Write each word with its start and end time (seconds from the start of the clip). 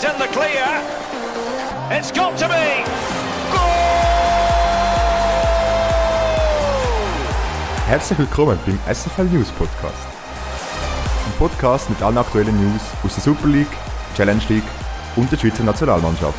he's 0.00 0.10
in 0.10 0.18
the 0.18 0.28
clear. 0.28 0.66
It's 1.90 2.10
got 2.12 2.36
to 2.38 2.48
be. 2.48 2.84
Herzlich 7.86 8.18
willkommen 8.18 8.58
beim 8.64 8.78
SFL 8.92 9.24
News 9.24 9.50
Podcast. 9.50 10.06
Ein 11.26 11.32
Podcast 11.38 11.90
mit 11.90 12.00
allen 12.02 12.18
aktuellen 12.18 12.56
News 12.56 12.82
aus 13.04 13.14
der 13.14 13.24
Super 13.24 13.48
League, 13.48 13.66
Challenge 14.16 14.42
League 14.48 14.64
und 15.16 15.30
der 15.30 15.36
Schweizer 15.36 15.64
Nationalmannschaft. 15.64 16.38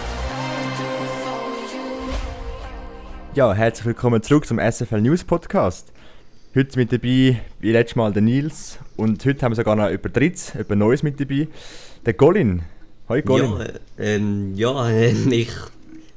Ja, 3.33 3.53
herzlich 3.53 3.85
willkommen 3.85 4.23
zurück 4.23 4.45
zum 4.45 4.59
SFL 4.59 5.01
News 5.01 5.23
Podcast. 5.23 5.91
Heute 6.55 6.79
mit 6.79 6.91
dabei, 6.91 7.41
wie 7.59 7.71
letztes 7.71 7.95
Mal, 7.95 8.11
der 8.11 8.21
Nils 8.21 8.79
und 8.97 9.23
heute 9.25 9.43
haben 9.45 9.51
wir 9.51 9.57
sogar 9.57 9.75
noch 9.75 9.89
über 9.89 10.09
Dritz, 10.09 10.55
über 10.55 10.75
Neues 10.75 11.03
mit 11.03 11.19
dabei. 11.19 11.47
Der 12.05 12.13
Colin. 12.13 12.63
Hoi 13.11 13.21
Colin. 13.23 13.59
Ja, 13.59 13.65
ähm, 13.97 14.55
ja 14.55 14.89
ähm, 14.89 15.31
ich 15.33 15.51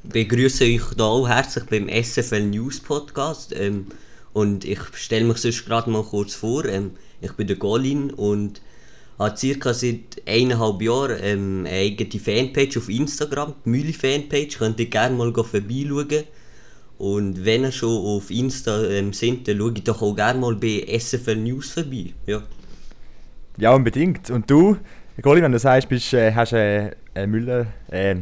begrüße 0.04 0.62
euch 0.62 0.94
da 0.96 1.02
auch 1.02 1.26
herzlich 1.26 1.64
beim 1.64 1.88
SFL 1.88 2.44
News 2.44 2.78
Podcast. 2.78 3.52
Ähm, 3.52 3.86
und 4.32 4.64
ich 4.64 4.78
stelle 4.92 5.24
mich 5.24 5.38
sonst 5.38 5.66
gerade 5.66 5.90
mal 5.90 6.04
kurz 6.04 6.36
vor. 6.36 6.64
Ähm, 6.66 6.92
ich 7.20 7.32
bin 7.32 7.48
der 7.48 7.56
Colin 7.56 8.12
und 8.12 8.62
habe 9.18 9.36
circa 9.36 9.74
seit 9.74 10.22
eineinhalb 10.24 10.80
Jahren 10.82 11.18
ähm, 11.20 11.66
eine 11.66 11.78
eigene 11.78 12.20
Fanpage 12.20 12.76
auf 12.76 12.88
Instagram, 12.88 13.54
die 13.64 13.70
Mühle 13.70 13.92
Fanpage. 13.92 14.58
Könnt 14.58 14.78
ihr 14.78 14.86
gerne 14.86 15.16
mal 15.16 15.34
vorbeischauen. 15.34 16.22
Und 16.98 17.44
wenn 17.44 17.64
ihr 17.64 17.72
schon 17.72 18.06
auf 18.06 18.30
Insta 18.30 18.84
ähm, 18.84 19.12
sind, 19.12 19.48
dann 19.48 19.58
schaut 19.58 19.88
doch 19.88 20.00
auch 20.00 20.14
gerne 20.14 20.38
mal 20.38 20.54
bei 20.54 20.86
SFL 20.96 21.34
News 21.38 21.72
vorbei. 21.72 22.14
Ja. 22.24 22.44
Ja, 23.56 23.74
unbedingt. 23.74 24.30
Und 24.30 24.48
du, 24.48 24.76
Colin, 25.22 25.44
wenn 25.44 25.52
du 25.52 25.58
sagst, 25.58 25.88
bist, 25.88 26.12
äh, 26.12 26.32
hast 26.32 26.52
äh, 26.52 26.90
eine 27.14 27.26
Müller, 27.26 27.66
äh, 27.90 28.16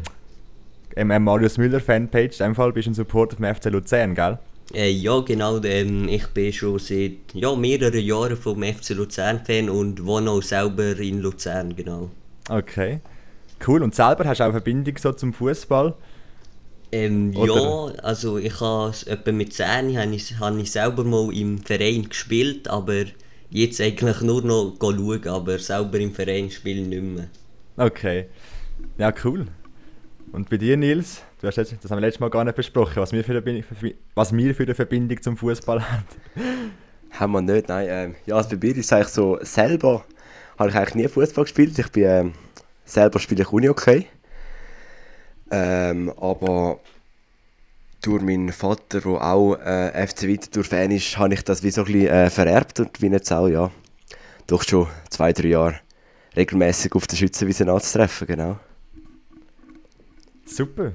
eine 0.95 1.21
Marius 1.21 1.57
Müller 1.57 1.81
Fanpage, 1.81 2.41
in 2.41 2.47
dem 2.47 2.55
Fall 2.55 2.73
bist 2.73 2.87
du 2.87 2.91
ein 2.91 2.95
Supporter 2.95 3.37
vom 3.37 3.47
FC 3.47 3.67
Luzern, 3.67 4.15
gell? 4.15 4.39
Äh, 4.75 4.91
ja, 4.91 5.21
genau. 5.21 5.63
Ähm, 5.65 6.09
ich 6.09 6.27
bin 6.29 6.53
schon 6.53 6.79
seit 6.79 7.35
ja, 7.35 7.55
mehreren 7.55 8.01
Jahren 8.01 8.37
vom 8.37 8.63
FC 8.63 8.91
Luzern 8.91 9.45
Fan 9.45 9.69
und 9.69 10.05
wohne 10.05 10.31
auch 10.31 10.43
selber 10.43 10.99
in 10.99 11.21
Luzern, 11.21 11.75
genau. 11.75 12.11
Okay. 12.49 13.01
Cool. 13.67 13.83
Und 13.83 13.95
selber 13.95 14.25
hast 14.25 14.39
du 14.39 14.45
auch 14.45 14.49
eine 14.49 14.55
Verbindung 14.55 14.97
so 14.99 15.13
zum 15.13 15.33
Fußball? 15.33 15.95
Ähm, 16.91 17.33
ja, 17.33 17.87
also 18.03 18.37
ich 18.37 18.61
habe 18.61 18.95
etwa 19.07 19.33
mit 19.33 19.55
10 19.55 19.97
habe 19.99 20.15
ich, 20.15 20.39
habe 20.39 20.61
ich 20.61 20.71
selber 20.71 21.05
mal 21.05 21.35
im 21.35 21.59
Verein 21.59 22.09
gespielt, 22.09 22.69
aber 22.69 23.05
jetzt 23.53 23.81
eigentlich 23.81 24.21
nur 24.23 24.43
noch 24.43 24.77
schauen, 24.81 25.29
aber 25.29 25.59
selber 25.59 25.99
im 25.99 26.13
Verein 26.13 26.51
spielen 26.51 26.89
nicht 26.89 27.03
mehr. 27.03 27.29
Okay. 27.77 28.27
Ja, 28.99 29.13
cool. 29.25 29.47
Und 30.33 30.49
bei 30.49 30.57
dir, 30.57 30.77
Nils? 30.77 31.23
Du 31.41 31.47
hast 31.47 31.57
jetzt, 31.57 31.75
das 31.83 31.91
haben 31.91 31.99
wir 31.99 32.07
letztes 32.07 32.21
Mal 32.21 32.31
gar 32.31 32.45
nicht 32.45 32.57
besprochen, 32.57 32.97
was 32.97 33.13
wir 33.13 33.23
für 33.23 33.33
eine, 33.37 33.65
was 34.15 34.35
wir 34.35 34.55
für 34.55 34.63
eine 34.63 34.75
Verbindung 34.75 35.21
zum 35.21 35.37
Fußball 35.37 35.83
haben. 35.83 36.05
Haben 37.11 37.33
wir 37.33 37.43
nicht, 37.43 37.69
nein. 37.69 37.87
Ähm, 37.91 38.15
ja, 38.25 38.37
also 38.37 38.49
bei 38.51 38.57
mir 38.57 38.71
ist 38.71 38.87
es 38.87 38.93
eigentlich 38.93 39.09
so, 39.09 39.39
selber 39.43 40.03
habe 40.59 40.71
ich 40.71 40.77
eigentlich 40.77 40.95
nie 40.95 41.09
Fußball 41.09 41.45
gespielt. 41.45 41.79
Ich 41.79 41.93
bin, 41.93 42.05
ähm, 42.05 42.33
selber 42.87 43.19
spiele 43.19 43.43
ich 43.43 43.53
Uni-Okay. 43.53 44.07
Ähm, 45.51 46.11
aber 46.17 46.81
durch 48.03 48.21
meinen 48.21 48.53
Vater, 48.53 49.01
der 49.01 49.23
auch 49.23 49.55
äh, 49.55 50.07
FC 50.07 50.23
Winterthur-Fan 50.23 50.91
ist, 50.91 51.17
habe 51.17 51.35
ich 51.35 51.45
das 51.45 51.63
wie 51.63 51.71
so 51.71 51.83
ein 51.83 51.87
bisschen 51.87 52.09
äh, 52.09 52.31
vererbt 52.31 52.81
und 52.81 52.99
bin 52.99 53.13
jetzt 53.13 53.33
auch, 53.33 53.49
ja, 53.49 53.71
doch 54.47 54.63
schon 54.65 54.89
zwei, 55.09 55.33
drei 55.33 55.49
Jahre 55.49 55.77
regelmäßig 56.37 56.95
auf 56.95 57.07
der 57.07 57.17
Schützenwiese 57.17 57.71
anzutreffen, 57.71 58.27
genau. 58.27 58.59
Super. 60.45 60.93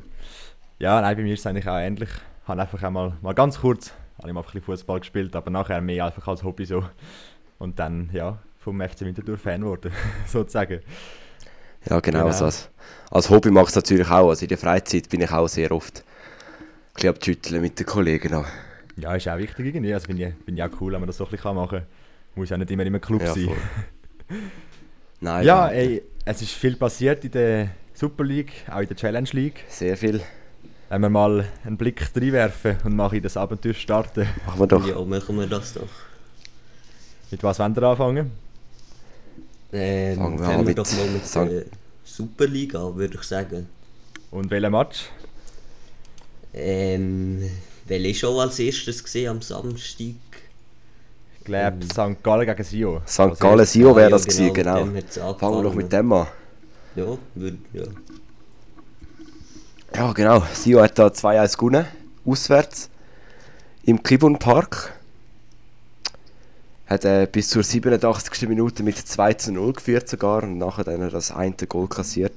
Ja, 0.79 1.01
nein, 1.01 1.15
bei 1.15 1.23
mir 1.23 1.33
ist 1.33 1.39
es 1.39 1.47
eigentlich 1.47 1.67
auch 1.67 1.77
ähnlich. 1.77 2.09
Ich 2.09 2.47
habe 2.47 2.61
einfach 2.61 2.83
einmal, 2.83 3.13
mal 3.21 3.33
ganz 3.33 3.59
kurz, 3.61 3.93
habe 4.17 4.27
ich 4.27 4.33
mal 4.33 4.41
ein 4.41 4.45
bisschen 4.45 4.61
Fußball 4.61 4.99
gespielt, 4.99 5.35
aber 5.35 5.49
nachher 5.49 5.81
mehr 5.81 6.05
einfach 6.05 6.27
als 6.27 6.43
Hobby 6.43 6.65
so. 6.65 6.83
Und 7.57 7.79
dann, 7.79 8.09
ja, 8.11 8.37
vom 8.57 8.81
FC 8.81 9.01
Winterthur 9.01 9.37
Fan 9.37 9.61
geworden, 9.61 9.91
sozusagen. 10.27 10.81
Ja, 11.89 11.99
genau. 11.99 12.19
genau. 12.19 12.25
Also 12.25 12.45
als, 12.45 12.69
als 13.09 13.29
Hobby 13.29 13.49
mache 13.49 13.63
ich 13.63 13.69
es 13.69 13.75
natürlich 13.75 14.09
auch. 14.09 14.29
Also 14.29 14.43
in 14.43 14.49
der 14.49 14.57
Freizeit 14.57 15.09
bin 15.09 15.21
ich 15.21 15.31
auch 15.31 15.47
sehr 15.47 15.71
oft 15.71 16.03
bisschen 16.97 17.09
abschütteln 17.09 17.61
mit 17.61 17.79
den 17.79 17.85
Kollegen. 17.85 18.33
Auch. 18.33 18.45
Ja, 18.97 19.15
ist 19.15 19.27
auch 19.27 19.37
wichtig 19.37 19.67
irgendwie. 19.67 19.93
Also 19.93 20.07
finde 20.07 20.27
ich, 20.27 20.45
find 20.45 20.57
ich 20.57 20.63
auch 20.63 20.81
cool, 20.81 20.93
wenn 20.93 20.99
man 20.99 21.07
das 21.07 21.17
so 21.17 21.25
ein 21.25 21.31
bisschen 21.31 21.55
machen 21.55 21.79
kann. 21.79 21.87
Muss 22.35 22.49
ja 22.49 22.57
nicht 22.57 22.71
immer 22.71 22.83
einem 22.83 22.99
Club 23.01 23.21
ja, 23.21 23.33
sein. 23.33 23.49
Nein. 25.21 25.45
Ja, 25.45 25.69
ey, 25.69 26.03
es 26.25 26.41
ist 26.41 26.51
viel 26.51 26.75
passiert 26.75 27.23
in 27.23 27.31
der 27.31 27.69
Super 27.93 28.23
League, 28.23 28.51
auch 28.69 28.79
in 28.79 28.87
der 28.87 28.97
Challenge 28.97 29.29
League. 29.31 29.63
Sehr 29.69 29.97
viel. 29.97 30.21
Wenn 30.89 31.01
wir 31.01 31.09
mal 31.09 31.45
einen 31.65 31.77
Blick 31.77 32.09
reinwerfen 32.15 32.77
und 32.83 32.95
mal 32.95 33.13
in 33.13 33.23
das 33.23 33.35
Abenteuer 33.37 33.73
starten. 33.73 34.27
Machen 34.45 34.59
wir 34.59 34.67
doch. 34.67 34.87
Ja, 34.87 35.01
machen 35.01 35.37
wir 35.37 35.47
das 35.47 35.73
doch. 35.73 35.87
Mit 37.29 37.43
was 37.43 37.59
wollen 37.59 37.75
wir 37.75 37.83
anfangen? 37.83 38.31
Ähm, 39.73 40.17
fangen 40.17 40.39
wir, 40.39 40.45
fangen 40.45 40.67
wir 40.67 40.75
doch 40.75 40.91
mal 40.93 41.07
mit 41.07 41.35
der 41.35 41.65
Superliga, 42.05 42.95
würde 42.95 43.15
ich 43.15 43.23
sagen. 43.23 43.67
Und 44.31 44.49
welcher 44.49 44.69
Match? 44.69 45.09
Ähm, 46.59 47.49
welcher 47.85 48.09
ist 48.09 48.19
schon 48.19 48.39
als 48.39 48.59
erstes 48.59 49.03
gesehen 49.03 49.29
am 49.29 49.41
Samstag? 49.41 50.15
Ich 51.39 51.45
glaube 51.45 51.77
ähm, 51.81 51.81
St. 51.83 52.23
Gallen 52.23 52.47
gegen 52.47 52.63
Sio. 52.63 53.01
St. 53.07 53.39
Gallen 53.39 53.65
Sio 53.65 53.95
wäre 53.95 54.09
das 54.09 54.25
ja, 54.37 54.49
genau. 54.49 54.85
genau. 54.85 55.33
Fangen 55.35 55.55
wir 55.57 55.63
doch 55.63 55.75
mit 55.75 55.93
dem 55.93 56.11
an. 56.11 56.27
Ja, 56.95 57.17
würde, 57.35 57.57
ja. 57.73 57.83
Ja, 59.95 60.11
genau. 60.13 60.43
Sio 60.53 60.81
hat 60.81 60.97
da 60.97 61.07
2-1 61.07 61.57
gewonnen, 61.57 61.85
auswärts, 62.25 62.89
im 63.83 64.01
Kibun 64.01 64.39
Park. 64.39 64.93
Hat 66.87 67.05
äh, 67.05 67.27
bis 67.31 67.49
zur 67.49 67.63
87. 67.63 68.47
Minute 68.49 68.81
mit 68.81 68.97
2 68.97 69.33
zu 69.33 69.51
0 69.51 69.73
geführt 69.73 70.09
sogar 70.09 70.43
und 70.43 70.57
nachher 70.57 70.85
dann 70.85 71.09
das 71.09 71.31
eine 71.31 71.53
Goal 71.53 71.87
kassiert. 71.87 72.33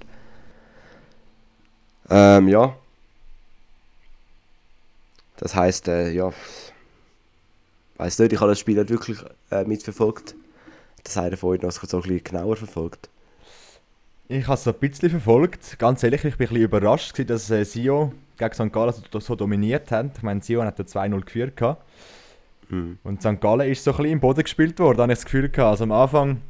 Ähm, 2.10 2.48
ja. 2.48 2.74
Das 5.40 5.54
heisst, 5.54 5.88
äh, 5.88 6.10
ja. 6.12 6.30
Weiß 7.96 8.18
nicht, 8.18 8.32
ich 8.32 8.40
habe 8.40 8.50
das 8.50 8.58
Spiel 8.58 8.76
nicht 8.76 8.90
wirklich 8.90 9.18
äh, 9.50 9.64
mitverfolgt. 9.64 10.34
Das 11.02 11.16
einer 11.16 11.38
von 11.38 11.50
euch 11.50 11.62
noch 11.62 11.72
so 11.72 11.96
ein 11.96 12.02
bisschen 12.02 12.24
genauer 12.24 12.56
verfolgt. 12.56 13.08
Ich 14.28 14.44
habe 14.44 14.54
es 14.54 14.64
so 14.64 14.70
ein 14.70 14.78
bisschen 14.78 15.10
verfolgt. 15.10 15.78
Ganz 15.78 16.02
ehrlich, 16.02 16.24
ich 16.24 16.36
bin 16.36 16.46
ein 16.46 16.50
bisschen 16.50 16.64
überrascht, 16.64 17.30
dass 17.30 17.50
äh, 17.50 17.64
Sio 17.64 18.12
gegen 18.36 18.52
St. 18.52 18.72
Gallen 18.72 18.94
so, 19.10 19.18
so 19.18 19.34
dominiert 19.34 19.90
hat. 19.90 20.18
Ich 20.18 20.22
meine, 20.22 20.42
Sio 20.42 20.62
hat 20.62 20.78
2-0 20.78 21.24
geführt. 21.24 21.56
Gehabt. 21.56 21.82
Mhm. 22.68 22.98
Und 23.02 23.22
St. 23.22 23.40
Gallen 23.40 23.70
ist 23.70 23.82
so 23.82 23.92
ein 23.92 23.96
bisschen 23.96 24.12
im 24.12 24.20
Boden 24.20 24.42
gespielt 24.42 24.78
worden, 24.78 25.00
habe 25.00 25.12
ich 25.12 25.18
das 25.18 25.24
Gefühl 25.24 25.48
gehabt. 25.48 25.70
Also 25.70 25.84
am 25.84 25.92
Anfang 25.92 26.42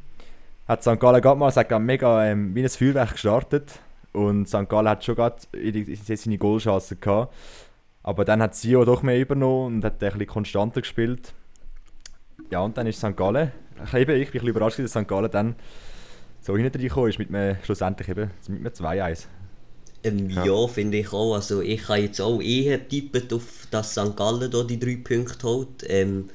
hat 0.67 0.83
St. 0.83 0.99
Gallen 0.99 1.21
gerade 1.21 1.39
mal 1.39 1.49
sagt, 1.49 1.71
mega 1.79 2.25
ähm, 2.25 2.53
wie 2.53 2.61
ein 2.61 2.69
Feuerwerk 2.69 3.13
gestartet. 3.13 3.79
Und 4.11 4.49
St. 4.49 4.67
Gallen 4.67 4.89
hat 4.89 5.05
schon 5.05 5.15
gerade 5.15 5.37
seine 6.03 6.37
Goalchancen 6.37 6.99
gehabt. 6.99 7.33
Aber 8.03 8.25
dann 8.25 8.41
hat 8.41 8.55
Sio 8.55 8.83
doch 8.83 9.03
mehr 9.03 9.19
übernommen 9.19 9.75
und 9.75 9.85
hat 9.85 10.01
ein 10.03 10.11
bisschen 10.11 10.27
konstanter 10.27 10.81
gespielt. 10.81 11.33
Ja, 12.49 12.61
und 12.61 12.77
dann 12.77 12.87
ist 12.87 12.99
St. 12.99 13.15
Gallen. 13.15 13.51
Ich, 13.85 13.93
eben, 13.93 14.11
ich 14.11 14.17
bin 14.17 14.27
ein 14.27 14.31
bisschen 14.31 14.47
überrascht, 14.47 14.79
dass 14.79 14.91
St. 14.91 15.07
Gallen 15.07 15.31
dann 15.31 15.55
so 16.41 16.57
hinten 16.57 16.75
reingekommen 16.75 17.09
ist, 17.09 17.19
mit 17.19 17.29
einem, 17.33 17.57
schlussendlich 17.63 18.09
eben 18.09 18.31
mit 18.47 18.81
einem 18.81 19.01
2-1. 19.03 19.25
Ähm, 20.03 20.29
ja, 20.29 20.45
ja 20.45 20.67
finde 20.67 20.97
ich 20.97 21.13
auch. 21.13 21.35
Also 21.35 21.61
ich 21.61 21.87
habe 21.87 21.99
jetzt 21.99 22.19
auch 22.19 22.41
eher 22.41 22.87
tippet 22.87 23.31
auf, 23.33 23.67
dass 23.69 23.91
St. 23.91 24.15
Gallen 24.15 24.51
hier 24.51 24.63
die 24.63 24.79
drei 24.79 24.97
Punkte 25.03 25.47
holt. 25.47 25.85
Ähm, 25.87 26.29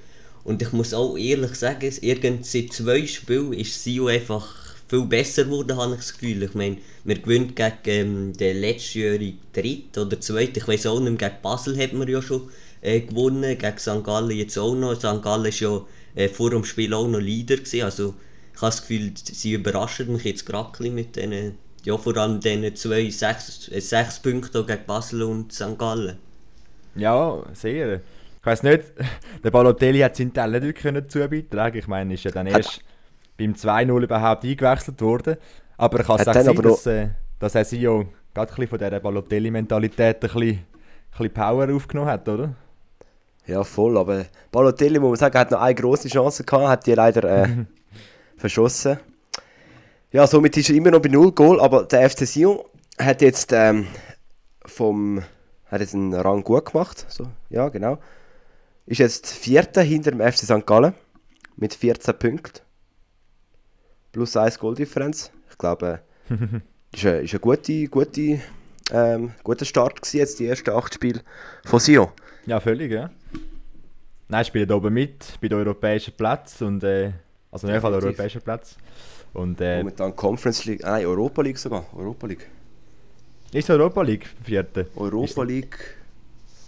und 0.45 0.63
ich 0.63 0.73
muss 0.73 0.95
auch 0.95 1.17
ehrlich 1.17 1.57
sagen, 1.57 1.93
irgend 2.01 2.47
seit 2.47 2.73
zwei 2.73 3.05
Spielen 3.07 3.53
ist 3.53 3.83
Sio 3.83 4.07
einfach 4.07 4.66
viel 4.89 5.05
besser 5.07 5.45
geworden, 5.45 5.77
habe 5.77 5.93
ich 5.93 6.01
das 6.01 6.13
Gefühl. 6.13 6.43
Ich 6.43 6.55
meine, 6.55 6.79
wir 7.05 7.19
gewinnen 7.19 7.55
gegen 7.55 7.73
ähm, 7.87 8.33
den 8.33 8.61
letztjährigen 8.61 9.39
Dritt 9.53 9.97
oder 9.99 10.21
Zweiten. 10.21 10.59
Ich 10.59 10.69
weiß 10.69 10.87
auch 10.87 11.01
nicht, 11.01 11.19
gegen 11.19 11.35
Basel 11.43 11.79
hat 11.79 11.93
man 11.93 12.09
ja 12.09 12.23
schon 12.23 12.49
äh, 12.83 13.01
gewonnen, 13.01 13.59
gegen 13.59 13.79
St. 13.79 14.05
Gallen 14.05 14.31
jetzt 14.31 14.59
auch 14.59 14.75
noch. 14.75 14.95
St. 14.95 15.23
Gallen 15.23 15.45
war 15.45 15.51
ja 15.51 15.81
äh, 16.15 16.29
vor 16.29 16.51
dem 16.51 16.65
Spiel 16.65 16.95
auch 16.95 17.09
noch 17.09 17.21
Leader. 17.21 17.57
Gewesen. 17.57 17.83
Also 17.83 18.15
ich 18.55 18.63
habe 18.63 18.71
das 18.71 18.83
Gefühl, 18.83 19.13
sie 19.17 19.53
überraschen 19.55 20.13
mich 20.13 20.25
jetzt 20.25 20.47
gerade 20.47 20.91
mit 20.91 21.17
diesen 21.17 21.59
ja, 21.87 21.97
vor 21.97 22.17
allem 22.17 22.41
diesen 22.41 22.75
zwei, 22.75 23.09
sechs, 23.11 23.69
äh, 23.69 23.81
sechs 23.81 24.19
Punkte 24.19 24.65
gegen 24.65 24.85
Basel 24.87 25.23
und 25.23 25.53
St. 25.53 25.79
Gallen. 25.79 26.19
Ja, 26.97 27.43
sehr. 27.53 28.01
Ich 28.41 28.47
weiß 28.47 28.65
nicht, 28.65 28.83
der 29.45 29.51
Balotelli 29.51 30.01
hat 30.01 30.17
seinen 30.17 30.35
Teil 30.35 30.51
nicht 30.51 30.65
wirklich 30.65 31.09
zubeitragen 31.09 31.79
Ich 31.79 31.87
meine, 31.87 32.15
ist 32.15 32.25
ja 32.25 32.33
dann 32.33 32.49
erst 32.49 32.81
beim 33.37 33.53
2-0 33.53 34.03
überhaupt 34.03 34.45
eingewechselt 34.45 35.01
worden. 35.01 35.37
Aber 35.77 36.01
ich 36.01 36.07
kann 36.07 36.21
es 36.21 36.29
auch 36.29 36.35
sein, 36.35 36.57
dass, 36.57 36.87
äh, 36.87 37.09
dass 37.39 37.55
er 37.55 37.65
sich 37.65 37.81
ja 37.81 38.03
gerade 38.35 38.53
ein 38.57 38.69
von 38.69 38.79
dieser 38.79 39.01
Balotelli-Mentalität 39.01 40.17
ein 40.17 40.21
bisschen, 40.21 40.43
ein 40.43 40.65
bisschen 41.11 41.33
Power 41.33 41.75
aufgenommen 41.75 42.11
hat, 42.11 42.29
oder? 42.29 42.55
Ja, 43.47 43.63
voll. 43.63 43.97
Aber 43.97 44.25
Balotelli, 44.51 44.99
muss 44.99 45.11
man 45.11 45.17
sagen, 45.19 45.39
hat 45.39 45.51
noch 45.51 45.61
eine 45.61 45.75
große 45.75 46.09
Chance 46.09 46.45
gehabt, 46.45 46.69
hat 46.69 46.87
die 46.87 46.95
leider 46.95 47.25
äh, 47.25 47.49
verschossen. 48.37 48.99
Ja, 50.13 50.27
somit 50.27 50.57
ist 50.57 50.71
er 50.71 50.77
immer 50.77 50.91
noch 50.91 51.03
bei 51.03 51.09
0 51.09 51.33
Goal, 51.33 51.61
aber 51.61 51.85
der 51.85 52.09
FC 52.09 52.27
Sion 52.27 52.61
hat 52.99 53.23
jetzt 53.23 53.53
ähm, 53.53 53.87
vom 54.65 55.23
hat 55.67 55.81
jetzt 55.81 55.95
einen 55.95 56.15
Rang 56.15 56.45
gut 56.45 56.73
gemacht, 56.73 57.07
so, 57.09 57.27
ja 57.51 57.69
genau. 57.69 57.99
Ist 58.87 58.99
jetzt 58.99 59.33
Vierter 59.33 59.83
hinter 59.83 60.13
dem 60.13 60.21
FC 60.21 60.45
St. 60.45 60.65
Gallen 60.65 60.95
mit 61.57 61.75
14 61.75 62.17
Punkten. 62.19 62.66
Plus 64.17 64.35
1 64.35 64.59
Goaldifferenz. 64.59 65.31
Ich 65.51 65.59
glaube, 65.59 66.01
ist 66.95 67.05
ein, 67.05 67.25
ist 67.25 67.35
ein 67.35 67.41
gute, 67.43 67.87
gute, 67.89 68.41
ähm, 68.91 69.33
guter 69.45 69.67
Start 69.67 70.01
gewesen, 70.01 70.17
jetzt 70.17 70.39
die 70.39 70.47
ersten 70.47 70.71
8 70.71 70.95
Spiele 70.95 71.21
von 71.67 71.79
Sion. 71.81 72.09
Ja, 72.47 72.59
völlig, 72.59 72.91
ja. 72.91 73.11
Nein, 74.29 74.45
spielen 74.47 74.73
oben 74.73 74.95
mit 74.95 75.39
bei 75.43 75.49
den 75.49 75.59
europäischen 75.59 76.15
Plätzen 76.15 76.67
und 76.67 76.85
äh, 76.85 77.13
also 77.51 77.67
in 77.67 77.75
jedem 77.75 77.83
Fall 77.83 77.93
europäischen 77.93 78.41
Platz. 78.41 78.79
Und, 79.35 79.61
äh, 79.61 79.79
Momentan 79.81 80.17
Conference 80.17 80.65
League, 80.65 80.81
nein, 80.83 81.05
Europa 81.05 81.43
League 81.43 81.59
sogar, 81.59 81.85
Europa 81.95 82.27
League. 82.27 82.47
Ist 83.53 83.69
Europa 83.69 84.01
League 84.01 84.27
vierte? 84.43 84.87
Europa 84.97 85.43
League 85.43 85.77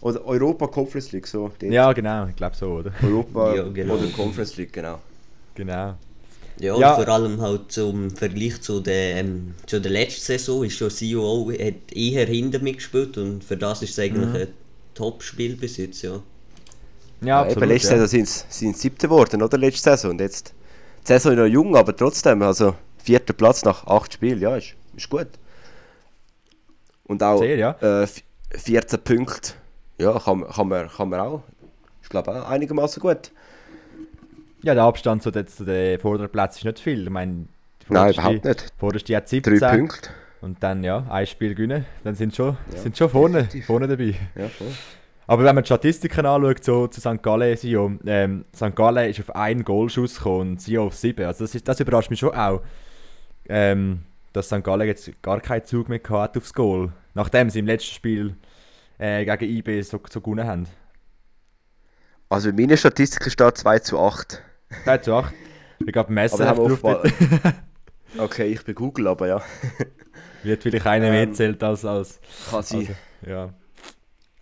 oder 0.02 0.22
Europa 0.26 0.66
Conference 0.66 1.12
League 1.12 1.26
so. 1.26 1.50
dort. 1.58 1.72
Ja, 1.72 1.94
genau, 1.94 2.26
ich 2.26 2.36
glaube 2.36 2.54
so, 2.54 2.72
oder? 2.72 2.92
Europa 3.02 3.54
Ja, 3.54 3.62
genau. 3.70 3.94
oder 3.94 4.06
Conference 4.08 4.54
League, 4.58 4.74
genau. 4.74 4.98
Genau. 5.54 5.94
Ja, 6.60 6.76
Ja. 6.78 6.94
vor 6.96 7.08
allem 7.08 7.40
halt 7.40 7.70
zum 7.70 8.10
Vergleich 8.10 8.60
zu 8.60 8.80
der, 8.80 9.16
ähm, 9.16 9.54
zu 9.66 9.80
der 9.80 9.92
letzten 9.92 10.22
Saison 10.22 10.64
ist 10.64 10.76
schon 10.76 10.90
Sio 10.90 11.22
auch 11.24 11.52
hat 11.52 11.92
eher 11.92 12.26
hinter 12.26 12.58
mitgespielt 12.58 13.16
und 13.16 13.44
für 13.44 13.56
das 13.56 13.82
ist 13.82 13.90
es 13.92 13.98
eigentlich 14.00 14.42
ein 14.42 14.48
Top-Spiel 14.94 15.56
bis 15.56 15.76
jetzt, 15.76 16.02
ja. 16.02 16.20
Ja, 17.20 17.42
absolut. 17.42 17.62
eben, 17.62 17.72
letzte 17.72 17.94
ja. 17.94 18.06
Saison 18.06 18.26
sind 18.26 18.46
sie 18.52 18.72
siebte 18.72 19.06
geworden, 19.06 19.42
oder? 19.42 19.56
Letzte 19.58 19.90
Saison. 19.90 20.10
Und 20.12 20.20
jetzt, 20.20 20.52
die 21.02 21.06
Saison 21.08 21.32
ist 21.32 21.38
noch 21.38 21.46
jung, 21.46 21.76
aber 21.76 21.94
trotzdem, 21.96 22.42
also 22.42 22.74
vierter 23.02 23.32
Platz 23.34 23.64
nach 23.64 23.86
acht 23.86 24.12
Spielen, 24.14 24.40
ja, 24.40 24.56
ist, 24.56 24.74
ist 24.96 25.08
gut. 25.08 25.28
Und 27.04 27.22
auch 27.22 27.38
Sehr, 27.40 27.56
ja. 27.56 27.70
äh, 27.80 28.06
v- 28.06 28.20
14 28.52 28.98
Punkte, 29.00 29.52
ja, 29.98 30.18
kann, 30.18 30.40
man- 30.40 30.50
kann, 30.50 30.68
man, 30.68 30.88
kann 30.88 31.08
man 31.08 31.20
auch. 31.20 31.42
Ich 32.02 32.08
glaube 32.08 32.30
auch 32.42 32.48
einigermaßen 32.48 33.00
gut. 33.00 33.30
Ja, 34.62 34.74
der 34.74 34.84
Abstand 34.84 35.22
zu 35.22 35.30
den, 35.30 35.46
zu 35.46 35.64
den 35.64 35.98
vorderen 36.00 36.30
Plätzen 36.30 36.58
ist 36.58 36.64
nicht 36.64 36.80
viel. 36.80 37.04
Ich 37.04 37.10
meine, 37.10 37.46
Nein, 37.88 38.12
überhaupt 38.12 38.44
nicht. 38.44 38.72
Vorderste 38.76 39.16
hat 39.16 39.28
17 39.28 39.58
Drei 39.58 39.76
Punkte. 39.78 40.10
und 40.40 40.62
dann 40.62 40.82
ja, 40.84 41.06
ein 41.08 41.26
Spiel 41.26 41.54
gewinnen. 41.54 41.86
Dann 42.04 42.14
sind 42.14 42.34
schon, 42.34 42.56
sind 42.74 42.96
schon 42.96 43.08
vorne, 43.08 43.38
definitiv. 43.44 43.66
vorne 43.66 43.88
dabei. 43.88 44.14
Ja, 44.34 44.48
voll. 44.48 44.68
Aber 45.26 45.44
wenn 45.44 45.54
man 45.54 45.62
die 45.62 45.68
Statistiken 45.68 46.24
anschaut, 46.26 46.64
so 46.64 46.86
zu 46.86 47.00
St. 47.00 47.22
Gallen, 47.22 47.56
Sio, 47.56 47.92
ähm, 48.06 48.46
St. 48.54 48.74
Gallen 48.74 49.10
ist 49.10 49.20
auf 49.20 49.36
einen 49.36 49.62
Goalschuss 49.62 50.16
gekommen 50.16 50.52
und 50.52 50.60
Sio 50.62 50.86
auf 50.86 50.94
sieben. 50.94 51.26
Also 51.26 51.44
das, 51.44 51.54
ist, 51.54 51.68
das 51.68 51.80
überrascht 51.80 52.10
mich 52.10 52.18
schon 52.18 52.34
auch, 52.34 52.62
ähm, 53.48 54.00
dass 54.32 54.46
St. 54.46 54.64
Gallen 54.64 54.86
jetzt 54.86 55.10
gar 55.22 55.40
keinen 55.40 55.64
Zug 55.64 55.88
mehr 55.88 56.00
hat 56.08 56.36
aufs 56.36 56.54
Goal, 56.54 56.92
nachdem 57.14 57.50
sie 57.50 57.58
im 57.58 57.66
letzten 57.66 57.94
Spiel 57.94 58.36
äh, 58.98 59.24
gegen 59.24 59.56
IB 59.56 59.82
so, 59.82 60.00
so 60.10 60.20
gewonnen 60.20 60.46
haben. 60.46 60.66
Also 62.30 62.48
in 62.50 62.56
meiner 62.56 62.76
Statistik 62.76 63.30
steht 63.30 63.58
2 63.58 63.78
zu 63.80 63.98
8. 63.98 64.42
3 64.84 64.98
zu 64.98 65.14
8. 65.14 65.34
Ich 65.86 65.92
glaube, 65.92 66.12
Messer 66.12 66.58
offenbar- 66.58 67.02
Okay, 68.16 68.46
ich 68.52 68.64
bin 68.64 68.74
Google, 68.74 69.06
aber 69.08 69.26
ja. 69.28 69.42
wird 70.42 70.62
vielleicht 70.62 70.86
einer 70.86 71.10
mehr 71.10 71.22
Ähm, 71.24 71.34
zählt 71.34 71.62
als... 71.62 71.84
als 71.84 72.20
Kann 72.50 72.62
sein. 72.62 72.78
also, 72.80 72.92
ja. 73.30 73.52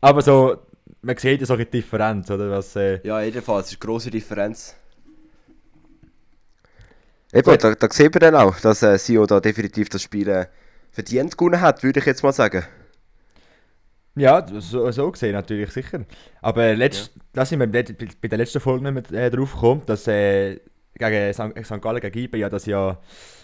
Aber 0.00 0.22
so, 0.22 0.56
man 1.02 1.16
sieht 1.16 1.40
ja 1.40 1.46
so 1.46 1.54
eine 1.54 1.66
Differenz, 1.66 2.30
oder? 2.30 2.50
Was, 2.50 2.76
äh, 2.76 3.00
Ja, 3.06 3.20
jedenfalls, 3.20 3.66
es 3.66 3.72
ist 3.72 3.82
eine 3.82 3.86
grosse 3.86 4.10
Differenz. 4.10 4.76
Eben, 7.32 7.58
da, 7.58 7.74
da 7.74 7.88
sieht 7.90 8.14
man 8.14 8.20
dann 8.20 8.34
auch, 8.36 8.58
dass 8.60 8.82
äh, 8.82 8.96
Sio 8.98 9.26
da 9.26 9.40
definitiv 9.40 9.88
das 9.88 10.02
Spiel 10.02 10.28
äh, 10.28 10.46
verdient 10.92 11.36
gewonnen 11.36 11.60
hat, 11.60 11.82
würde 11.82 11.98
ich 12.00 12.06
jetzt 12.06 12.22
mal 12.22 12.32
sagen. 12.32 12.64
Ja, 14.16 14.46
so, 14.60 14.90
so 14.90 15.10
gesehen 15.12 15.32
natürlich, 15.32 15.70
sicher. 15.70 16.00
Aber 16.40 16.74
letzt, 16.74 17.12
da 17.32 17.44
sind 17.44 17.60
wir 17.60 17.66
bei 17.66 17.82
bei 18.20 18.28
der 18.28 18.38
letzten 18.38 18.60
Folge 18.60 18.90
nicht 18.90 19.10
mehr 19.12 19.24
äh, 19.26 19.30
drauf 19.30 19.52
gekommen, 19.52 19.82
dass 19.86 20.06
äh, 20.08 20.58
gegen 20.94 21.32
St. 21.34 21.80
Gallen 21.82 22.00
gegen 22.00 22.18
IB 22.18 22.38
ja, 22.38 22.48
dass 22.48 22.64
ja 22.66 22.98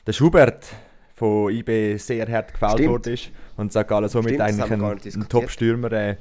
der 0.06 0.12
Schubert 0.12 0.66
von 1.14 1.52
IB 1.52 1.96
sehr 1.98 2.26
hart 2.26 2.52
gefällt 2.54 2.72
Stimmt. 2.72 2.88
worden 2.88 3.12
ist 3.14 3.30
und 3.58 3.70
St. 3.72 3.86
Gallen 3.86 4.08
somit 4.08 4.30
Stimmt, 4.34 4.40
eigentlich 4.40 4.70
einen, 4.72 4.82
einen. 4.84 5.28
Top-Stürmer 5.28 5.92
äh, 5.92 6.16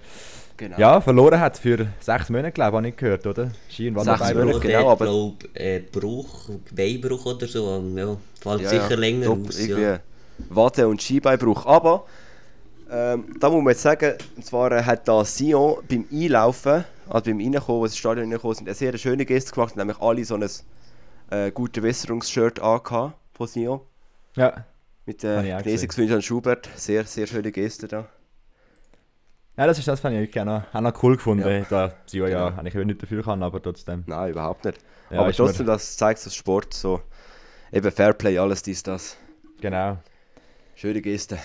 Genau. 0.57 0.77
ja, 0.77 1.01
verloren 1.01 1.39
hat 1.39 1.57
für 1.57 1.88
sechs 2.00 2.30
Monate, 2.30 2.51
glaube 2.51 2.69
ich, 2.69 2.77
habe 2.77 2.88
ich 2.89 2.95
gehört, 2.95 3.25
oder? 3.25 3.50
Ski- 3.68 3.88
und 3.88 3.95
Sechs 3.95 4.07
Wanderbeinbruch. 4.19 4.45
Monate. 4.45 4.68
genau, 4.68 4.89
aber- 4.92 5.06
Ich 5.06 5.12
glaube, 5.12 5.59
äh, 5.59 5.80
Bruch, 5.80 6.50
Beinbruch 6.75 7.25
oder 7.25 7.48
so, 7.48 7.83
ja, 7.95 8.18
fällt 8.39 8.62
Ja, 8.62 8.69
sicher 8.69 8.89
ja, 8.92 8.95
länger 8.95 9.25
top, 9.25 9.48
aus, 9.48 9.59
irgendwie 9.59 9.81
ja. 9.81 10.00
Wade- 10.50 10.88
und 10.88 11.01
Skibeinbruch. 11.01 11.65
Aber, 11.65 12.06
ähm, 12.91 13.35
da 13.39 13.49
muss 13.49 13.63
man 13.63 13.71
jetzt 13.71 13.81
sagen, 13.81 14.15
und 14.35 14.45
zwar 14.45 14.71
äh, 14.71 14.83
hat 14.83 15.07
da 15.07 15.23
Sion 15.25 15.81
beim 15.89 16.05
Einlaufen, 16.11 16.83
also 17.09 17.31
beim 17.31 17.39
Reinkommen, 17.39 17.81
als 17.83 17.91
ins 17.93 17.97
Stadion 17.97 18.25
reingekommen 18.25 18.55
sind, 18.55 18.67
eine 18.67 18.75
sehr 18.75 18.97
schöne 18.97 19.25
Geste 19.25 19.51
gemacht, 19.53 19.75
nämlich 19.77 19.99
alle 19.99 20.23
so 20.25 20.35
ein 20.35 20.49
äh, 21.29 21.51
gute 21.51 21.81
Wässerungsshirt 21.83 22.59
angehabt 22.59 23.15
von 23.33 23.47
Sion. 23.47 23.81
Ja. 24.35 24.65
Mit 25.05 25.23
äh, 25.23 25.55
auch 25.55 25.63
Gnäsigungswünschen 25.63 26.15
an 26.17 26.21
Schubert. 26.21 26.69
Sehr, 26.75 27.05
sehr 27.05 27.25
schöne 27.27 27.51
Geste 27.51 27.88
da. 27.88 28.07
ja, 29.57 29.65
das 29.67 29.79
ist 29.79 29.88
das, 29.88 29.99
fand 29.99 30.15
ich 30.15 30.21
wirklich 30.21 30.41
auch 30.41 30.45
noch, 30.45 30.63
auch 30.73 30.81
noch 30.81 31.03
cool 31.03 31.15
gefunden. 31.15 31.47
Ja. 31.47 31.65
Da 31.69 31.93
Sio 32.05 32.27
ja 32.27 32.49
Genau. 32.49 32.59
eigentlich 32.59 32.75
nicht 32.85 33.01
dafür 33.01 33.23
kann, 33.23 33.41
aber 33.41 33.61
trotzdem. 33.61 34.03
Nein, 34.07 34.31
überhaupt 34.31 34.63
nicht. 34.65 34.77
Ja, 35.09 35.17
Aber 35.19 35.27
mir- 35.27 35.33
trotzdem, 35.33 35.65
das 35.65 35.97
zeigt 35.97 36.25
das 36.25 36.35
Sport 36.35 36.73
so. 36.73 37.01
Eben 37.71 37.91
Fairplay, 37.91 38.38
alles 38.38 38.61
dies, 38.63 38.83
das. 38.83 39.17
Genau. 39.59 39.97
Schöne 40.75 41.01
Geste. 41.01 41.38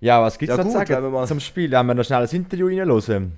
Ja, 0.00 0.22
was 0.22 0.38
gibt 0.38 0.50
es 0.50 0.56
Ja, 0.56 0.64
noch 0.64 0.70
zu 0.70 0.78
sagen 0.78 1.26
zum 1.26 1.40
Spiel? 1.40 1.70
Wenn 1.70 1.86
wir 1.86 1.94
noch 1.94 2.04
schnell 2.04 2.22
ein 2.22 2.28
Interview 2.30 2.66
reinhören. 2.68 3.34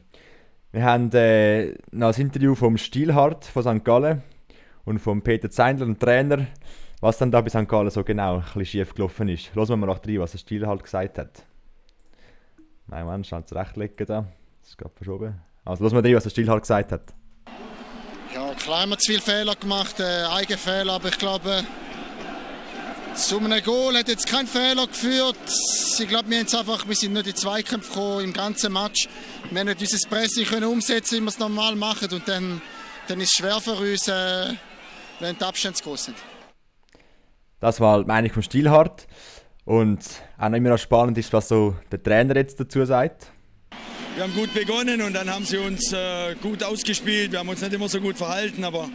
Wir 0.71 0.85
haben 0.85 1.11
äh, 1.13 1.75
noch 1.91 2.15
ein 2.15 2.21
Interview 2.21 2.55
vom 2.55 2.79
Stilhart 2.79 3.45
von 3.45 3.63
St. 3.63 3.85
Gallen 3.85 4.23
und 4.85 5.01
vom 5.01 5.23
Peter 5.23 5.51
Zeindler, 5.51 5.87
dem 5.87 5.99
Trainer, 5.99 6.47
was 7.01 7.19
dann 7.19 7.31
da 7.33 7.41
bei 7.41 7.49
St. 7.49 7.69
Gallen 7.69 7.91
so 7.91 8.05
genau 8.05 8.37
ein 8.37 8.43
bisschen 8.43 8.65
schief 8.65 8.95
gelaufen 8.95 9.29
ist. 9.29 9.55
Hören 9.55 9.69
wir 9.69 9.77
mal 9.77 9.87
nach 9.89 10.07
rein, 10.07 10.21
was 10.21 10.33
der 10.33 10.39
Stilhart 10.39 10.85
gesagt 10.85 11.19
hat. 11.19 11.43
Nein, 12.87 13.07
Mann, 13.07 13.25
schnell 13.25 13.45
zurechtlegen 13.45 14.07
da. 14.07 14.27
Das 14.61 14.71
ist 14.71 14.79
gerade 14.79 14.95
verschoben. 14.95 15.35
Also, 15.65 15.85
hören 15.85 15.97
wir 15.97 16.05
rein, 16.05 16.17
was 16.17 16.23
der 16.23 16.31
Stilhart 16.31 16.63
gesagt 16.63 16.93
hat. 16.93 17.13
Ja, 18.35 18.55
klar 18.55 18.83
haben 18.83 18.91
wir 18.91 18.99
zu 18.99 19.11
viele 19.13 19.21
Fehler 19.21 19.57
gemacht, 19.57 19.99
äh, 19.99 20.25
eigene 20.33 20.57
Fehler, 20.57 20.95
aber 20.95 21.09
ich 21.09 21.19
glaube, 21.19 21.65
zu 23.15 23.39
einem 23.39 23.63
Goal 23.63 23.97
hat 23.97 24.09
jetzt 24.09 24.27
kein 24.27 24.47
Fehler 24.47 24.87
geführt. 24.87 25.37
Ich 25.99 26.09
glaube, 26.09 26.31
wir, 26.31 26.39
einfach, 26.39 26.89
wir 26.89 26.95
sind 26.95 27.13
nicht 27.13 27.27
in 27.27 27.37
Zweikämpfe 27.37 27.89
gekommen 27.89 28.25
im 28.25 28.33
ganzen 28.33 28.73
Match. 28.73 29.09
Wir 29.51 29.61
haben 29.61 29.69
nicht 29.69 29.81
unser 29.81 30.09
Pressing 30.09 30.47
können 30.47 30.65
umsetzen, 30.65 31.17
wie 31.17 31.21
wir 31.21 31.29
es 31.29 31.39
normal 31.39 31.77
machen. 31.77 32.09
Und 32.13 32.27
dann, 32.27 32.61
dann 33.09 33.21
ist 33.21 33.33
es 33.33 33.37
schwer 33.37 33.61
für 33.61 33.73
uns, 33.75 34.09
äh, 34.09 34.55
wenn 35.21 35.37
die 35.37 35.45
Abstände 35.45 35.77
zu 35.77 35.85
groß 35.85 36.05
sind. 36.07 36.17
Das 37.61 37.81
war 37.81 38.01
die 38.01 38.07
Meinung 38.07 38.31
vom 38.31 38.43
Stilhart. 38.43 39.07
Und 39.65 40.01
auch 40.39 40.49
noch 40.49 40.57
immer 40.57 40.71
noch 40.71 40.79
spannend 40.79 41.17
ist, 41.19 41.33
was 41.33 41.49
so 41.49 41.77
der 41.91 42.03
Trainer 42.03 42.35
jetzt 42.37 42.59
dazu 42.59 42.85
sagt. 42.85 43.29
Wir 44.15 44.25
haben 44.25 44.35
gut 44.35 44.53
begonnen 44.53 45.01
und 45.01 45.15
dann 45.15 45.33
haben 45.33 45.45
sie 45.45 45.59
uns 45.59 45.93
äh, 45.93 46.35
gut 46.43 46.63
ausgespielt. 46.63 47.33
Wir 47.33 47.39
haben 47.39 47.49
uns 47.49 47.61
nicht 47.61 47.73
immer 47.73 47.89
so 47.89 48.01
gut 48.01 48.19
verhalten, 48.19 48.65
aber 48.65 48.89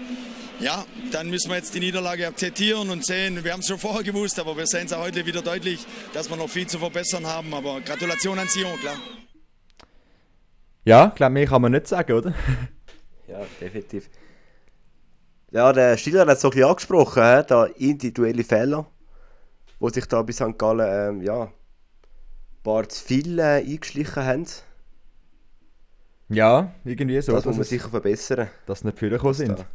ja, 0.59 0.85
dann 1.11 1.29
müssen 1.29 1.49
wir 1.49 1.57
jetzt 1.57 1.73
die 1.75 1.79
Niederlage 1.79 2.27
akzeptieren 2.27 2.89
und 2.89 3.05
sehen. 3.05 3.43
Wir 3.43 3.53
haben 3.53 3.59
es 3.59 3.67
schon 3.67 3.77
vorher 3.77 4.03
gewusst, 4.03 4.39
aber 4.39 4.57
wir 4.57 4.65
sehen 4.65 4.85
es 4.87 4.93
auch 4.93 5.01
heute 5.01 5.25
wieder 5.25 5.41
deutlich, 5.41 5.85
dass 6.13 6.29
wir 6.29 6.37
noch 6.37 6.49
viel 6.49 6.67
zu 6.67 6.79
verbessern 6.79 7.25
haben. 7.27 7.53
Aber 7.53 7.79
Gratulation 7.81 8.39
an 8.39 8.47
Sion, 8.47 8.77
klar. 8.79 8.95
Ja, 10.83 11.07
glaube 11.15 11.33
mehr 11.33 11.45
kann 11.47 11.61
man 11.61 11.71
nicht 11.71 11.87
sagen, 11.87 12.11
oder? 12.13 12.33
Ja, 13.27 13.41
definitiv. 13.59 14.09
Ja, 15.51 15.73
der 15.73 15.97
Stiller 15.97 16.21
hat 16.21 16.29
es 16.29 16.41
so 16.41 16.47
ein 16.47 16.51
bisschen 16.51 16.69
angesprochen, 16.69 17.43
da 17.47 17.65
individuelle 17.65 18.43
Fehler, 18.45 18.89
wo 19.79 19.89
sich 19.89 20.05
da 20.05 20.21
bei 20.21 20.31
St. 20.31 20.57
Gallen 20.57 21.17
ähm, 21.17 21.21
ja, 21.21 21.43
ein 21.43 21.51
paar 22.63 22.87
zu 22.87 23.03
viele 23.03 23.43
äh, 23.43 23.65
eingeschlichen 23.65 24.23
haben. 24.23 24.45
Ja, 26.29 26.71
irgendwie 26.85 27.19
so, 27.21 27.33
Das 27.33 27.43
muss 27.43 27.51
dass, 27.51 27.57
man 27.57 27.65
sicher 27.65 27.89
verbessern. 27.89 28.47
dass 28.65 28.79
sie 28.79 28.87
nicht 28.87 28.97
vorgekommen 28.99 29.33
sind. 29.33 29.59
Da. 29.59 29.65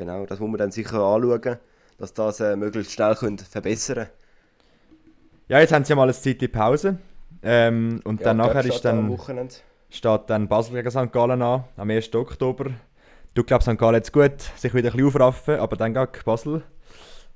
Genau, 0.00 0.24
das 0.24 0.40
muss 0.40 0.48
man 0.48 0.56
dann 0.56 0.70
sicher 0.70 0.98
anschauen, 0.98 1.58
dass 1.98 2.14
das 2.14 2.40
äh, 2.40 2.56
möglichst 2.56 2.92
schnell 2.92 3.14
können 3.16 3.36
verbessern 3.36 4.06
Ja, 5.46 5.60
jetzt 5.60 5.74
haben 5.74 5.84
sie 5.84 5.90
ja 5.90 5.96
mal 5.96 6.04
eine 6.04 6.14
Zeit 6.14 6.42
in 6.42 6.50
Pause. 6.50 6.96
Ähm, 7.42 8.00
und 8.04 8.24
dann 8.24 8.38
nachher 8.38 8.64
ist 8.64 8.82
dann, 8.82 9.14
steht 9.90 10.20
dann 10.28 10.48
Basel 10.48 10.76
gegen 10.76 10.90
St. 10.90 11.12
Gallen 11.12 11.42
an, 11.42 11.64
am 11.76 11.90
1. 11.90 12.14
Oktober. 12.14 12.70
Du 13.34 13.44
glaubst, 13.44 13.68
St. 13.68 13.76
Gallen 13.76 13.96
jetzt 13.96 14.10
gut, 14.10 14.40
sich 14.56 14.72
wieder 14.72 14.88
ein 14.88 14.96
bisschen 14.96 15.08
aufraffen, 15.08 15.56
aber 15.56 15.76
dann 15.76 15.92
geht 15.92 16.24
Basel. 16.24 16.62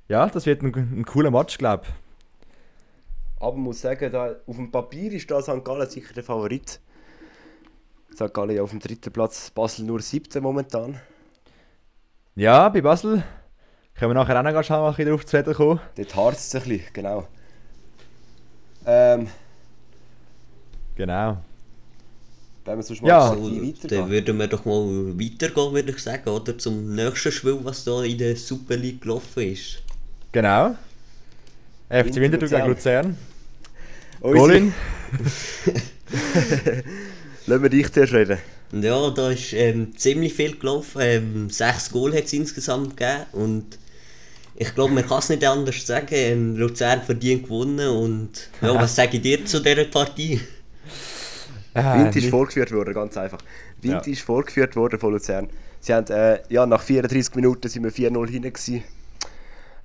Ja, 0.09 0.27
das 0.27 0.47
wird 0.47 0.63
ein, 0.63 0.75
ein 0.75 1.05
cooler 1.05 1.31
Match, 1.31 1.59
glaube 1.59 1.83
ich. 1.85 3.43
Aber 3.43 3.53
man 3.57 3.65
muss 3.65 3.83
sagen, 3.83 4.11
da, 4.11 4.37
auf 4.47 4.57
dem 4.57 4.71
Papier 4.71 5.13
ist 5.13 5.31
da 5.31 5.43
St. 5.43 5.63
Gallen 5.63 5.91
sicher 5.91 6.15
der 6.15 6.25
Favorit. 6.25 6.81
St. 8.15 8.33
Gallen 8.33 8.57
ja 8.57 8.63
auf 8.63 8.71
dem 8.71 8.81
dritten 8.81 9.13
Platz, 9.13 9.51
Basel 9.51 9.85
nur 9.85 10.01
siebter 10.01 10.41
momentan. 10.41 10.99
Ja, 12.37 12.69
bei 12.69 12.81
Basel 12.81 13.23
können 13.95 14.11
wir 14.11 14.15
nachher 14.15 14.39
auch 14.39 14.43
noch 14.43 14.53
mal 14.53 14.89
ein 14.89 14.95
bisschen 14.97 15.09
drauf 15.11 15.25
zu 15.27 15.37
reden 15.37 15.55
kommen. 15.55 15.81
Dort 15.97 16.17
harzt 16.17 16.55
es 16.55 16.63
ein 16.63 16.69
bisschen, 16.69 16.93
genau. 16.93 17.29
Ähm, 18.87 19.29
Genau. 20.97 21.39
wenn 22.65 22.77
wir 22.77 22.83
sonst 22.83 23.03
mal 23.03 23.09
Ja. 23.09 23.31
dann 23.35 24.11
würden 24.11 24.39
wir 24.39 24.47
doch 24.49 24.65
mal 24.65 24.73
weitergehen, 25.19 25.73
würde 25.75 25.91
ich 25.93 25.99
sagen, 25.99 26.29
oder? 26.29 26.57
Zum 26.59 26.95
nächsten 26.95 27.31
Spiel, 27.33 27.59
was 27.63 27.85
da 27.85 28.03
in 28.03 28.19
der 28.19 28.37
Super 28.37 28.77
League 28.77 29.01
gelaufen 29.03 29.43
ist. 29.53 29.83
Genau. 30.33 30.75
FC 31.89 32.17
Winterthur 32.17 32.49
gegen 32.49 32.67
Luzern. 32.67 33.17
Golin. 34.21 34.73
Lassen 37.47 37.63
wir 37.63 37.69
dich 37.71 37.93
zuerst 37.93 38.13
reden. 38.13 38.39
Und 38.73 38.83
ja, 38.83 39.11
da 39.11 39.31
ist 39.31 39.53
ähm, 39.53 39.97
ziemlich 39.97 40.35
viel 40.35 40.57
gelaufen. 40.57 41.01
Ähm, 41.03 41.51
sechs 41.51 41.91
Goal 41.91 42.15
hat 42.15 42.25
es 42.25 42.33
insgesamt 42.33 42.97
gegeben. 42.97 43.27
Und 43.33 43.79
ich 44.57 44.75
glaube, 44.75 44.95
man 44.95 45.07
kann 45.07 45.19
es 45.19 45.29
nicht 45.29 45.45
anders 45.45 45.87
sagen. 45.87 46.09
Ähm, 46.11 46.57
Luzern 46.57 47.03
verdient 47.03 47.45
gewonnen. 47.45 47.89
Und 47.89 48.51
ja, 48.61 48.75
was 48.81 48.97
sage 48.97 49.17
ich 49.17 49.23
dir 49.23 49.45
zu 49.45 49.61
dieser 49.61 49.85
Partie? 49.85 50.41
Ah, 51.75 51.99
Wind 51.99 52.15
ist 52.17 52.31
vorgeführt 52.31 52.71
worden, 52.73 52.95
ganz 52.95 53.17
einfach. 53.17 53.39
Wind 53.81 54.07
Ja. 54.07 54.13
ist 54.13 54.23
vorgeführt 54.23 54.77
worden 54.77 54.99
von 54.99 55.13
Luzern. 55.13 55.49
Sie 55.81 55.93
haben, 55.93 56.07
äh, 56.07 56.41
ja, 56.49 56.67
nach 56.67 56.83
34 56.83 57.35
Minuten 57.35 57.69
sind 57.69 57.83
wir 57.85 57.93
4-0 57.93 58.29
hinten 58.31 58.53
gewesen. 58.53 58.85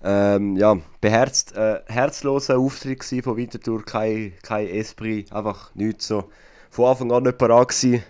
Ähm, 0.01 0.55
ja, 0.55 0.77
beherzt, 1.01 1.55
äh, 1.55 1.81
herzloser 1.87 2.57
Auftritt 2.57 3.03
von 3.03 3.35
Winterthur, 3.35 3.83
kein, 3.83 4.33
kein 4.43 4.67
Esprit, 4.67 5.31
einfach 5.33 5.75
nichts 5.75 6.07
so. 6.07 6.29
Von 6.69 6.85
Anfang 6.85 7.11
an 7.11 7.23
nicht 7.23 7.37
parat 7.37 7.69
gewesen. 7.69 8.03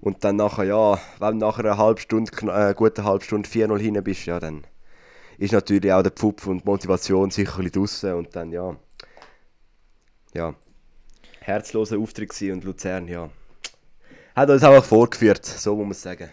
Und 0.00 0.24
dann 0.24 0.36
nachher, 0.36 0.64
ja, 0.64 0.98
wenn 1.18 1.40
du 1.40 1.46
nach 1.46 1.58
einer 1.58 1.76
halben 1.76 2.00
Stunde, 2.00 2.30
äh, 2.52 2.74
guten 2.74 3.04
halben 3.04 3.24
Stunde 3.24 3.48
4-0 3.48 3.78
hinten 3.78 4.04
bist, 4.04 4.26
ja, 4.26 4.38
dann 4.38 4.64
ist 5.38 5.52
natürlich 5.52 5.92
auch 5.92 6.02
der 6.02 6.12
Pfupf 6.12 6.46
und 6.46 6.62
die 6.62 6.68
Motivation 6.68 7.30
sicher 7.30 7.62
draussen 7.62 8.14
und 8.14 8.34
dann, 8.34 8.52
ja, 8.52 8.76
ja, 10.34 10.54
herzloser 11.40 11.98
Auftritt 11.98 12.30
gewesen 12.30 12.52
und 12.54 12.64
Luzern, 12.64 13.08
ja, 13.08 13.30
hat 14.34 14.50
uns 14.50 14.62
einfach 14.62 14.84
vorgeführt, 14.84 15.44
so 15.44 15.74
muss 15.76 15.84
man 15.86 15.94
sagen. 15.94 16.30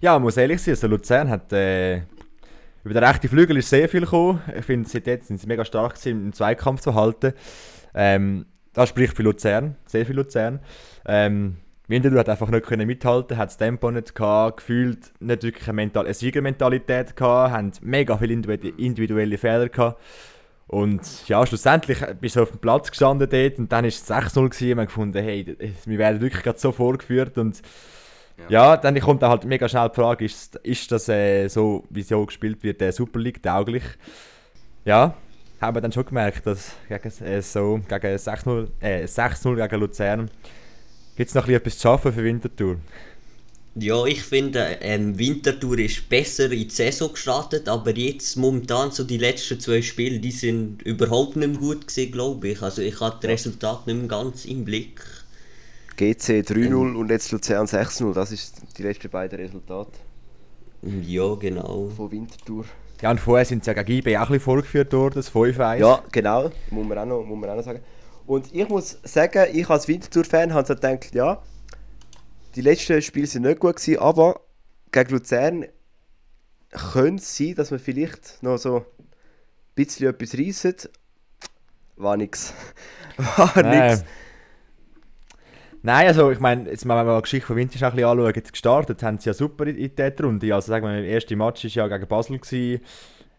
Ja, 0.00 0.18
muss 0.18 0.36
ehrlich 0.36 0.62
sein, 0.62 0.74
also 0.74 0.86
Luzern 0.86 1.30
hat 1.30 1.52
äh, 1.52 2.02
über 2.84 2.94
den 2.94 3.04
rechten 3.04 3.28
Flügel 3.28 3.56
ist 3.56 3.70
sehr 3.70 3.88
viel 3.88 4.02
gekommen. 4.02 4.40
Ich 4.56 4.64
finde, 4.64 4.88
seitdem 4.88 5.20
sind 5.22 5.40
sie 5.40 5.46
mega 5.46 5.64
stark 5.64 5.94
gewesen, 5.94 6.26
im 6.26 6.32
Zweikampf 6.32 6.82
zu 6.82 6.94
halten. 6.94 7.32
Ähm, 7.94 8.46
das 8.74 8.90
spricht 8.90 9.16
für 9.16 9.22
Luzern, 9.22 9.76
sehr 9.86 10.04
viel 10.04 10.14
Luzern. 10.14 10.60
Ähm, 11.06 11.56
Winterthur 11.88 12.18
hat 12.18 12.28
einfach 12.28 12.50
nicht 12.50 12.66
können 12.66 12.86
mithalten, 12.86 13.36
hat 13.36 13.50
das 13.50 13.56
Tempo 13.56 13.90
nicht 13.90 14.14
gehabt, 14.14 14.58
gefühlt 14.58 15.12
nicht 15.20 15.42
wirklich 15.42 15.68
eine, 15.68 15.74
Mental 15.74 16.04
eine 16.04 16.14
Siegermentalität 16.14 17.14
gehabt, 17.16 17.52
haben 17.52 17.72
mega 17.82 18.16
viele 18.16 18.34
individu- 18.34 18.76
individuelle 18.76 19.38
Fehler 19.38 19.68
gehabt. 19.68 20.00
Und 20.66 21.28
ja, 21.28 21.46
schlussendlich 21.46 21.98
bist 22.20 22.34
du 22.34 22.42
auf 22.42 22.50
dem 22.50 22.58
Platz 22.58 22.90
gestanden 22.90 23.28
dort 23.30 23.58
und 23.58 23.70
dann 23.70 23.84
ist 23.84 24.02
es 24.02 24.10
6-0 24.10 24.48
gewesen 24.48 24.48
und 24.48 24.60
wir 24.60 24.76
haben 24.76 24.86
gefunden, 24.86 25.22
hey, 25.22 25.56
wir 25.84 25.98
werden 25.98 26.20
wirklich 26.20 26.42
gerade 26.42 26.58
so 26.58 26.72
vorgeführt 26.72 27.38
und 27.38 27.62
ja, 28.48 28.76
dann 28.76 28.98
kommt 29.00 29.22
dann 29.22 29.30
halt 29.30 29.44
mega 29.44 29.68
schnell 29.68 29.88
die 29.88 29.94
Frage, 29.94 30.24
ist, 30.24 30.56
ist 30.56 30.92
das 30.92 31.08
äh, 31.08 31.48
so, 31.48 31.84
wie 31.88 32.02
so 32.02 32.26
gespielt 32.26 32.62
wird, 32.62 32.80
der 32.80 32.92
Super 32.92 33.18
League 33.20 33.42
tauglich? 33.42 33.84
Ja, 34.84 35.14
haben 35.60 35.76
wir 35.76 35.80
dann 35.80 35.92
schon 35.92 36.04
gemerkt, 36.04 36.46
dass 36.46 36.72
gegen, 36.88 37.24
äh, 37.24 37.40
so, 37.40 37.80
gegen 37.88 38.16
6-0 38.16 38.66
äh, 38.80 39.04
6-0 39.04 39.56
gegen 39.56 39.80
Luzern 39.80 40.30
gibt 41.16 41.28
es 41.28 41.34
noch 41.34 41.42
ein 41.42 41.46
bisschen 41.46 41.56
etwas 41.60 41.78
zu 41.78 41.82
schaffen 41.82 42.12
für 42.12 42.24
Winterthur. 42.24 42.76
Ja, 43.78 44.06
ich 44.06 44.22
finde, 44.22 44.78
ähm, 44.80 45.18
Winterthur 45.18 45.78
ist 45.78 46.08
besser 46.08 46.50
in 46.50 46.60
die 46.68 46.70
Saison 46.70 47.12
gestartet, 47.12 47.68
aber 47.68 47.90
jetzt 47.94 48.36
momentan 48.36 48.90
so 48.90 49.04
die 49.04 49.18
letzten 49.18 49.60
zwei 49.60 49.82
Spiele, 49.82 50.18
die 50.18 50.30
sind 50.30 50.80
überhaupt 50.82 51.36
nicht 51.36 51.48
mehr 51.48 51.58
gut 51.58 51.86
gewesen, 51.86 52.10
glaube 52.10 52.48
ich. 52.48 52.62
Also 52.62 52.80
ich 52.80 52.98
habe 53.00 53.18
das 53.20 53.30
Resultat 53.30 53.86
nicht 53.86 53.98
mehr 53.98 54.08
ganz 54.08 54.46
im 54.46 54.64
Blick. 54.64 55.02
GC 55.96 56.42
3-0 56.42 56.94
und 56.96 57.10
jetzt 57.10 57.32
Luzern 57.32 57.66
6-0, 57.66 58.14
das 58.14 58.32
ist 58.32 58.62
die 58.78 58.82
letzten 58.82 59.10
beiden 59.10 59.38
Resultate 59.38 59.98
Ja, 61.06 61.34
genau. 61.34 61.90
von 61.94 62.10
Winterthur. 62.10 62.64
Ja, 63.02 63.10
und 63.10 63.20
vorher 63.20 63.44
sind 63.44 63.64
sie 63.64 63.70
ja 63.70 63.82
gegen 63.82 63.98
IB 63.98 64.16
auch 64.16 64.22
ein 64.22 64.26
bisschen 64.28 64.40
vorgeführt 64.40 64.92
worden, 64.94 65.14
das 65.16 65.30
5-1. 65.32 65.78
Ja, 65.78 66.02
genau, 66.12 66.50
muss 66.70 66.86
man 66.86 66.98
auch 66.98 67.06
noch, 67.06 67.24
muss 67.24 67.38
man 67.38 67.50
auch 67.50 67.56
noch 67.56 67.64
sagen. 67.64 67.80
Und 68.26 68.52
ich 68.52 68.68
muss 68.68 68.98
sagen, 69.04 69.46
ich 69.52 69.68
als 69.70 69.86
Winterthur-Fan 69.86 70.52
habe 70.52 70.66
so 70.66 70.74
gedacht, 70.74 71.14
ja, 71.14 71.42
die 72.54 72.60
letzten 72.60 73.00
Spiele 73.00 73.26
sind 73.26 73.42
nicht 73.42 73.60
gut 73.60 73.76
gewesen, 73.76 74.00
aber 74.00 74.40
gegen 74.90 75.10
Luzern 75.10 75.66
könnte 76.70 77.22
es 77.22 77.36
sein, 77.36 77.54
dass 77.54 77.70
man 77.70 77.80
vielleicht 77.80 78.42
noch 78.42 78.58
so 78.58 78.78
ein 78.78 78.84
bisschen 79.74 80.08
etwas 80.08 80.34
reissen. 80.34 80.74
War 81.96 82.16
nix. 82.16 82.52
War 83.16 83.62
Nein. 83.62 83.90
nix. 83.90 84.04
Nein, 85.82 86.08
also 86.08 86.32
ich 86.32 86.40
meine, 86.40 86.68
jetzt 86.68 86.84
wenn 86.84 86.96
wir 86.96 87.04
mal 87.04 87.18
die 87.18 87.22
Geschichte 87.22 87.46
von 87.46 87.56
Winter 87.56 87.74
ein 87.74 87.92
bisschen 87.92 88.08
anschauen, 88.08 88.32
jetzt 88.34 88.52
gestartet 88.52 89.02
haben 89.04 89.18
sie 89.18 89.28
ja 89.28 89.34
super 89.34 89.66
in, 89.66 89.76
in 89.76 89.94
dieser 89.94 90.20
Runde. 90.20 90.52
Also 90.52 90.68
sagen 90.68 90.84
wir, 90.84 91.00
der 91.00 91.04
erste 91.04 91.36
Match 91.36 91.64
war 91.64 91.70
ja 91.70 91.86
gegen 91.86 92.08
Basel, 92.08 92.38
gewesen, 92.38 92.82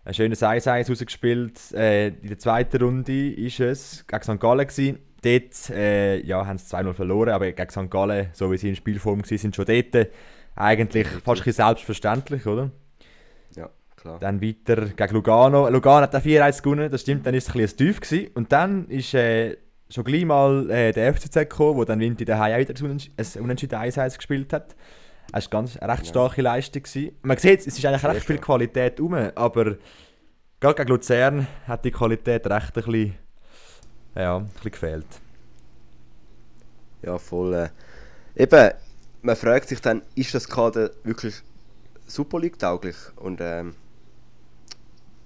ein 0.08 0.14
schönes 0.14 0.42
1-1 0.42 0.90
rausgespielt. 0.90 1.60
Äh, 1.74 2.08
in 2.08 2.30
der 2.30 2.40
zweiten 2.40 2.82
Runde 2.82 3.32
ist 3.34 3.60
es 3.60 4.08
gegen 4.08 4.24
St. 4.24 4.40
Gallen. 4.40 4.66
Gewesen. 4.66 5.00
Dort 5.22 5.70
äh, 5.72 6.20
ja, 6.22 6.46
haben 6.46 6.58
sie 6.58 6.76
2-0 6.76 6.94
verloren, 6.94 7.30
aber 7.30 7.52
gegen 7.52 7.70
St. 7.70 7.92
Gallen, 7.92 8.28
so 8.32 8.50
wie 8.52 8.58
sie 8.58 8.70
in 8.70 8.76
Spielform 8.76 9.20
waren, 9.20 9.38
sind 9.38 9.56
schon 9.56 9.66
dort 9.66 9.96
äh, 9.96 10.10
eigentlich 10.56 11.08
fast 11.26 11.46
ein 11.46 11.52
selbstverständlich, 11.52 12.46
oder? 12.46 12.72
Ja, 13.56 13.70
klar. 13.98 14.20
Dann 14.20 14.42
weiter 14.42 14.86
gegen 14.86 15.14
Lugano. 15.14 15.68
Lugano 15.70 16.04
hat 16.04 16.16
auch 16.16 16.22
4-1 16.22 16.62
gewonnen, 16.62 16.90
das 16.90 17.02
stimmt, 17.02 17.26
dann 17.26 17.34
ist 17.34 17.50
es 17.50 17.56
ein 17.56 17.62
bisschen 17.62 17.78
tief 17.78 18.00
gewesen. 18.00 18.30
Und 18.36 18.52
dann 18.52 18.88
ist 18.88 19.14
äh, 19.14 19.58
schon 19.90 20.06
gleich 20.06 20.24
mal 20.24 20.70
äh, 20.70 20.94
der 20.94 21.14
FCZ 21.14 21.34
gekommen, 21.34 21.78
wo 21.78 21.84
dann 21.84 22.00
Winter 22.00 22.24
daheim 22.24 22.54
auch 22.54 22.60
wieder 22.60 22.74
ein 22.80 23.44
Unentschieden 23.44 23.76
1-1 23.76 24.16
gespielt 24.16 24.54
hat. 24.54 24.76
Das 25.32 25.46
war 25.46 25.50
ganz 25.62 25.78
eine 25.78 25.94
recht 25.94 26.08
starke 26.08 26.42
Leistung. 26.42 26.84
Gewesen. 26.84 27.16
Man 27.22 27.38
sieht, 27.38 27.60
es 27.62 27.68
ist 27.78 27.86
eigentlich 27.86 28.04
recht 28.04 28.26
viel 28.26 28.38
Qualität 28.40 29.00
rum, 29.00 29.14
aber 29.14 29.78
gerade 30.60 30.76
gegen 30.76 30.90
Luzern 30.90 31.48
hat 31.68 31.86
die 31.86 31.92
Qualität 31.92 32.48
recht 32.48 32.78
ein 32.78 32.84
bisschen, 32.84 33.16
ja, 34.16 34.38
ein 34.38 34.48
bisschen 34.48 34.72
gefehlt. 34.72 35.08
Ja, 37.02 37.18
voll. 37.18 37.54
Äh. 37.54 37.70
Eben, 38.44 38.72
man 39.22 39.36
fragt 39.36 39.70
sich 39.70 39.82
dann, 39.82 40.02
ist 40.16 40.34
das 40.34 40.48
Kader 40.48 40.92
wirklich 41.04 41.36
Super 42.06 42.40
League 42.40 42.60
tauglich? 42.60 42.96
Und 43.16 43.40
ähm, 43.42 43.76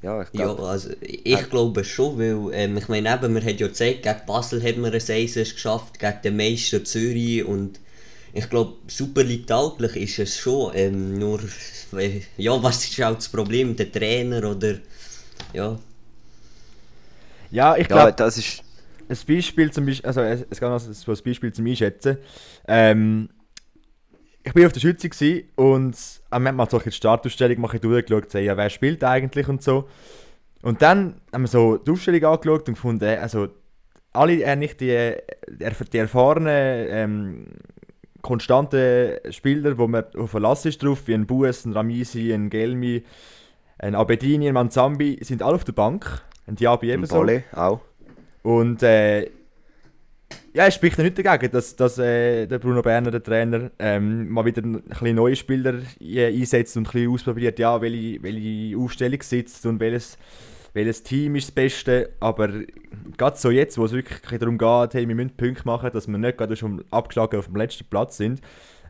ja, 0.01 0.21
ich 0.23 0.29
Ja, 0.33 0.45
glaube, 0.45 0.67
also 0.67 0.89
ich 1.01 1.49
glaube 1.49 1.83
schon, 1.83 2.17
weil 2.17 2.53
ähm, 2.53 2.77
ich 2.77 2.87
meine 2.87 3.13
eben, 3.13 3.33
man 3.33 3.43
hat 3.43 3.59
ja 3.59 3.67
gezeigt, 3.67 4.03
gegen 4.03 4.25
Basel 4.25 4.63
hat 4.63 4.77
man 4.77 4.91
ein 4.91 5.01
1 5.01 5.33
geschafft, 5.35 5.99
gegen 5.99 6.21
den 6.23 6.37
Meister 6.37 6.83
Zürich 6.83 7.45
und 7.45 7.79
ich 8.33 8.49
glaube, 8.49 8.75
Super 8.87 9.23
League 9.23 9.47
tauglich 9.47 9.95
ist 9.97 10.19
es 10.19 10.37
schon, 10.37 10.71
ähm, 10.75 11.17
nur, 11.19 11.39
äh, 11.97 12.21
ja, 12.37 12.61
was 12.63 12.85
ist 12.85 13.01
auch 13.03 13.15
das 13.15 13.29
Problem, 13.29 13.75
der 13.75 13.91
Trainer 13.91 14.49
oder, 14.51 14.79
ja, 15.53 15.79
Ja, 17.49 17.75
ich 17.77 17.87
ja, 17.87 18.07
glaube, 18.07 18.13
das 18.13 18.37
ist. 18.37 18.63
ein 19.09 19.17
Beispiel 19.27 19.71
zum 19.71 19.85
Beispiel, 19.85 20.05
also 20.07 20.21
es 20.21 20.45
es 20.49 20.59
geht 20.59 20.69
noch 20.69 20.79
so 20.79 21.11
ein 21.11 21.17
Beispiel 21.23 21.51
zum 21.53 21.65
Einschätzen. 21.65 22.17
Ähm, 22.67 23.29
ich 24.43 24.53
bin 24.53 24.65
auf 24.65 24.73
der 24.73 24.79
Schütze 24.79 25.43
und 25.55 25.95
am 26.31 26.45
Ende 26.45 26.57
mal 26.57 26.69
so 26.69 26.79
eine 26.79 26.91
Startausstellung 26.91 27.59
mache 27.61 27.77
ich 27.77 27.81
durchgeschaut, 27.81 28.33
ja, 28.33 28.57
wer 28.57 28.69
spielt 28.69 29.03
eigentlich 29.03 29.47
und 29.47 29.61
so. 29.61 29.87
Und 30.63 30.81
dann 30.81 31.21
haben 31.33 31.43
wir 31.43 31.47
so 31.47 31.77
die 31.77 31.91
Aufstellung 31.91 32.23
angeschaut 32.25 32.67
und 32.69 32.75
gefunden, 32.75 33.05
äh, 33.05 33.17
also 33.17 33.49
alle 34.13 34.43
äh, 34.43 34.55
nicht 34.55 34.81
die, 34.81 34.91
äh, 34.91 35.21
die 35.49 35.97
erfahrenen, 35.97 36.87
ähm, 36.89 37.47
konstanten 38.21 39.17
Spieler, 39.31 39.77
wo 39.77 39.87
man 39.87 40.05
auf 40.17 40.31
Verlass 40.31 40.65
ist 40.65 40.83
drauf, 40.83 41.03
wie 41.07 41.13
ein 41.13 41.25
Bues, 41.25 41.65
ein 41.65 41.73
Ramisi, 41.73 42.31
ein 42.33 42.49
Gelmi, 42.49 43.03
ein 43.77 43.95
Abedini, 43.95 44.47
ein 44.47 44.53
Manzambi, 44.53 45.19
sind 45.21 45.41
alle 45.41 45.55
auf 45.55 45.63
der 45.63 45.73
Bank. 45.73 46.21
Ein 46.47 46.55
Diaby 46.55 46.91
ebenso. 46.91 47.15
Volley 47.15 47.43
auch. 47.53 47.81
Und 48.43 48.83
äh, 48.83 49.29
ja, 50.53 50.65
es 50.67 50.75
spricht 50.75 50.97
ja 50.97 51.03
nicht 51.03 51.17
dagegen, 51.17 51.51
dass, 51.51 51.75
dass 51.75 51.97
äh, 51.97 52.45
der 52.45 52.59
Bruno 52.59 52.81
Berner, 52.81 53.11
der 53.11 53.23
Trainer, 53.23 53.71
ähm, 53.79 54.29
mal 54.29 54.45
wieder 54.45 54.61
ein 54.61 54.81
bisschen 54.81 55.15
neue 55.15 55.35
Spieler 55.35 55.75
einsetzt 55.99 56.75
und 56.77 56.87
ein 56.87 56.91
bisschen 56.91 57.11
ausprobiert, 57.11 57.59
ja, 57.59 57.79
welche, 57.81 58.21
welche 58.21 58.77
Aufstellung 58.77 59.21
sitzt 59.21 59.65
und 59.65 59.79
welches, 59.79 60.17
welches 60.73 61.03
Team 61.03 61.35
ist 61.35 61.47
das 61.49 61.51
Beste. 61.55 62.11
Aber 62.19 62.49
gerade 63.17 63.37
so 63.37 63.49
jetzt, 63.51 63.77
wo 63.77 63.85
es 63.85 63.91
wirklich 63.91 64.39
darum 64.39 64.57
geht, 64.57 64.93
hey, 64.93 65.07
wir 65.07 65.15
müssen 65.15 65.35
Punkte 65.35 65.63
machen, 65.65 65.91
dass 65.91 66.07
wir 66.07 66.17
nicht 66.17 66.37
gerade 66.37 66.55
schon 66.55 66.83
abgeschlagen 66.91 67.37
auf 67.37 67.45
dem 67.45 67.55
letzten 67.55 67.85
Platz 67.85 68.17
sind, 68.17 68.41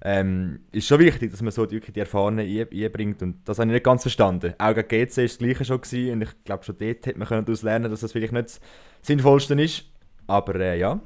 ähm, 0.03 0.61
ist 0.71 0.87
schon 0.87 0.99
wichtig, 0.99 1.29
dass 1.31 1.41
man 1.43 1.51
so 1.51 1.65
die, 1.65 1.75
wirklich 1.75 1.93
die 1.93 1.99
Erfahrenen 1.99 2.47
ein- 2.47 2.67
einbringt. 2.71 3.21
Und 3.21 3.47
das 3.47 3.59
habe 3.59 3.69
ich 3.69 3.73
nicht 3.73 3.83
ganz 3.83 4.01
verstanden. 4.01 4.55
Auch 4.57 4.73
gegen 4.73 4.87
GC 4.87 5.17
war 5.17 5.23
das 5.23 5.37
Gleiche 5.37 5.65
schon. 5.65 5.81
Gewesen, 5.81 6.13
und 6.13 6.21
ich 6.23 6.43
glaube, 6.43 6.63
schon 6.63 6.75
dort 6.77 7.05
hätte 7.05 7.19
man 7.19 7.27
daraus 7.27 7.61
lernen 7.61 7.91
dass 7.91 7.99
das 8.01 8.11
vielleicht 8.11 8.33
nicht 8.33 8.45
das 8.45 8.61
Sinnvollste 9.03 9.53
ist. 9.61 9.85
Aber 10.27 10.55
äh, 10.55 10.79
ja, 10.79 10.99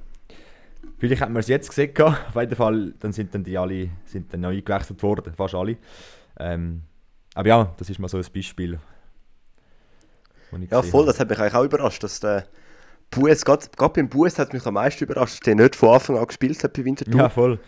vielleicht 0.98 1.22
hat 1.22 1.30
man 1.30 1.42
es 1.42 1.48
jetzt 1.48 1.68
gesehen. 1.70 1.92
Auf 2.00 2.36
jeden 2.36 2.56
Fall 2.56 2.94
dann 3.00 3.12
sind 3.12 3.34
dann 3.36 3.44
die 3.44 3.58
alle 3.58 3.90
sind 4.06 4.32
dann 4.34 4.42
neu 4.42 4.56
eingewechselt 4.56 5.02
worden, 5.04 5.34
fast 5.36 5.56
alle. 5.56 5.78
Ähm, 6.40 6.82
aber 7.34 7.48
ja, 7.50 7.74
das 7.78 7.90
ist 7.90 8.00
mal 8.00 8.08
so 8.08 8.18
ein 8.18 8.26
Beispiel. 8.34 8.80
Ja, 10.70 10.82
voll, 10.82 11.02
habe. 11.02 11.12
das 11.12 11.20
hat 11.20 11.30
mich 11.30 11.40
eigentlich 11.40 11.54
auch 11.54 11.64
überrascht, 11.64 12.04
dass 12.04 12.20
der 12.20 12.48
Buß, 13.12 13.46
gerade 13.46 13.68
beim 13.94 14.10
Buß 14.10 14.40
hat 14.40 14.54
mich 14.54 14.66
am 14.66 14.76
meisten 14.76 15.04
überrascht, 15.04 15.34
dass 15.34 15.40
der 15.42 15.56
nicht 15.56 15.76
von 15.76 15.90
Anfang 15.90 16.18
an 16.18 16.28
gespielt 16.28 16.64
hat 16.64 16.74
bei 16.74 16.86
Winterthur. 16.86 17.20
Ja, 17.20 17.30
voll. 17.30 17.60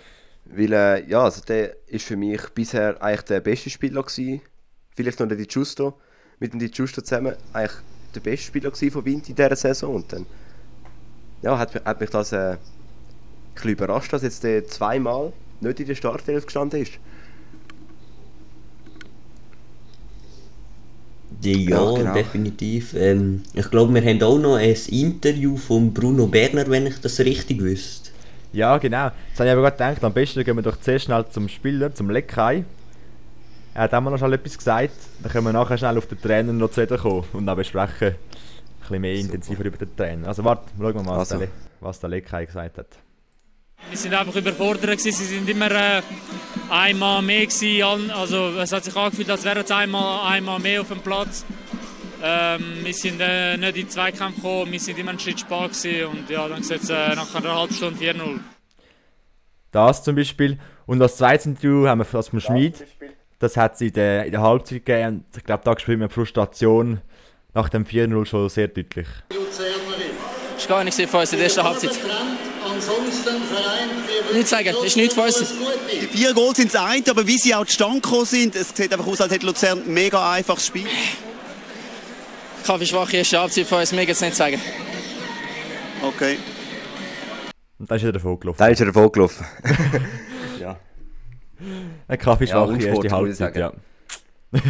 Weil, 0.46 0.74
äh, 0.74 1.10
ja, 1.10 1.24
also 1.24 1.41
der 1.41 1.75
ist 1.88 2.05
für 2.05 2.15
mich 2.15 2.41
bisher 2.50 3.01
eigentlich 3.01 3.22
der 3.24 3.41
beste 3.41 3.69
Spieler 3.69 4.03
gewesen. 4.03 4.41
Vielleicht 4.96 5.19
noch 5.19 5.27
der 5.27 5.38
Di 5.38 5.46
Giusto. 5.46 6.00
Mit 6.39 6.53
dem 6.53 6.60
Di 6.60 6.69
Giusto 6.69 7.01
zusammen 7.01 7.36
eigentlich 7.53 7.77
der 8.15 8.19
beste 8.22 8.48
Spieler 8.48 8.72
gewesen 8.72 8.91
von 8.91 9.05
Winter 9.05 9.29
in 9.29 9.36
dieser 9.36 9.55
Saison. 9.55 9.96
Und 9.96 10.13
dann, 10.13 10.25
ja, 11.41 11.57
hat, 11.57 11.75
hat 11.86 12.00
mich 12.00 12.10
das 12.10 12.31
äh, 12.31 12.38
ein 12.38 12.57
bisschen 13.53 13.72
überrascht, 13.72 14.13
dass 14.13 14.22
jetzt 14.22 14.43
der 14.43 14.65
zweimal 14.67 15.34
nicht 15.60 15.79
in 15.79 15.88
der 15.88 15.96
Startelf 15.96 16.46
gestanden 16.46 16.81
ist. 16.81 16.93
Ja, 21.41 21.51
Ja, 21.58 21.91
genau. 21.94 22.13
definitiv. 22.13 22.94
Ähm, 22.96 23.44
ich 23.53 23.70
glaube, 23.70 23.94
wir 23.94 24.01
haben 24.01 24.22
auch 24.24 24.38
noch 24.39 24.56
ein 24.56 24.75
Interview 24.89 25.56
von 25.58 25.94
Bruno 25.94 26.27
Berner, 26.27 26.67
wenn 26.70 26.88
ich 26.88 27.00
das 27.00 27.20
richtig 27.20 27.62
wüsste. 27.62 28.10
Ja, 28.53 28.77
genau. 28.77 29.12
Jetzt 29.29 29.39
habe 29.39 29.50
ich 29.50 29.53
aber 29.53 29.62
gerade 29.70 29.77
gedacht, 29.77 30.03
am 30.03 30.13
besten 30.13 30.44
gehen 30.44 30.56
wir 30.56 30.63
doch 30.63 30.79
zuerst 30.79 31.06
schnell 31.06 31.25
zum 31.29 31.48
Spieler, 31.48 31.94
zum 31.94 32.10
Lekai. 32.10 32.63
Er 33.74 33.84
hat 33.84 33.94
auch 33.94 34.01
noch 34.01 34.17
schnell 34.17 34.34
etwas 34.34 34.58
gesagt. 34.58 34.94
Dann 35.22 35.32
können 35.32 35.46
wir 35.46 35.53
nachher 35.53 35.77
schnell 35.77 35.98
auf 35.98 36.08
den 36.08 36.20
Trainer 36.20 36.53
noch 36.53 36.72
zu 36.72 36.79
reden 36.82 36.98
kommen 36.98 37.24
und 37.34 37.46
dann 37.46 37.56
besprechen. 37.58 38.08
Ein 38.08 38.15
bisschen 38.79 39.01
mehr 39.01 39.15
intensiver 39.15 39.65
über 39.65 39.77
den 39.77 39.96
Trainer. 39.96 40.27
Also 40.29 40.44
warte, 40.44 40.63
schauen 40.79 40.96
wir 40.96 41.03
mal, 41.03 41.17
was, 41.17 41.32
Also. 41.34 41.46
was 41.82 42.00
der 42.00 42.10
Lekai 42.10 42.46
gesagt 42.46 42.77
hat. 42.79 42.88
Wir 43.89 43.98
sind 43.98 44.13
einfach 44.15 44.36
überfordert 44.36 44.98
gewesen. 44.98 45.12
Sie 45.12 45.25
sind 45.25 45.48
immer 45.50 45.70
äh, 45.70 46.01
einmal 46.70 47.22
mehr 47.22 47.46
gewesen. 47.46 48.12
Also 48.12 48.50
es 48.60 48.72
hat 48.72 48.84
sich 48.84 48.96
angefühlt, 48.96 49.30
als 49.30 49.44
wären 49.44 49.66
sie 49.66 49.76
einmal, 49.76 50.32
einmal 50.32 50.60
mehr 50.60 50.82
auf 50.82 50.88
dem 50.90 51.00
Platz. 51.00 51.46
Ähm, 52.24 52.80
wir 52.84 52.94
sind 52.94 53.20
äh, 53.20 53.58
nicht 53.58 53.70
in 53.70 53.76
die 53.76 53.88
Zweikämpfe 53.88 54.42
gekommen. 54.42 54.72
Wir 54.72 54.80
sind 54.80 54.98
immer 54.98 55.12
einen 55.12 55.20
Schritt 55.20 55.40
spät 55.40 55.74
gewesen. 55.74 56.06
Und 56.08 56.30
ja, 56.30 56.48
dann 56.48 56.64
sieht 56.64 56.84
es 56.84 56.90
äh, 56.90 57.16
nach 57.16 57.34
einer 57.36 57.56
halben 57.56 57.74
Stunde 57.74 58.04
4-0. 58.04 58.40
Das 59.72 60.04
zum 60.04 60.16
Beispiel. 60.16 60.58
Und 60.86 61.02
als 61.02 61.18
zweites 61.18 61.46
Interview 61.46 61.88
haben 61.88 62.00
wir 62.00 62.06
das 62.06 62.30
vom 62.30 62.40
Schmid. 62.40 62.86
Das 63.40 63.56
hat 63.56 63.76
es 63.76 63.82
in 63.82 63.94
der, 63.94 64.26
in 64.26 64.32
der 64.32 64.42
Halbzeit 64.42 64.86
gegeben. 64.86 65.26
Ich 65.36 65.44
glaube, 65.44 65.64
da 65.64 65.78
spürt 65.78 66.00
man 66.00 66.10
Frustration 66.10 67.02
nach 67.54 67.70
dem 67.70 67.86
4-0 67.86 68.26
schon 68.26 68.50
sehr 68.50 68.68
deutlich. 68.68 69.08
Das 69.30 70.70
war 70.70 70.78
gar 70.78 70.84
nicht 70.84 71.00
von 71.08 71.20
uns 71.20 71.32
in 71.34 71.38
der 71.38 71.46
ersten 71.46 71.64
Halbzeit. 71.64 72.00
Nichts 74.34 74.50
sagen, 74.50 74.69
das 74.74 74.84
ist 74.84 74.98
nichts 74.98 75.13
von 75.13 75.25
uns. 75.25 75.53
Die 75.91 76.17
vier 76.17 76.34
Goals 76.34 76.57
sind 76.57 76.74
das 76.74 76.81
eine, 76.81 77.03
aber 77.10 77.25
wie 77.25 77.38
sie 77.38 77.55
auch 77.55 77.65
zustande 77.65 78.01
gekommen 78.01 78.25
sind, 78.25 78.55
es 78.55 78.69
sieht 78.75 78.91
einfach 78.91 79.07
aus, 79.07 79.22
als 79.22 79.31
hätte 79.31 79.46
Luzern 79.46 79.84
ein 79.84 79.93
mega 79.93 80.31
einfaches 80.31 80.67
Spiel. 80.67 80.88
Kaffeeschwache 82.65 83.17
erste 83.17 83.39
Halbzeit 83.39 83.65
von 83.65 83.79
uns, 83.79 83.91
mehr 83.93 84.05
geht's 84.05 84.22
nicht 84.22 84.36
sagen. 84.36 84.62
Okay. 86.01 86.38
Und 87.79 87.89
dann 87.89 87.98
ist 87.98 88.03
er 88.03 88.12
davon 88.12 88.39
gelaufen. 88.39 88.57
Da 88.57 88.67
ist 88.67 88.79
er 88.79 88.88
davon 88.88 89.12
gelaufen. 89.12 89.46
ja. 90.60 90.77
Ein 92.07 92.17
Kaffeeschwache 92.17 92.77
Ja, 92.77 92.88
erste 92.88 93.10
Halbzeit, 93.10 93.55
ja. 93.55 93.74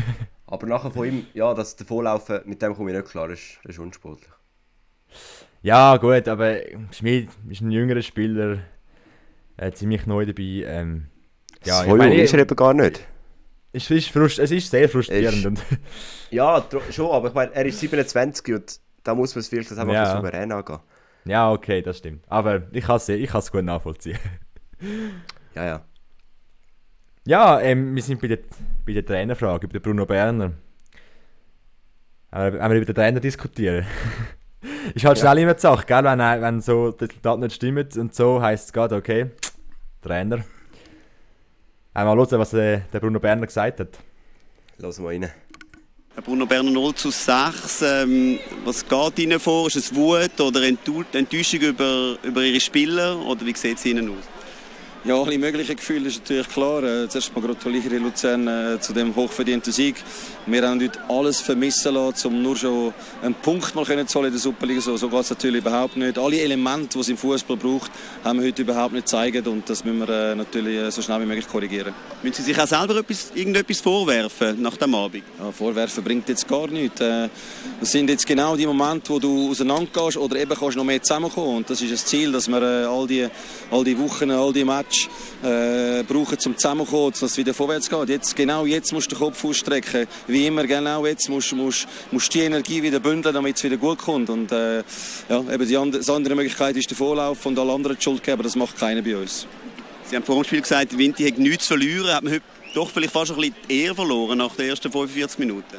Aber 0.47 0.67
nachher 0.67 0.91
von 0.91 1.07
ihm, 1.07 1.27
ja, 1.33 1.53
das 1.53 1.75
Davonlaufen, 1.75 2.41
mit 2.45 2.61
dem 2.61 2.75
komme 2.75 2.91
ich 2.91 2.97
nicht 2.97 3.09
klar, 3.09 3.27
das 3.27 3.39
ist, 3.39 3.59
das 3.63 3.75
ist 3.75 3.79
unsportlich. 3.79 4.29
Ja, 5.67 5.97
gut, 5.97 6.27
aber 6.29 6.59
Schmid 6.91 7.29
ist 7.49 7.61
ein 7.61 7.71
jüngerer 7.71 8.01
Spieler. 8.01 8.59
Äh, 9.57 9.71
ziemlich 9.73 10.05
neu 10.05 10.25
dabei. 10.25 10.63
Ähm, 10.65 11.07
ja, 11.65 11.83
so 11.83 11.97
jung 11.97 12.11
ist 12.11 12.33
er 12.33 12.39
eben 12.39 12.55
gar 12.55 12.73
nicht. 12.73 13.05
es, 13.73 13.89
ist 13.91 14.09
frust 14.09 14.39
es 14.39 14.51
ist 14.51 14.71
sehr 14.71 14.87
frustrierend. 14.87 15.59
Ist- 15.59 15.65
Ja, 16.31 16.63
schon, 16.91 17.11
aber 17.11 17.27
ich 17.29 17.33
meine, 17.33 17.53
er 17.53 17.65
ist 17.65 17.79
27 17.79 18.55
und 18.55 18.79
da 19.03 19.13
muss 19.15 19.35
man 19.35 19.41
es 19.41 19.49
vielleicht 19.49 19.71
einfach 19.71 19.87
Ja. 19.87 20.03
ja. 20.03 20.15
souverän 20.15 20.51
angehen. 20.51 20.79
ja, 21.25 21.51
okay, 21.51 21.81
das 21.81 21.97
stimmt. 21.97 22.23
Aber 22.29 22.61
ich 22.71 22.85
kann 22.85 22.97
es 22.97 23.09
ich 23.09 23.29
kann's 23.29 23.51
gut 23.51 23.63
nachvollziehen. 23.65 24.19
Ja, 25.55 25.65
ja. 25.65 25.85
Ja, 27.25 27.59
ähm, 27.61 27.95
wir 27.95 28.03
sind 28.03 28.21
bei 28.21 28.27
der, 28.27 28.39
bei 28.85 28.93
der 28.93 29.03
Trainerfrage, 29.05 29.65
über 29.65 29.79
den 29.79 29.81
Bruno 29.81 30.05
Berner. 30.05 30.53
Aber 32.29 32.53
wenn 32.53 32.69
wir 32.71 32.77
über 32.77 32.85
den 32.85 32.95
Trainer 32.95 33.19
diskutieren. 33.19 33.85
ist 34.95 35.05
halt 35.05 35.17
schnell 35.19 35.37
immer 35.39 35.53
die 35.53 35.61
Sache, 35.61 35.85
gell? 35.85 36.03
Wenn, 36.03 36.19
wenn 36.19 36.61
so 36.61 36.91
das 36.91 37.09
Resultat 37.09 37.39
nicht 37.39 37.55
stimmt 37.55 37.97
und 37.97 38.15
so, 38.15 38.41
heisst 38.41 38.65
es 38.65 38.73
gerade, 38.73 38.95
okay, 38.95 39.31
Trainer. 40.01 40.43
Einmal 41.93 42.15
hören, 42.17 42.39
was 42.39 42.53
äh, 42.53 42.81
der 42.93 42.99
Bruno 42.99 43.19
Berner 43.19 43.47
gesagt 43.47 43.79
hat. 43.79 43.99
Lassen 44.77 45.03
wir 45.03 45.09
rein. 45.09 45.31
Herr 46.13 46.23
Bruno 46.23 46.45
Berner 46.45 46.71
0 46.71 46.95
zu 46.95 47.11
6. 47.11 47.81
Ähm, 47.83 48.39
was 48.65 48.87
geht 48.87 49.19
Ihnen 49.19 49.39
vor? 49.39 49.67
Ist 49.67 49.75
es 49.75 49.95
Wut 49.95 50.39
oder 50.39 50.63
Enttäuschung 50.63 51.59
über, 51.59 52.17
über 52.23 52.41
Ihre 52.41 52.59
Spieler? 52.59 53.19
Oder 53.25 53.45
wie 53.45 53.55
sieht 53.55 53.77
es 53.77 53.85
Ihnen 53.85 54.09
aus? 54.09 54.25
Ja, 55.03 55.15
alle 55.21 55.37
möglichen 55.37 55.75
Gefühle 55.75 56.07
ist 56.07 56.21
natürlich 56.21 56.49
klar. 56.49 56.83
Äh, 56.83 57.07
Zuerst 57.07 57.35
mal 57.35 57.41
gratuliere 57.41 57.95
ich 57.95 58.01
Luzern 58.01 58.47
äh, 58.47 58.79
zu 58.79 58.93
dem 58.93 59.15
hochverdienten 59.15 59.71
Sieg. 59.71 59.95
Wir 60.49 60.65
haben 60.65 60.81
heute 60.81 60.97
alles 61.09 61.41
vermissen 61.41 61.93
lassen, 61.93 62.27
um 62.27 62.41
nur 62.41 62.55
schon 62.55 62.93
einen 63.21 63.35
Punkt 63.35 63.75
mal 63.75 63.83
können 63.83 64.07
zu 64.07 64.17
holen 64.17 64.27
in 64.27 64.31
der 64.31 64.39
Superliga. 64.39 64.79
So, 64.79 64.95
so 64.95 65.09
geht 65.09 65.19
es 65.19 65.29
natürlich 65.29 65.57
überhaupt 65.57 65.97
nicht. 65.97 66.17
Alle 66.17 66.39
Elemente, 66.39 66.87
die 66.93 66.99
es 66.99 67.09
im 67.09 67.17
Fußball 67.17 67.57
braucht, 67.57 67.91
haben 68.23 68.39
wir 68.39 68.47
heute 68.47 68.61
überhaupt 68.61 68.93
nicht 68.93 69.07
gezeigt 69.07 69.45
und 69.45 69.69
das 69.69 69.83
müssen 69.83 69.99
wir 69.99 70.07
äh, 70.07 70.35
natürlich 70.35 70.77
äh, 70.77 70.89
so 70.89 71.01
schnell 71.01 71.19
wie 71.19 71.25
möglich 71.25 71.49
korrigieren. 71.49 71.93
Müssen 72.23 72.45
Sie 72.45 72.53
sich 72.53 72.61
auch 72.61 72.65
selber 72.65 72.95
etwas, 72.95 73.31
irgendetwas 73.35 73.81
vorwerfen 73.81 74.61
nach 74.61 74.77
dem 74.77 74.95
Abend? 74.95 75.23
Ja, 75.37 75.51
Vorwerfen 75.51 76.01
bringt 76.01 76.29
jetzt 76.29 76.47
gar 76.47 76.67
nichts. 76.67 77.01
Äh, 77.01 77.27
Das 77.81 77.91
sind 77.91 78.09
jetzt 78.09 78.25
genau 78.25 78.55
die 78.55 78.65
Momente, 78.65 79.09
wo 79.09 79.19
du 79.19 79.51
auseinandergehst 79.51 80.17
oder 80.17 80.37
eben 80.37 80.55
kannst 80.55 80.77
noch 80.77 80.85
mehr 80.85 81.03
zusammenkommen. 81.03 81.57
Und 81.57 81.69
das 81.69 81.81
ist 81.81 81.91
das 81.91 82.05
Ziel, 82.05 82.31
dass 82.31 82.47
wir 82.47 82.61
äh, 82.61 82.85
all, 82.85 83.05
die, 83.05 83.27
all 83.69 83.83
die 83.83 83.99
Wochen, 83.99 84.31
all 84.31 84.53
die 84.53 84.63
Matches 84.63 85.09
äh, 85.43 86.03
brauchen, 86.03 86.39
zum 86.39 86.57
zusammenkommen, 86.57 87.11
dass 87.11 87.21
es 87.21 87.37
wieder 87.37 87.53
vorwärts 87.53 87.89
geht. 87.89 88.09
Jetzt, 88.09 88.35
genau 88.35 88.65
jetzt 88.65 88.93
musst 88.93 89.11
du 89.11 89.15
den 89.15 89.19
Kopf 89.19 89.43
ausstrecken. 89.43 90.07
Wie 90.25 90.36
immer, 90.45 90.67
genau 90.67 91.05
jetzt 91.05 91.29
musst 91.29 91.51
du 91.51 91.55
musst, 91.55 91.87
musst 92.11 92.33
die 92.33 92.41
Energie 92.41 92.83
wieder 92.83 92.99
bündeln, 92.99 93.33
damit 93.33 93.57
es 93.57 93.63
wieder 93.63 93.77
gut 93.77 93.97
kommt. 93.97 94.29
Und 94.29 94.51
äh, 94.51 94.83
ja, 95.29 95.43
eben 95.51 95.67
die 95.67 95.77
andere, 95.77 96.03
die 96.03 96.11
andere 96.11 96.35
Möglichkeit 96.35 96.75
ist 96.75 96.89
der 96.89 96.97
Vorlauf 96.97 97.45
und 97.45 97.57
alle 97.57 97.71
anderen 97.73 97.97
die 97.97 98.03
Schuld 98.03 98.23
geben, 98.23 98.43
das 98.43 98.55
macht 98.55 98.77
keiner 98.77 99.01
bei 99.01 99.15
uns. 99.17 99.47
Sie 100.09 100.15
haben 100.15 100.23
vor 100.23 100.35
dem 100.35 100.43
Spiel 100.45 100.61
gesagt, 100.61 100.97
Vinti 100.97 101.25
hat 101.25 101.37
nichts 101.37 101.65
zu 101.65 101.73
verlieren. 101.73 102.13
Hat 102.13 102.23
man 102.23 102.33
heute 102.33 102.43
doch 102.73 102.89
vielleicht 102.89 103.13
fast 103.13 103.31
ein 103.31 103.37
bisschen 103.37 103.55
Ehre 103.67 103.95
verloren 103.95 104.37
nach 104.37 104.55
den 104.55 104.69
ersten 104.69 104.91
45 104.91 105.39
Minuten? 105.39 105.77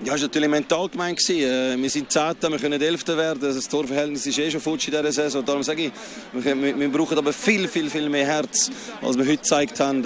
Ja, 0.00 0.12
das 0.12 0.20
war 0.20 0.28
natürlich 0.28 0.50
mental 0.50 0.88
gemeint. 0.90 1.30
Äh, 1.30 1.76
Wir 1.78 1.88
sind 1.88 2.12
Zehnter, 2.12 2.50
wir 2.50 2.58
können 2.58 2.80
Elfter 2.80 3.16
werden. 3.16 3.40
Das 3.40 3.66
Torverhältnis 3.66 4.26
ist 4.26 4.38
eh 4.38 4.50
schon 4.50 4.60
futsch 4.60 4.88
in 4.88 4.92
dieser 4.92 5.10
Saison. 5.10 5.42
Darum 5.42 5.62
sage 5.62 5.84
ich, 5.84 5.92
wir, 6.32 6.88
brauchen 6.90 7.16
aber 7.16 7.32
viel, 7.32 7.66
viel, 7.66 7.88
viel 7.88 8.08
mehr 8.10 8.26
Herz, 8.26 8.70
als 9.00 9.16
wir 9.16 9.24
heute 9.24 9.38
gezeigt 9.38 9.80
haben. 9.80 10.02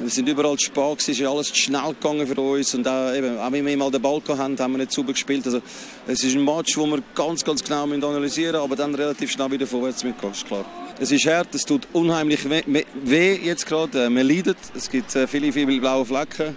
Wir 0.00 0.10
sind 0.10 0.28
überall 0.28 0.56
zu 0.56 0.66
spät, 0.66 1.00
es 1.00 1.08
ist 1.08 1.22
alles 1.22 1.48
zu 1.48 1.56
schnell 1.56 1.88
gegangen 1.88 2.24
für 2.24 2.40
uns. 2.40 2.72
Und 2.72 2.86
auch, 2.86 3.12
eben, 3.12 3.36
auch 3.36 3.50
wenn 3.50 3.66
wir 3.66 3.76
mal 3.76 3.90
den 3.90 4.00
Ball 4.00 4.20
gehabt 4.20 4.60
haben, 4.60 4.72
wir 4.72 4.78
nicht 4.78 4.92
sauber 4.92 5.12
gespielt. 5.12 5.44
Also, 5.44 5.60
es 6.06 6.22
ist 6.22 6.36
ein 6.36 6.44
Match, 6.44 6.76
wo 6.76 6.86
wir 6.86 7.02
ganz, 7.16 7.44
ganz 7.44 7.64
genau 7.64 7.82
analysieren 7.82 8.52
müssen, 8.52 8.64
aber 8.64 8.76
dann 8.76 8.94
relativ 8.94 9.32
schnell 9.32 9.50
wieder 9.50 9.66
vorwärts 9.66 10.04
mitgehen, 10.04 10.32
klar. 10.46 10.64
Es 11.00 11.10
ist 11.10 11.26
hart, 11.26 11.52
es 11.52 11.64
tut 11.64 11.88
unheimlich 11.92 12.48
weh, 12.48 13.40
jetzt 13.42 13.66
gerade. 13.66 14.04
Äh, 14.04 14.10
Man 14.10 14.26
leidet, 14.26 14.58
es 14.76 14.88
gibt 14.88 15.14
äh, 15.16 15.26
viele, 15.26 15.52
viele 15.52 15.80
blaue 15.80 16.04
Flecken. 16.04 16.56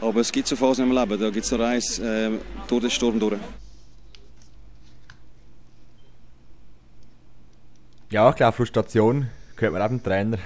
Aber 0.00 0.20
es 0.20 0.30
gibt 0.30 0.46
so 0.46 0.54
Phasen 0.54 0.84
im 0.84 0.96
Leben, 0.96 1.20
da 1.20 1.30
gibt 1.30 1.44
es 1.44 1.50
nur 1.50 1.60
eins, 1.60 1.98
äh, 1.98 2.30
durch 2.68 2.82
den 2.82 2.90
Sturm 2.90 3.18
durch. 3.18 3.40
Ja, 8.10 8.30
ich 8.30 8.36
glaube, 8.36 8.56
Frustration 8.56 9.28
gehört 9.56 9.72
man 9.72 9.82
auch 9.82 9.88
dem 9.88 10.02
Trainer. 10.02 10.38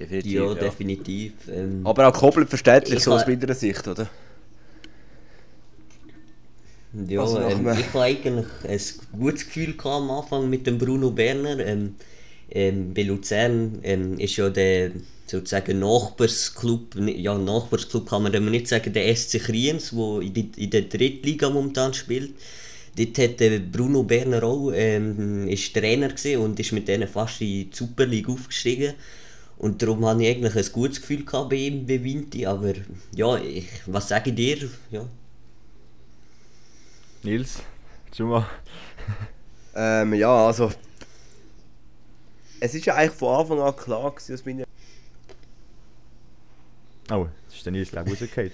Definitiv. 0.00 0.32
Ja, 0.32 0.54
ja. 0.56 0.62
definitiv. 0.66 1.32
Ähm, 1.48 1.84
Aber 1.84 2.08
auch 2.08 2.12
komplett 2.14 2.48
verständlich, 2.48 2.98
Ich 2.98 3.04
so 3.04 3.12
aus 3.12 3.26
meiner 3.26 3.54
Sicht, 3.54 3.86
oder? 3.88 4.08
Ja, 6.92 7.22
Also 7.22 7.38
ähm, 7.40 7.66
ich 7.72 7.86
hatte 7.86 8.00
eigentlich 8.00 8.46
ein 8.64 8.80
gutes 9.18 9.46
Gefühl 9.46 9.74
am 9.84 10.10
Anfang 10.10 10.50
mit 10.50 10.66
dem 10.66 10.78
Bruno 10.78 11.10
Berner. 11.12 11.58
Ähm, 11.64 11.94
ähm, 12.50 12.92
bei 12.94 13.02
Luzern 13.02 13.78
ähm, 13.84 14.18
ist 14.18 14.36
ja 14.36 14.50
der 14.50 14.90
sozusagen 15.26 15.78
Nachbarsclub, 15.78 16.96
ja 16.96 17.38
Nachbarsclub 17.38 18.08
kann 18.08 18.24
man 18.24 18.32
dem 18.32 18.50
nicht 18.50 18.66
sagen, 18.66 18.92
der 18.92 19.06
SC 19.08 19.38
Kriens, 19.38 19.90
der 19.90 20.20
in, 20.20 20.34
die- 20.34 20.50
in 20.56 20.70
der 20.70 20.82
Drittliga 20.82 21.48
momentan 21.50 21.94
spielt. 21.94 22.32
Dort 22.96 23.18
hat 23.18 23.40
der 23.40 23.60
Bruno 23.60 24.02
Berner 24.02 24.42
auch, 24.42 24.72
ähm, 24.74 25.48
ist 25.48 25.72
Trainer 25.74 26.10
und 26.40 26.58
ist 26.58 26.72
mit 26.72 26.88
denen 26.88 27.06
fast 27.08 27.40
in 27.40 27.46
die 27.48 27.70
Super 27.72 28.06
League 28.06 28.28
aufgestiegen. 28.28 28.94
Und 29.60 29.82
darum 29.82 30.06
hatte 30.06 30.22
ich 30.22 30.36
eigentlich 30.36 30.56
ein 30.56 30.72
gutes 30.72 31.02
Gefühl 31.02 31.22
bei 31.22 31.54
ihm, 31.54 31.86
bei 31.86 32.02
Vinti. 32.02 32.46
Aber 32.46 32.72
ja, 33.14 33.36
ich, 33.36 33.68
was 33.84 34.08
sage 34.08 34.30
ich 34.30 34.36
dir? 34.36 34.70
Ja, 34.90 35.06
Nils, 37.22 37.62
schon 38.16 38.30
mal. 38.30 38.46
Ähm, 39.74 40.14
ja, 40.14 40.46
also. 40.46 40.72
Es 42.58 42.74
ist 42.74 42.86
ja 42.86 42.94
eigentlich 42.94 43.18
von 43.18 43.38
Anfang 43.38 43.60
an 43.60 43.76
klar 43.76 44.10
gewesen, 44.10 44.32
dass 44.32 44.46
meine. 44.46 44.64
Oh, 47.10 47.26
jetzt 47.44 47.56
ist 47.56 47.66
der 47.66 47.72
Nils, 47.72 47.90
glaube 47.90 48.10
ich, 48.10 48.22
rausgefallen. 48.22 48.52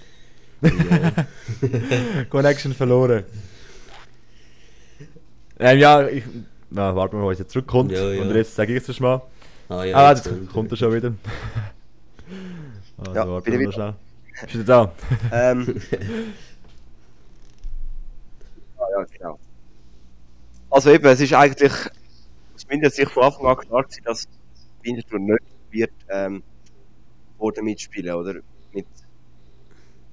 Connection 2.30 2.74
verloren. 2.74 3.22
Ähm, 5.60 5.78
ja, 5.78 6.08
ich... 6.08 6.24
Na, 6.70 6.96
warten 6.96 7.16
wir 7.16 7.22
mal, 7.22 7.30
bis 7.30 7.38
er 7.38 7.48
zurückkommt. 7.48 7.92
Ja, 7.92 8.10
ja. 8.10 8.22
Und 8.22 8.34
jetzt 8.34 8.56
sage 8.56 8.74
ich 8.74 8.88
es 8.88 8.98
mal. 8.98 9.22
Ah, 9.68 9.84
ja, 9.84 9.96
ah, 9.96 10.10
jetzt 10.10 10.26
jetzt 10.26 10.34
kommt 10.36 10.52
kommt 10.52 10.70
er 10.70 10.76
schon 10.76 10.94
wieder. 10.94 11.12
also, 12.98 13.12
Ja, 13.14 13.38
ich 13.38 13.60
noch 13.60 13.72
schnell. 13.72 13.94
Ist 14.44 14.54
wieder 14.54 14.64
da? 14.64 14.92
Ähm. 15.32 15.80
ah, 18.78 18.86
ja, 18.92 19.04
genau. 19.04 19.38
Also 20.70 20.90
eben, 20.90 21.06
es 21.06 21.20
ist 21.20 21.32
eigentlich 21.32 21.72
aus 22.54 22.66
meiner 22.68 22.90
Sicht 22.90 23.10
von 23.10 23.24
Anfang 23.24 23.46
an 23.46 23.56
klar 23.56 23.82
gewesen, 23.82 24.04
dass 24.04 24.28
Winterthur 24.82 25.18
nicht 25.18 25.42
wird 25.70 25.92
ähm, 26.10 26.44
vorne 27.38 27.62
mitspielen, 27.62 28.14
oder? 28.14 28.34
Mit, 28.72 28.86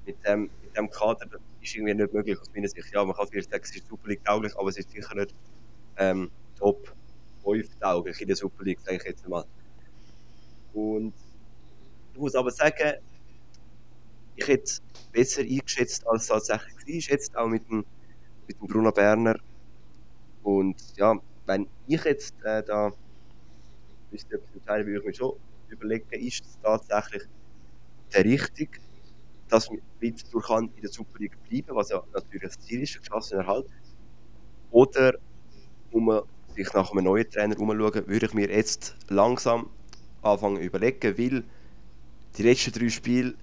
mit, 0.05 0.15
dem, 0.25 0.49
mit 0.63 0.75
dem 0.75 0.89
Kader 0.89 1.25
das 1.27 1.41
ist 1.61 1.75
irgendwie 1.75 1.93
nicht 1.93 2.13
möglich 2.13 2.39
aus 2.39 2.49
meiner 2.55 2.67
Sicht. 2.67 2.91
Ja, 2.91 3.03
man 3.05 3.15
kann 3.15 3.27
vielleicht 3.27 3.51
sagen, 3.51 3.63
es 3.63 3.75
ist 3.75 3.87
Super 3.87 4.09
tauglich, 4.23 4.57
aber 4.57 4.69
es 4.69 4.77
ist 4.77 4.89
sicher 4.89 5.15
nicht 5.15 5.35
ähm, 5.97 6.31
Top 6.57 6.92
5 7.43 7.79
tauglich 7.79 8.21
in 8.21 8.27
der 8.27 8.35
Super 8.35 8.63
League, 8.63 8.79
sage 8.81 8.97
ich 8.97 9.03
jetzt 9.03 9.27
mal. 9.27 9.45
Und 10.73 11.13
ich 12.13 12.19
muss 12.19 12.35
aber 12.35 12.51
sagen, 12.51 12.95
ich 14.35 14.47
hätte 14.47 14.63
es 14.63 14.81
besser 15.11 15.41
eingeschätzt, 15.41 16.05
als 16.07 16.23
es 16.23 16.27
tatsächlich 16.27 16.75
war. 16.75 17.11
Jetzt 17.11 17.35
auch 17.37 17.47
mit 17.47 17.67
dem, 17.69 17.85
mit 18.47 18.59
dem 18.59 18.67
Bruno 18.67 18.91
Berner. 18.91 19.37
Und 20.43 20.75
ja, 20.97 21.15
wenn 21.45 21.67
ich 21.87 22.03
jetzt 22.03 22.35
äh, 22.43 22.63
da 22.63 22.91
etwas 24.11 24.53
entscheiden, 24.53 24.87
würde 24.87 24.99
ich 24.99 25.05
mir 25.05 25.13
schon 25.13 25.33
überlegen, 25.69 26.05
ist 26.11 26.45
es 26.45 26.59
tatsächlich 26.61 27.23
der 28.13 28.25
Richtige, 28.25 28.79
dass 29.49 29.69
Winterthur 29.99 30.41
kann 30.41 30.69
in 30.75 30.81
der 30.81 30.91
Super 30.91 31.19
League 31.19 31.37
bleiben, 31.49 31.75
was 31.75 31.89
ja 31.89 32.03
natürlich 32.13 32.43
das 32.43 32.59
Ziel 32.59 32.81
ist, 32.81 33.01
Klassenerhalt. 33.03 33.65
Oder 34.71 35.17
muss 35.91 36.01
man 36.01 36.21
sich 36.55 36.73
nach 36.73 36.91
einem 36.91 37.05
neuen 37.05 37.29
Trainer 37.29 37.59
umschauen, 37.59 38.07
würde 38.07 38.25
ich 38.25 38.33
mir 38.33 38.49
jetzt 38.49 38.95
langsam 39.09 39.69
anfangen 40.21 40.61
überlegen, 40.61 41.17
weil 41.17 41.43
die 42.37 42.43
letzten 42.43 42.71
drei 42.73 42.89
Spiele 42.89 43.35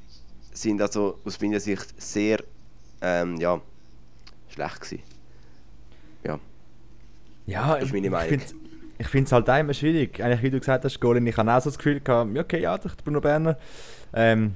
sind 0.52 0.82
also 0.82 1.20
aus 1.24 1.40
meiner 1.40 1.60
Sicht 1.60 1.94
sehr 2.00 2.44
ähm, 3.02 3.36
ja, 3.38 3.62
schlecht 4.48 4.80
gewesen. 4.82 5.04
Ja. 6.24 6.40
Ja, 7.46 7.76
Das 7.78 7.88
ist 7.88 7.92
meine 7.92 8.06
ich 8.06 8.12
Meinung. 8.12 8.40
Ich 8.98 9.08
finde 9.08 9.26
es 9.26 9.32
halt 9.32 9.48
immer 9.48 9.72
schwierig. 9.74 10.20
Eigentlich, 10.22 10.42
wie 10.42 10.50
du 10.50 10.58
gesagt 10.58 10.84
hast, 10.84 11.00
Golin, 11.00 11.26
ich 11.26 11.36
habe 11.36 11.50
auch 11.52 11.60
so 11.60 11.70
das 11.70 11.78
Gefühl 11.78 12.00
gehabt, 12.00 12.34
ja, 12.34 12.42
okay, 12.42 12.60
ja, 12.60 12.76
der 12.76 12.90
Bruno 13.02 13.20
Berner 13.20 13.58
ähm, 14.12 14.54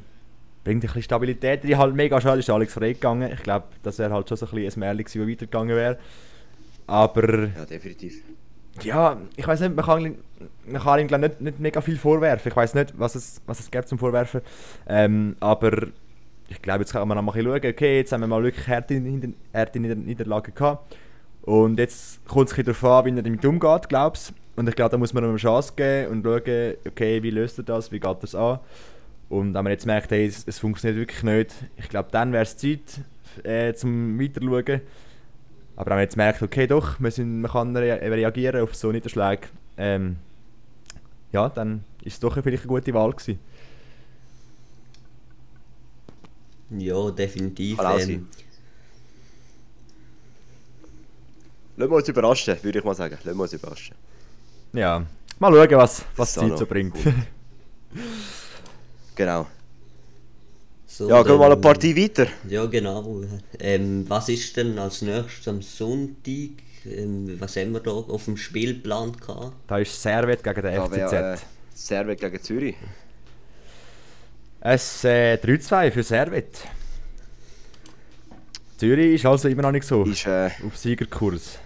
bringt 0.65 0.85
ein 0.85 0.87
bisschen 0.89 1.03
Stabilität. 1.03 1.65
Die 1.65 1.77
halt 1.77 1.95
mega 1.95 2.21
schade 2.21 2.41
ist 2.41 2.51
Alex 2.51 2.75
Frey 2.75 2.95
gegangen. 2.95 3.33
Ich 3.33 3.43
glaube, 3.43 3.67
das 3.83 3.99
wäre 3.99 4.13
halt 4.13 4.29
schon 4.29 4.39
so 4.39 4.47
ein 4.47 4.53
bisschen 4.55 4.83
ein 4.83 4.97
Märchen 4.97 5.05
gewesen, 5.05 5.31
weitergegangen 5.31 5.77
wäre. 5.77 5.99
Aber 6.87 7.51
Ja, 7.55 7.65
definitiv. 7.65 8.23
Ja, 8.83 9.17
ich 9.37 9.47
weiß 9.47 9.61
nicht, 9.61 9.77
man 9.77 9.85
kann, 9.85 10.17
man 10.67 10.83
kann 10.83 11.01
ihm 11.01 11.21
nicht, 11.21 11.41
nicht 11.41 11.61
mega 11.61 11.81
viel 11.81 11.97
vorwerfen. 11.97 12.51
Ich 12.51 12.57
weiß 12.57 12.75
nicht, 12.75 12.99
was 12.99 13.15
es, 13.15 13.41
was 13.47 13.61
es 13.61 13.71
gibt 13.71 13.89
zum 13.89 13.99
Vorwerfen. 13.99 14.41
Ähm, 14.89 15.37
aber 15.41 15.89
ich 16.49 16.61
glaube, 16.61 16.81
jetzt 16.81 16.93
kann 16.93 17.07
man 17.07 17.17
noch 17.17 17.23
mal 17.23 17.43
schauen, 17.43 17.57
okay, 17.65 17.99
jetzt 17.99 18.13
haben 18.13 18.21
wir 18.21 18.27
mal 18.27 18.43
wirklich 18.43 18.67
harte, 18.67 19.01
harte 19.55 19.81
Nieder 19.81 19.95
Niederlagen 19.95 20.55
gehabt. 20.55 20.97
Und 21.43 21.79
jetzt 21.79 22.27
kommt 22.27 22.51
es 22.51 22.59
ein 22.59 22.65
darauf 22.65 22.85
an, 22.85 23.05
wie 23.05 23.19
er 23.19 23.23
damit 23.23 23.45
umgeht, 23.45 23.89
glaubst 23.89 24.33
Und 24.57 24.69
ich 24.69 24.75
glaube, 24.75 24.91
da 24.91 24.97
muss 24.97 25.13
man 25.13 25.25
ihm 25.25 25.31
eine 25.31 25.39
Chance 25.39 25.75
geben 25.77 26.13
und 26.13 26.25
schauen, 26.25 26.75
okay, 26.87 27.23
wie 27.23 27.31
löst 27.31 27.59
er 27.59 27.65
das, 27.65 27.93
wie 27.93 28.01
geht 28.01 28.25
es 28.25 28.35
an. 28.35 28.61
Und 29.29 29.55
wenn 29.55 29.65
man 29.65 29.71
jetzt 29.71 29.87
merkt, 29.87 30.11
hey, 30.11 30.27
es, 30.27 30.45
es 30.47 30.59
funktioniert 30.59 30.99
wirklich 30.99 31.23
nicht, 31.23 31.55
ich 31.77 31.89
glaube, 31.89 32.09
dann 32.13 32.33
wäre 32.33 32.45
es 32.45 32.57
Zeit, 32.57 33.01
äh, 33.43 33.75
zum 33.75 34.19
weiterschauen. 34.21 34.81
Aber 35.77 35.91
wenn 35.91 35.97
man 35.97 36.03
jetzt 36.03 36.17
merkt, 36.17 36.43
okay, 36.43 36.67
doch, 36.67 36.99
man, 37.01 37.11
sind, 37.11 37.41
man 37.41 37.51
kann 37.51 37.77
rea 37.77 37.95
reagieren 37.95 38.63
auf 38.63 38.75
so 38.75 38.93
Niederschläge, 38.93 39.49
ähm, 39.77 40.17
ja, 41.33 41.49
dann 41.49 41.85
ist 42.03 42.15
es 42.15 42.21
doch 42.21 42.35
vielleicht 42.35 42.63
eine 42.63 42.69
gute 42.69 42.95
Wahl 42.95 43.13
gewesen. 43.13 43.41
Ja, 46.71 47.11
definitiv. 47.11 47.79
Ähm. 47.81 48.29
Lassen 51.77 51.91
wir 51.91 51.97
uns 51.97 52.09
überraschen, 52.09 52.57
würde 52.63 52.79
ich 52.79 52.85
mal 52.85 52.95
sagen. 52.95 53.19
Lassen 53.25 53.37
wir 53.37 53.43
uns 53.43 53.53
überraschen. 53.53 53.97
Ja, 54.73 55.05
mal 55.41 55.53
schauen, 55.53 55.79
was, 55.79 56.05
was 56.17 56.35
die 56.35 56.41
Zeit 56.41 56.59
so 56.59 56.67
bringt. 56.67 56.97
Genau. 59.17 59.47
So, 60.97 61.09
Ja, 61.09 61.23
gehen 61.23 61.33
wir 61.33 61.39
mal 61.39 61.53
eine 61.53 61.57
Partie 61.61 61.97
weiter. 61.97 62.27
Ja, 62.49 62.67
genau. 62.67 63.23
Ähm, 63.59 64.05
was 64.09 64.29
ist 64.29 64.57
denn 64.57 64.79
als 64.79 65.03
nächstes 65.03 65.49
am 65.49 65.61
Sonntag? 65.61 66.53
Ähm, 66.87 67.37
was 67.41 67.57
haben 67.57 67.73
wir 67.73 67.81
da 67.81 67.91
auf 67.91 68.27
dem 68.27 68.37
Spielplan 68.37 69.13
gehabt? 69.17 69.53
da 69.67 69.79
ist 69.79 70.01
Servet 70.01 70.45
gegen 70.45 70.63
den 70.63 70.75
Da 70.77 70.87
FCZ. 70.87 71.13
äh, 71.13 71.37
Servet 71.75 72.21
gegen 72.21 72.43
Zürich. 72.43 72.77
Es 74.61 75.05
äh, 75.05 75.35
3-2 75.35 75.91
für 75.91 76.03
Servet. 76.03 76.59
Zürich 78.79 79.15
ist 79.17 79.27
also 79.27 79.49
immer 79.49 79.63
noch 79.63 79.73
nicht 79.73 79.87
so 79.87 80.05
Ist, 80.05 80.27
äh, 80.27 80.51
auf 80.67 80.77
Siegerkurs. 80.77 81.59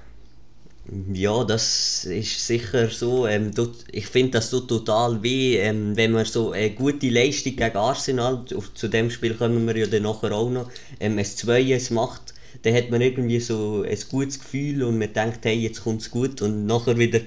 Ja, 1.13 1.45
das 1.45 2.07
ist 2.07 2.47
sicher 2.47 2.89
so. 2.89 3.27
Ähm, 3.27 3.55
tut, 3.55 3.85
ich 3.93 4.07
finde, 4.07 4.33
das 4.33 4.49
tut 4.51 4.69
total 4.69 5.23
weh, 5.23 5.59
ähm, 5.59 5.95
wenn 5.97 6.13
man 6.13 6.25
so 6.25 6.53
eine 6.53 6.71
gute 6.71 7.11
Leistung 7.11 7.57
gegen 7.57 7.77
Arsenal, 7.77 8.45
auf, 8.55 8.73
zu 8.73 8.89
dem 8.89 9.11
Spiel 9.11 9.35
kommen 9.35 9.67
wir 9.67 9.77
ja 9.77 9.87
dann 9.87 10.05
nachher 10.05 10.33
auch 10.33 10.49
noch, 10.49 10.71
ähm, 10.99 11.19
ein 11.19 11.25
2 11.27 11.79
macht, 11.91 12.33
dann 12.63 12.75
hat 12.75 12.91
man 12.91 13.03
irgendwie 13.03 13.41
so 13.41 13.85
ein 13.87 13.99
gutes 14.11 14.41
Gefühl 14.41 14.83
und 14.83 14.99
man 14.99 15.13
denkt, 15.13 15.45
hey, 15.45 15.59
jetzt 15.59 15.83
kommt 15.85 16.01
es 16.01 16.11
gut 16.11 16.41
und 16.41 16.65
nachher 16.65 16.97
wieder 16.99 17.21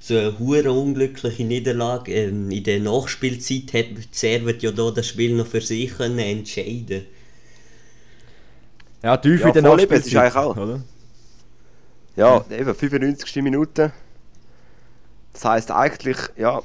so 0.00 0.16
eine 0.16 0.38
hure 0.38 0.72
unglückliche 0.72 1.44
Niederlage. 1.44 2.12
Ähm, 2.14 2.50
in 2.50 2.64
der 2.64 2.80
Nachspielzeit 2.80 3.74
hat 3.74 3.86
Servet 4.10 4.62
ja 4.62 4.70
da 4.72 4.90
das 4.90 5.06
Spiel 5.06 5.34
noch 5.36 5.46
für 5.46 5.60
sich 5.60 5.92
können 5.96 6.18
entscheiden 6.18 7.04
Ja, 9.02 9.16
tief 9.18 9.40
Ja, 9.40 9.48
in 9.48 9.52
der 9.52 9.62
es 9.98 10.06
ist 10.06 10.12
Nachspielzeit, 10.12 10.16
eigentlich 10.16 10.36
auch. 10.36 10.56
Oder? 10.56 10.82
Ja, 12.16 12.44
eben 12.50 12.74
95. 12.74 13.42
Minute. 13.42 13.92
Das 15.32 15.44
heisst 15.44 15.70
eigentlich, 15.70 16.18
ja. 16.36 16.62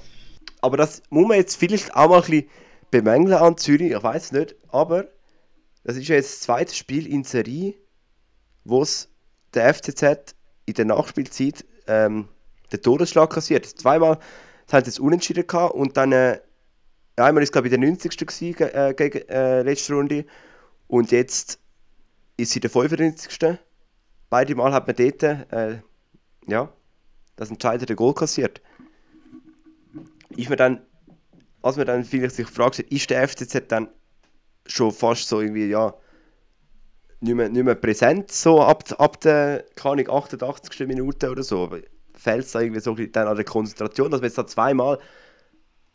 Aber 0.62 0.78
das 0.78 1.02
muss 1.10 1.28
man 1.28 1.38
jetzt 1.38 1.56
vielleicht 1.56 1.96
auch 1.96 2.10
mal 2.10 2.16
ein 2.18 2.22
bisschen 2.22 2.50
bemängeln 2.92 3.34
an 3.38 3.58
Zürich, 3.58 3.92
ich 3.92 4.04
weiß 4.04 4.34
nicht. 4.34 4.56
Aber 4.70 5.06
das 5.84 5.96
ist 5.96 6.08
ja 6.10 6.16
jetzt 6.16 6.34
das 6.34 6.40
zweite 6.42 6.76
Spiel 6.76 7.08
in 7.08 7.24
Serie, 7.24 7.76
wo 8.66 8.82
es 8.82 9.10
der 9.54 9.74
FCZ 9.74 10.36
in 10.66 10.74
der 10.74 10.86
Nachspielzeit 10.86 11.64
ähm, 11.88 12.28
den 12.72 12.82
Todesschlag 12.82 13.30
kassiert. 13.30 13.66
Zweimal 13.66 14.20
das 14.66 14.74
haben 14.74 14.84
sie 14.84 14.90
jetzt 14.92 15.00
unentschieden 15.00 15.48
gehabt 15.48 15.76
und 15.76 15.96
dann 15.96 16.12
äh, 16.12 16.42
einmal 17.16 17.42
ist 17.42 17.54
glaube 17.54 17.68
ich 17.68 17.72
der 17.72 17.80
90. 17.80 18.18
gewesen, 18.18 18.54
ge- 18.54 18.68
äh, 18.74 18.94
gegen 18.94 19.20
äh, 19.30 19.62
letzte 19.62 19.94
Runde 19.94 20.26
und 20.88 21.12
jetzt 21.12 21.60
ist 22.36 22.52
sie 22.52 22.60
der 22.60 22.70
95. 22.70 23.58
Beide 24.30 24.56
Mal 24.56 24.74
hat 24.74 24.88
man 24.88 24.96
dort 24.96 25.24
äh, 25.24 25.80
ja, 26.48 26.70
das 27.36 27.50
entscheidende 27.50 27.96
Goal 27.96 28.14
kassiert. 28.14 28.62
Ist 30.36 30.50
man 30.50 30.58
dann, 30.58 30.82
als 31.62 31.78
man 31.78 31.88
dann 31.88 32.04
vielleicht 32.04 32.36
sich 32.36 32.48
fragt, 32.48 32.80
ist 32.80 33.10
der 33.10 33.28
FCZ 33.28 33.68
dann 33.68 33.90
schon 34.66 34.92
fast 34.92 35.28
so 35.28 35.42
irgendwie, 35.42 35.68
ja, 35.68 35.94
nicht 37.20 37.36
mehr, 37.36 37.50
nicht 37.50 37.64
mehr 37.64 37.76
präsent, 37.76 38.32
so 38.32 38.62
ab, 38.62 38.84
ab 39.00 39.20
der, 39.22 39.66
keine 39.76 40.08
Ahnung, 40.08 40.24
88. 40.24 40.88
Minute 40.88 41.32
oder 41.32 41.44
so. 41.44 41.70
Fehlt 42.14 42.46
es 42.46 42.52
da 42.52 42.62
irgendwie 42.62 42.82
so 42.82 42.94
dann 42.94 43.28
an 43.28 43.36
der 43.36 43.46
Konzentration, 43.46 44.12
dass 44.12 44.22
man 44.22 44.28
jetzt 44.28 44.38
da 44.38 44.46
zweimal 44.46 45.00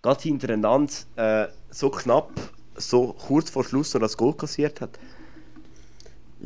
gerade 0.03 0.23
hintereinander 0.23 0.93
äh, 1.17 1.49
so 1.71 1.91
knapp, 1.91 2.33
so 2.77 3.13
kurz 3.13 3.51
vor 3.51 3.65
Schluss 3.65 3.95
noch 3.95 4.01
das 4.01 4.17
Goal 4.17 4.35
kassiert 4.35 4.81
hat. 4.81 4.99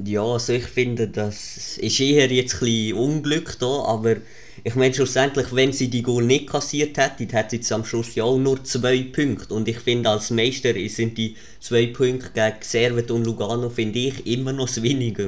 Ja, 0.05 0.23
also 0.23 0.53
ich 0.53 0.65
finde, 0.65 1.09
das 1.09 1.79
ist 1.79 2.01
eher 2.01 2.31
jetzt 2.31 2.63
ein 2.63 2.93
Unglück 2.93 3.59
da, 3.59 3.85
aber 3.85 4.17
ich 4.63 4.75
meine 4.75 4.93
schlussendlich, 4.93 5.55
wenn 5.55 5.73
sie 5.73 5.89
die 5.89 6.03
Goal 6.03 6.25
nicht 6.25 6.49
kassiert 6.51 6.99
hätten, 6.99 7.31
hätte 7.31 7.51
sie 7.51 7.57
jetzt 7.57 7.73
am 7.73 7.85
Schluss 7.85 8.15
ja 8.15 8.25
auch 8.25 8.37
nur 8.37 8.63
zwei 8.65 9.05
Punkte. 9.05 9.55
Und 9.55 9.69
ich 9.69 9.79
finde, 9.79 10.11
als 10.11 10.31
Meister 10.31 10.75
sind 10.89 11.17
die 11.17 11.37
zwei 11.61 11.87
Punkte 11.87 12.31
gegen 12.35 12.57
Servet 12.61 13.11
und 13.11 13.25
Lugano, 13.25 13.71
finde 13.71 13.99
ich, 14.01 14.27
immer 14.27 14.53
noch 14.53 14.69
zu 14.69 14.83
wenig. 14.83 15.19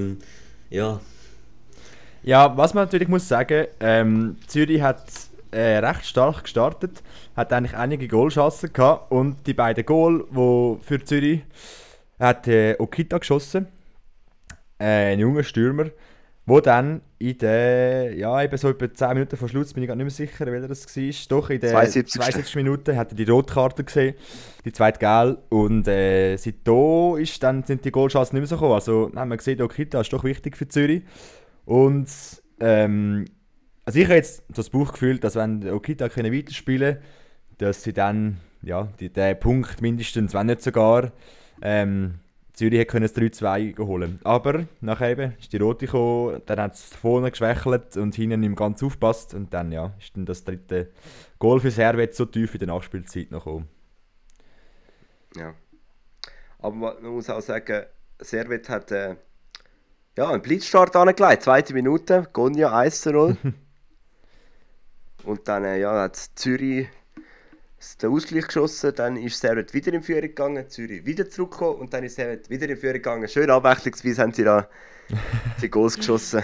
Ja, 0.71 1.01
Ja, 2.23 2.55
was 2.57 2.75
man 2.75 2.85
natürlich 2.85 3.09
muss 3.09 3.27
sagen, 3.27 3.69
ähm, 3.81 4.37
Zürich 4.49 4.83
hat 4.83 5.05
äh, 5.51 5.79
recht 5.79 6.05
stark 6.05 6.43
gestartet, 6.43 7.03
hat 7.37 7.53
eigentlich 7.53 7.75
einige 7.75 8.07
Goalchancen 8.07 8.73
gehabt 8.73 9.11
und 9.11 9.47
die 9.47 9.55
beiden 9.55 9.87
Goal, 9.87 10.27
wo 10.31 10.79
für 10.83 11.03
Zürich 11.03 11.41
hat 12.19 12.49
äh, 12.49 12.77
Okita 12.79 13.19
geschossen, 13.19 13.67
äh, 14.79 15.13
ein 15.13 15.19
junger 15.19 15.43
Stürmer, 15.45 15.87
wo 16.47 16.61
dann 16.61 17.03
in 17.19 17.37
der, 17.39 18.15
ja 18.17 18.43
eben 18.43 18.57
so 18.57 18.71
etwa 18.71 18.93
10 18.93 19.09
Minuten 19.15 19.37
vor 19.37 19.49
Schluss, 19.49 19.75
bin 19.75 19.83
ich 19.83 19.89
gar 19.89 19.97
nicht 19.97 20.05
mehr 20.05 20.11
sicher, 20.11 20.47
welcher 20.47 20.69
das 20.69 20.87
war, 20.87 21.13
doch 21.29 21.51
in 21.51 21.61
der 21.61 21.71
72. 21.71 22.23
72. 22.23 22.57
Minute 22.57 22.97
hat 22.97 23.13
er 23.13 23.17
die 23.17 23.25
Rotkarte 23.25 23.85
gesehen, 23.85 24.15
die 24.65 24.73
zweite 24.73 24.99
Gel 24.99 25.39
und 25.51 25.87
äh, 25.89 26.37
seitdem 26.37 27.17
ist 27.19 27.43
dann 27.43 27.65
sind 27.65 27.85
die 27.85 27.91
Goalchancen 27.91 28.37
nicht 28.37 28.43
mehr 28.43 28.47
so 28.49 28.57
gekommen, 28.57 28.75
also 28.75 29.11
haben 29.15 29.29
wir 29.29 29.37
gesehen, 29.37 29.61
Okita 29.61 30.01
ist 30.01 30.13
doch 30.13 30.25
wichtig 30.25 30.57
für 30.57 30.69
Zürich 30.69 31.03
und 31.65 32.09
ähm, 32.61 33.27
Also 33.85 33.99
ich 33.99 34.05
habe 34.07 34.17
jetzt 34.17 34.43
das 34.49 34.71
Bauchgefühl, 34.71 35.19
dass 35.19 35.35
wenn 35.35 35.69
Okita 35.69 36.09
können 36.09 36.33
weiterspielen 36.33 36.95
können, 36.95 37.05
dass 37.59 37.83
sie 37.83 37.93
dann 37.93 38.39
ja, 38.63 38.89
die, 39.01 39.11
den 39.11 39.39
Punkt 39.39 39.81
mindestens, 39.83 40.35
wenn 40.35 40.47
nicht 40.47 40.63
sogar, 40.63 41.13
ähm, 41.63 42.15
Zürich 42.59 42.81
hätte 42.81 42.99
das 42.99 43.15
3-2 43.15 43.79
holen 43.79 44.19
Aber 44.25 44.67
nachher 44.81 45.11
eben 45.11 45.35
ist 45.39 45.53
die 45.53 45.59
Rote 45.59 45.87
gekommen, 45.87 46.43
dann 46.47 46.61
hat 46.61 46.75
es 46.75 46.87
vorne 46.87 47.31
geschwächelt 47.31 47.97
und 47.97 48.17
hinten 48.17 48.41
nicht 48.41 48.57
ganz 48.57 48.83
aufgepasst 48.83 49.33
und 49.33 49.55
dann 49.55 49.71
ja, 49.71 49.93
ist 50.01 50.17
dann 50.17 50.27
das 50.27 50.43
dritte 50.43 50.91
Goal 51.39 51.61
für 51.61 51.71
Servet 51.71 52.17
so 52.17 52.25
tief 52.25 52.55
in 52.55 52.59
der 52.59 52.67
Nachspielzeit 52.67 53.31
noch 53.31 53.45
gekommen. 53.45 53.69
Ja. 55.37 55.55
Aber 56.59 56.75
man 56.75 57.03
muss 57.05 57.31
auch 57.31 57.41
sagen, 57.41 57.85
Servet 58.19 58.69
hat 58.69 58.91
äh, 58.91 59.15
ja, 60.17 60.29
einen 60.29 60.43
Blitzstart 60.43 60.97
angelegt, 60.97 61.45
zweite 61.45 61.73
Minute, 61.75 62.27
Gonja 62.33 62.77
1 62.77 63.07
0. 63.07 63.37
und 65.23 65.47
dann 65.47 65.65
äh, 65.65 65.79
ja, 65.79 66.03
hat 66.03 66.17
Zürich 66.17 66.89
den 68.03 68.11
Ausgleich 68.11 68.47
geschossen, 68.47 68.93
dann 68.95 69.17
ist 69.17 69.41
Servet 69.41 69.73
wieder 69.73 69.93
in 69.93 70.03
Führung 70.03 70.23
gegangen, 70.23 70.69
Zürich 70.69 71.05
wieder 71.05 71.29
zurückgekommen 71.29 71.81
und 71.81 71.95
dann 71.95 72.05
ist 72.05 72.17
Servet 72.17 72.51
wieder 72.51 72.69
in 72.69 72.77
Führung 72.77 72.95
gegangen. 72.95 73.29
Schön 73.29 73.51
abwechslungsweise 73.51 74.23
haben 74.23 74.33
sie 74.33 74.45
da 74.45 74.69
die 75.63 75.71
Goals 75.71 75.97
geschossen. 75.97 76.43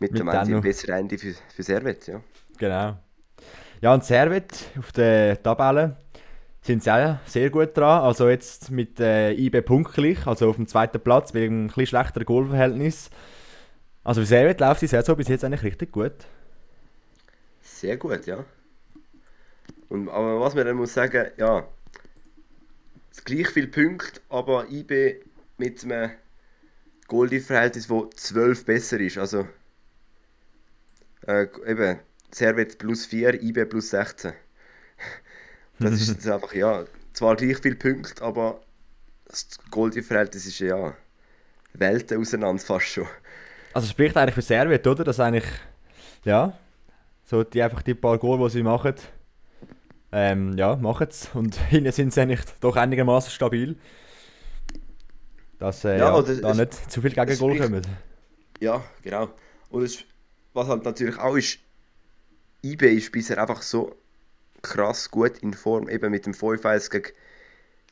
Mit, 0.00 0.12
Mit 0.12 0.20
dem 0.20 0.28
Ende 0.28 0.60
besseren 0.60 1.00
Ende 1.00 1.18
für, 1.18 1.34
für 1.54 1.62
Servet, 1.62 2.06
ja. 2.06 2.20
Genau. 2.58 2.96
Ja, 3.80 3.94
und 3.94 4.04
Servet 4.04 4.70
auf 4.78 4.92
der 4.92 5.42
Tabelle 5.42 5.96
sind 6.62 6.82
sie 6.82 6.90
auch 6.90 7.18
sehr 7.26 7.50
gut 7.50 7.76
dran. 7.76 8.02
Also 8.02 8.28
jetzt 8.28 8.70
mit 8.70 8.98
äh, 9.00 9.32
IB 9.32 9.62
punktgleich, 9.62 10.26
also 10.26 10.48
auf 10.48 10.56
dem 10.56 10.66
zweiten 10.66 11.00
Platz, 11.00 11.34
wegen 11.34 11.64
ein 11.64 11.66
bisschen 11.68 11.86
schlechteren 11.86 12.24
Goalverhältnis. 12.24 13.10
Also 14.02 14.20
für 14.22 14.26
Servet 14.26 14.60
läuft 14.60 14.82
die 14.82 14.86
Saison 14.86 15.16
bis 15.16 15.28
jetzt 15.28 15.44
eigentlich 15.44 15.62
richtig 15.62 15.92
gut. 15.92 16.12
Sehr 17.62 17.96
gut, 17.96 18.26
ja. 18.26 18.44
Und, 19.88 20.08
aber 20.08 20.40
was 20.40 20.54
man 20.54 20.66
dann 20.66 20.76
muss 20.76 20.94
sagen, 20.94 21.30
ja, 21.36 21.66
es 23.10 23.24
gleich 23.24 23.48
viele 23.48 23.68
Punkte, 23.68 24.20
aber 24.28 24.68
IB 24.70 25.20
mit 25.56 25.84
einem 25.84 26.10
Goldie-Verhältnis, 27.08 27.88
das 27.88 28.10
12 28.16 28.64
besser 28.64 29.00
ist. 29.00 29.18
Also 29.18 29.46
äh, 31.26 31.46
eben, 31.66 32.00
Servet 32.30 32.78
plus 32.78 33.06
4, 33.06 33.42
IB 33.42 33.64
plus 33.66 33.90
16. 33.90 34.32
Das 35.78 35.92
ist 36.00 36.08
jetzt 36.08 36.28
einfach, 36.28 36.54
ja, 36.54 36.84
zwar 37.12 37.36
gleich 37.36 37.58
viele 37.58 37.76
Punkte, 37.76 38.22
aber 38.22 38.60
das 39.26 39.48
Goldie-Verhältnis 39.70 40.46
ist 40.46 40.58
ja 40.58 40.94
Welten 41.72 42.18
auseinander 42.20 42.62
fast 42.62 42.86
schon. 42.86 43.06
Also 43.72 43.88
spricht 43.88 44.16
eigentlich 44.16 44.34
für 44.34 44.42
Servet, 44.42 44.86
oder? 44.86 45.04
Dass 45.04 45.20
eigentlich, 45.20 45.46
ja, 46.24 46.56
so 47.24 47.42
die 47.42 47.62
einfach 47.62 47.82
die 47.82 47.94
paar 47.94 48.18
Goal, 48.18 48.38
die 48.38 48.50
sie 48.50 48.62
machen, 48.62 48.94
ähm, 50.14 50.56
ja, 50.56 50.76
machen 50.76 51.08
es. 51.10 51.28
Und 51.34 51.56
hinten 51.70 51.92
sind 51.92 52.14
sie 52.14 52.20
eigentlich 52.20 52.44
doch 52.60 52.76
einigermaßen 52.76 53.32
stabil. 53.32 53.76
Dass 55.58 55.84
äh, 55.84 55.98
ja, 55.98 56.16
ja, 56.16 56.22
da 56.22 56.50
es, 56.50 56.56
nicht 56.56 56.90
zu 56.90 57.02
viel 57.02 57.12
Gegengol 57.12 57.58
kommen. 57.58 57.82
Ja, 58.60 58.82
genau. 59.02 59.28
Und 59.70 59.82
es, 59.82 60.04
was 60.52 60.68
halt 60.68 60.84
natürlich 60.84 61.18
auch 61.18 61.34
ist, 61.34 61.58
IB 62.62 62.94
ist 62.94 63.10
bisher 63.10 63.38
einfach 63.38 63.62
so 63.62 63.96
krass 64.62 65.10
gut 65.10 65.38
in 65.38 65.52
Form, 65.52 65.88
eben 65.88 66.10
mit 66.12 66.26
dem 66.26 66.32
5-1 66.32 66.90
gegen 66.90 67.10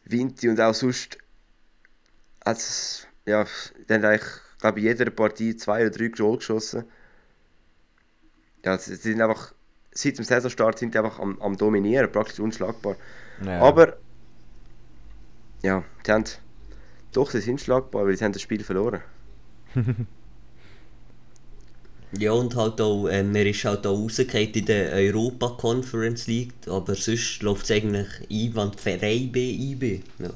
Vinti 0.05 0.49
und 0.49 0.61
auch 0.61 0.75
sonst 0.75 1.19
hat 2.45 2.57
es, 2.57 3.07
ja, 3.27 3.47
dann 3.89 4.05
eigentlich, 4.05 4.29
glaube 4.61 4.79
ich, 4.79 4.85
jeder 4.85 5.11
Partie 5.11 5.57
zwei 5.57 5.83
oder 5.83 5.91
drei 5.91 6.09
Goal 6.09 6.39
geschossen. 6.39 6.85
Ja, 8.65 8.79
sie 8.79 8.95
sind 8.95 9.21
einfach 9.21 9.55
seit 9.93 10.19
dem 10.19 10.25
Saisonstart 10.25 10.79
sind 10.79 10.95
die 10.95 10.99
einfach 10.99 11.19
am, 11.19 11.41
am 11.41 11.57
Dominieren, 11.57 12.11
praktisch 12.11 12.41
unschlagbar. 12.41 12.97
Ja. 13.45 13.61
Aber 13.61 13.97
ja, 15.63 15.85
die 16.07 16.13
haben 16.13 16.25
doch, 17.13 17.31
sie 17.31 17.41
sind 17.41 17.61
schlagbar, 17.61 18.07
weil 18.07 18.17
sie 18.17 18.25
haben 18.25 18.33
das 18.33 18.43
Spiel 18.43 18.65
verloren. 18.65 19.03
ja, 22.19 22.33
und 22.33 22.57
halt 22.57 22.81
auch, 22.81 23.07
äh, 23.07 23.23
man 23.23 23.47
ist 23.47 23.65
halt 23.65 23.87
auch 23.87 23.99
rausgefallen 23.99 24.53
in 24.53 24.65
der 24.65 24.93
Europa 24.93 25.49
Conference 25.59 26.27
League, 26.27 26.55
aber 26.67 26.95
sonst 26.95 27.43
läuft 27.43 27.65
es 27.65 27.71
eigentlich 27.71 28.09
Einwand 28.31 28.81
für 28.81 28.99
IB, 29.03 29.37
IB. 29.37 30.01
Ja. 30.19 30.31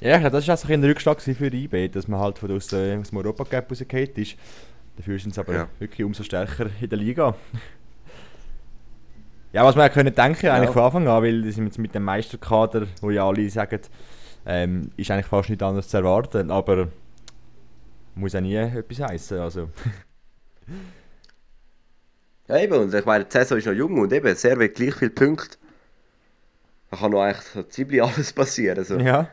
Ja, 0.00 0.30
das 0.30 0.48
war 0.48 0.56
auch 0.56 0.68
ein 0.68 0.82
Rückschlag 0.82 1.22
für 1.22 1.46
IB, 1.46 1.88
dass 1.88 2.08
man 2.08 2.18
halt 2.18 2.36
von 2.38 2.50
aus, 2.50 2.72
äh, 2.72 2.96
aus 2.96 3.10
dem 3.10 3.18
Europa 3.18 3.44
Cup 3.44 3.70
rausgefallen 3.70 4.10
ist. 4.16 4.34
Dafür 4.96 5.18
sind 5.18 5.32
sie 5.32 5.40
aber 5.40 5.54
ja. 5.54 5.68
wirklich 5.78 6.04
umso 6.04 6.24
stärker 6.24 6.68
in 6.80 6.88
der 6.88 6.98
Liga. 6.98 7.36
Ja, 9.52 9.64
was 9.64 9.76
man 9.76 9.86
ja 9.86 9.88
können 9.90 10.14
denken, 10.14 10.46
ja. 10.46 10.54
eigentlich 10.54 10.70
von 10.70 10.82
Anfang 10.82 11.06
an, 11.08 11.22
weil 11.22 11.42
das 11.42 11.56
jetzt 11.56 11.78
mit 11.78 11.94
dem 11.94 12.04
Meisterkader, 12.04 12.86
wo 13.00 13.10
ja 13.10 13.26
alle 13.26 13.48
sagen, 13.50 13.80
ähm, 14.46 14.90
ist 14.96 15.10
eigentlich 15.10 15.26
fast 15.26 15.50
nicht 15.50 15.62
anders 15.62 15.88
zu 15.88 15.98
erwarten, 15.98 16.50
aber 16.50 16.88
muss 18.14 18.32
ja 18.32 18.40
nie 18.40 18.54
etwas 18.56 19.00
heißen, 19.00 19.38
also. 19.38 19.68
ja 22.48 22.58
eben, 22.58 22.74
und 22.74 22.94
ich 22.94 23.04
meine, 23.04 23.24
die 23.24 23.32
Saison 23.32 23.58
ist 23.58 23.66
noch 23.66 23.74
jung 23.74 23.98
und 23.98 24.12
eben, 24.12 24.34
sehr 24.34 24.58
wird 24.58 24.74
gleich 24.74 24.94
viele 24.94 25.10
Punkte. 25.10 25.58
Da 26.90 26.96
kann 26.96 27.10
noch 27.10 27.22
eigentlich 27.22 27.46
so 27.46 27.62
ziemlich 27.62 28.02
alles 28.02 28.32
passieren. 28.32 28.84
So. 28.84 28.98
Ja. 28.98 29.28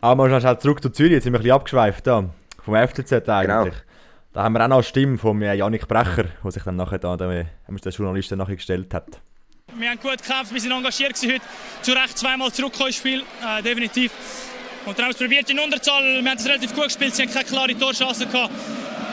Aber 0.00 0.28
mal 0.28 0.40
schnell 0.40 0.58
zurück 0.58 0.82
zu 0.82 0.90
Zürich, 0.90 1.12
jetzt 1.12 1.24
sind 1.24 1.32
wir 1.32 1.40
ein 1.40 1.42
bisschen 1.42 1.56
abgeschweift 1.56 2.06
da. 2.06 2.30
Vom 2.62 2.74
FCZ 2.74 3.12
eigentlich. 3.28 3.46
Genau. 3.46 3.87
Da 4.38 4.44
haben 4.44 4.52
wir 4.52 4.62
auch 4.62 4.68
noch 4.68 4.76
eine 4.76 4.82
Stimme 4.84 5.18
von 5.18 5.42
Janik 5.42 5.88
Brecher, 5.88 6.26
der 6.44 6.50
sich 6.52 6.62
dann 6.62 6.76
nachher 6.76 7.00
da, 7.00 7.16
der, 7.16 7.46
der 7.68 7.92
Journalist 7.92 8.30
nachher 8.30 8.54
gestellt 8.54 8.94
hat. 8.94 9.20
Wir 9.76 9.90
haben 9.90 9.98
gut 9.98 10.22
gekämpft, 10.22 10.54
wir 10.54 10.60
sind 10.60 10.70
engagiert 10.70 11.20
heute. 11.20 11.40
Zu 11.82 11.90
Recht 11.90 12.16
zweimal 12.16 12.52
zurückgekommen 12.52 12.86
ins 12.86 12.98
Spiel, 12.98 13.24
äh, 13.44 13.60
definitiv. 13.64 14.12
Und 14.86 14.96
dann 14.96 15.06
haben 15.06 15.10
wir 15.10 15.16
es 15.16 15.18
probiert 15.18 15.50
in 15.50 15.58
Unterzahl. 15.58 16.04
Wir 16.22 16.30
haben 16.30 16.38
es 16.38 16.46
relativ 16.46 16.72
gut 16.72 16.84
gespielt, 16.84 17.16
sie 17.16 17.22
haben 17.22 17.32
keine 17.32 17.46
klare 17.46 17.76
Torchance 17.76 18.28
gehabt. 18.28 18.52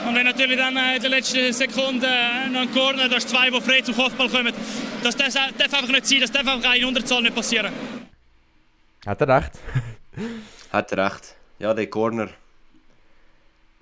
Und 0.07 0.13
wenn 0.13 0.25
natürlich 0.25 0.57
dann 0.57 0.77
äh, 0.77 0.97
in 0.97 1.01
der 1.01 1.09
letzten 1.09 1.51
Sekunde 1.51 2.05
äh, 2.05 2.47
noch 2.47 2.61
ein 2.61 2.71
Corner, 2.71 3.09
da 3.09 3.15
ist 3.15 3.27
zwei, 3.27 3.49
die 3.49 3.61
frei 3.61 3.81
zum 3.81 3.95
Kopfball 3.95 4.29
kommen, 4.29 4.53
das 5.01 5.15
darf, 5.15 5.33
darf 5.33 5.73
einfach 5.73 5.87
nicht 5.87 6.05
sein, 6.05 6.19
das 6.19 6.31
darf 6.31 6.47
einfach 6.47 6.75
in 6.75 6.85
Unterzahl 6.85 7.23
nicht 7.23 7.33
passieren. 7.33 7.73
Hat 9.07 9.21
er 9.21 9.27
recht? 9.27 9.53
Hat 10.71 10.91
er 10.91 11.03
recht. 11.03 11.35
Ja, 11.57 11.73
der 11.73 11.87
Corner. 11.87 12.29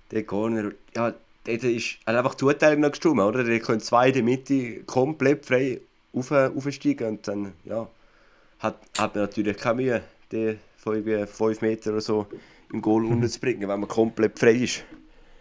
Der 0.10 0.24
Corner, 0.24 0.72
ja, 0.96 1.14
dort 1.44 1.64
ist 1.64 1.98
einfach 2.06 2.36
Zuteilung 2.36 2.82
noch 2.82 2.92
gestimmt, 2.92 3.20
oder? 3.20 3.44
Die 3.44 3.60
können 3.60 3.80
zwei 3.80 4.08
in 4.08 4.14
der 4.14 4.24
Mitte 4.24 4.84
komplett 4.84 5.46
frei 5.46 5.82
auf, 6.14 6.32
aufsteigen 6.32 7.08
und 7.08 7.28
dann, 7.28 7.54
ja, 7.66 7.88
hat, 8.60 8.78
hat 8.98 9.16
man 9.16 9.26
natürlich 9.26 9.58
keine 9.58 9.76
Mühe, 9.76 10.02
die 10.32 10.58
von 10.78 11.04
5 11.04 11.62
Meter 11.62 11.92
oder 11.92 12.02
so 12.02 12.28
im 12.72 12.82
Goal 12.82 13.06
unterzubringen, 13.12 13.68
wenn 13.70 13.80
man 13.80 13.90
komplett 13.90 14.38
frei 14.40 14.54
ist. 14.54 14.84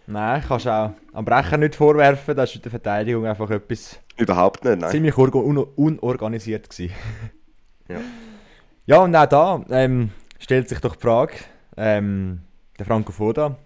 Nein, 0.06 0.42
kannst 0.46 0.66
du 0.66 0.70
auch 0.70 0.92
am 1.12 1.24
Brecher 1.24 1.56
nicht 1.56 1.76
vorwerfen, 1.76 2.36
das 2.36 2.54
ist 2.54 2.64
der 2.64 2.70
Verteidigung 2.70 3.24
einfach 3.24 3.48
etwas... 3.50 3.98
Überhaupt 4.16 4.64
nicht, 4.64 4.80
nein. 4.80 4.90
Ziemlich 4.90 5.16
un 5.16 5.56
unorganisiert 5.76 6.68
gewesen. 6.68 6.92
ja. 7.88 8.00
Ja, 8.84 8.98
und 8.98 9.14
auch 9.14 9.26
da 9.26 9.64
ähm, 9.70 10.10
stellt 10.40 10.68
sich 10.68 10.80
doch 10.80 10.96
die 10.96 11.02
Frage, 11.02 11.34
ähm, 11.76 12.42
der 12.78 12.86
Franco 12.86 13.12
Foda, 13.12 13.56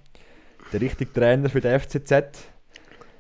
der 0.78 0.88
richtige 0.88 1.12
Trainer 1.12 1.48
für 1.48 1.60
den 1.60 1.80
FCZ. 1.80 2.12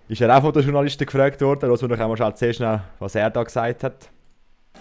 Ist 0.08 0.20
er 0.20 0.36
auch 0.36 0.42
von 0.42 0.52
den 0.52 0.62
Journalisten 0.62 1.04
gefragt 1.06 1.40
worden, 1.40 1.70
also 1.70 1.86
noch 1.86 1.98
einmal 1.98 2.36
sehr 2.36 2.52
schnell, 2.52 2.82
was 2.98 3.14
er 3.14 3.30
da 3.30 3.42
gesagt 3.42 3.82
hat. 3.82 4.08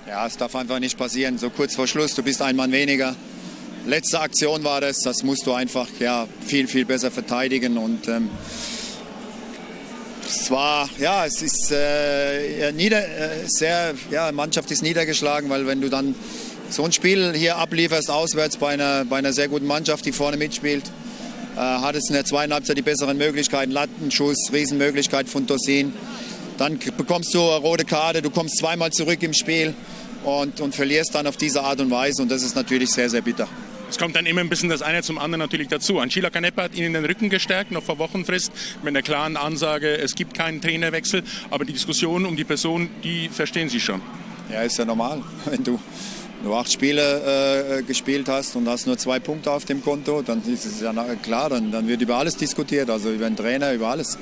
Ja, 0.08 0.28
es 0.28 0.38
darf 0.38 0.56
einfach 0.56 0.80
nicht 0.80 0.98
passieren, 0.98 1.38
so 1.38 1.50
kurz 1.50 1.76
vor 1.76 1.88
Schluss, 1.88 2.14
du 2.14 2.22
bist 2.22 2.42
ein 2.42 2.56
Mann 2.56 2.72
weniger. 2.72 3.16
Letzte 3.88 4.20
Aktion 4.20 4.64
war 4.64 4.82
das, 4.82 5.00
das 5.02 5.24
musst 5.24 5.48
du 5.48 5.54
einfach 5.54 5.88
ja, 6.00 6.28
viel, 6.46 6.68
viel 6.68 6.86
besser 6.86 7.12
verteidigen 7.12 7.78
und 7.78 8.08
ähm, 8.08 8.30
es 10.28 10.52
war, 10.52 10.90
ja, 11.00 11.26
es 11.26 11.42
ist 11.42 11.72
äh, 11.72 12.72
nieder, 12.74 13.00
äh, 13.00 13.46
sehr, 13.46 13.94
ja, 14.12 14.32
Mannschaft 14.32 14.70
ist 14.72 14.84
niedergeschlagen, 14.84 15.50
weil 15.50 15.66
wenn 15.66 15.82
du 15.82 15.90
dann 15.90 16.14
so 16.70 16.84
ein 16.84 16.92
Spiel 16.92 17.34
hier 17.36 17.58
ablieferst, 17.58 18.12
auswärts 18.12 18.58
bei 18.58 18.74
einer, 18.74 19.06
bei 19.06 19.18
einer 19.18 19.34
sehr 19.34 19.48
guten 19.48 19.68
Mannschaft, 19.68 20.06
die 20.06 20.12
vorne 20.12 20.38
mitspielt, 20.38 20.84
hat 21.56 21.96
es 21.96 22.10
in 22.10 22.16
der 22.16 22.26
zweiten 22.26 22.54
Halbzeit 22.54 22.78
die 22.78 22.82
besseren 22.82 23.18
Möglichkeiten. 23.18 23.72
Lattenschuss, 23.72 24.52
Riesenmöglichkeit 24.52 25.30
von 25.30 25.48
Tosin. 25.48 25.94
Dann 26.58 26.80
bekommst 26.98 27.34
du 27.34 27.42
eine 27.42 27.58
rote 27.58 27.86
Karte, 27.86 28.22
du 28.22 28.30
kommst 28.30 28.58
zweimal 28.58 28.92
zurück 28.92 29.22
im 29.24 29.34
Spiel 29.34 29.74
und, 30.24 30.62
und 30.62 30.74
verlierst 30.74 31.14
dann 31.14 31.28
auf 31.28 31.38
diese 31.38 31.62
Art 31.62 31.80
und 31.82 31.92
Weise. 31.92 32.22
Und 32.22 32.32
das 32.32 32.44
ist 32.44 32.56
natürlich 32.56 32.92
sehr, 32.92 33.10
sehr 33.10 33.22
bitter. 33.22 33.48
Es 33.90 34.00
kommt 34.00 34.16
dann 34.16 34.26
immer 34.26 34.42
ein 34.42 34.50
bisschen 34.50 34.70
das 34.70 34.82
eine 34.82 35.04
zum 35.04 35.20
anderen 35.20 35.40
natürlich 35.40 35.68
dazu. 35.68 36.00
Anschila 36.00 36.30
Canepa 36.30 36.64
hat 36.64 36.76
ihnen 36.76 36.94
den 36.94 37.06
Rücken 37.06 37.30
gestärkt, 37.30 37.72
noch 37.72 37.84
vor 37.84 38.00
Wochenfrist, 38.00 38.52
mit 38.84 38.96
der 38.96 39.04
klaren 39.04 39.38
Ansage, 39.38 39.96
es 39.98 40.16
gibt 40.16 40.34
keinen 40.34 40.60
Trainerwechsel. 40.60 41.24
Aber 41.52 41.66
die 41.66 41.74
Diskussion 41.74 42.26
um 42.26 42.36
die 42.36 42.44
Person, 42.44 42.90
die 43.04 43.30
verstehen 43.30 43.70
Sie 43.70 43.80
schon. 43.80 44.02
Ja, 44.52 44.62
ist 44.62 44.78
ja 44.78 44.86
normal. 44.86 45.22
Wenn 45.46 45.64
du 45.64 45.80
du 46.44 46.54
acht 46.54 46.72
Spiele 46.72 47.80
äh, 47.80 47.84
gespielt 47.84 48.28
hast 48.28 48.56
und 48.56 48.68
hast 48.68 48.88
nur 48.88 48.98
zwei 48.98 49.20
Punkte 49.20 49.52
auf 49.52 49.66
dem 49.66 49.84
Konto, 49.84 50.22
dann 50.22 50.42
ist 50.48 50.66
es 50.66 50.82
ja 50.82 50.94
klar, 51.22 51.50
dann, 51.50 51.72
dann 51.72 51.88
wird 51.88 52.02
über 52.02 52.18
alles 52.18 52.38
diskutiert, 52.38 52.90
also 52.90 53.12
über 53.12 53.30
den 53.30 53.36
Trainer, 53.36 53.74
über 53.74 53.90
alles. 53.90 54.18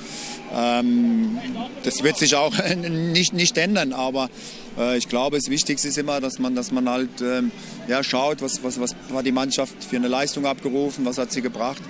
Ähm, 0.54 1.38
das 1.84 2.04
wird 2.04 2.17
sich 2.17 2.36
auch 2.36 2.54
nicht, 2.76 3.34
nicht 3.34 3.58
ändern, 3.58 3.93
aber 3.93 4.30
äh, 4.78 4.97
ich 4.97 5.10
glaube, 5.10 5.38
das 5.38 5.49
Wichtigste 5.49 5.88
ist 5.88 5.97
immer, 5.97 6.21
dass 6.21 6.39
man, 6.39 6.56
dass 6.56 6.71
man 6.71 6.89
halt 6.89 7.21
ähm, 7.21 7.52
ja, 7.88 8.04
schaut, 8.04 8.41
was, 8.41 8.63
was, 8.63 8.80
was 8.80 8.95
hat 9.13 9.26
die 9.26 9.32
Mannschaft 9.32 9.84
für 9.84 9.95
eine 9.97 10.08
Leistung 10.08 10.45
abgerufen, 10.45 11.06
was 11.06 11.17
hat 11.17 11.32
sie 11.32 11.41
gebracht. 11.41 11.82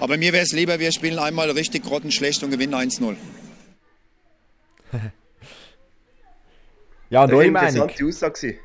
Aber 0.00 0.16
mir 0.16 0.32
wäre 0.32 0.44
es 0.44 0.52
lieber, 0.52 0.78
wir 0.78 0.92
spielen 0.92 1.18
einmal 1.18 1.50
richtig 1.50 1.84
grottenschlecht 1.84 2.42
und 2.42 2.50
gewinnen 2.50 2.74
1-0. 2.74 3.16
ja, 7.10 7.24
und 7.24 7.32
interessante 7.32 8.04
Aussage. 8.04 8.58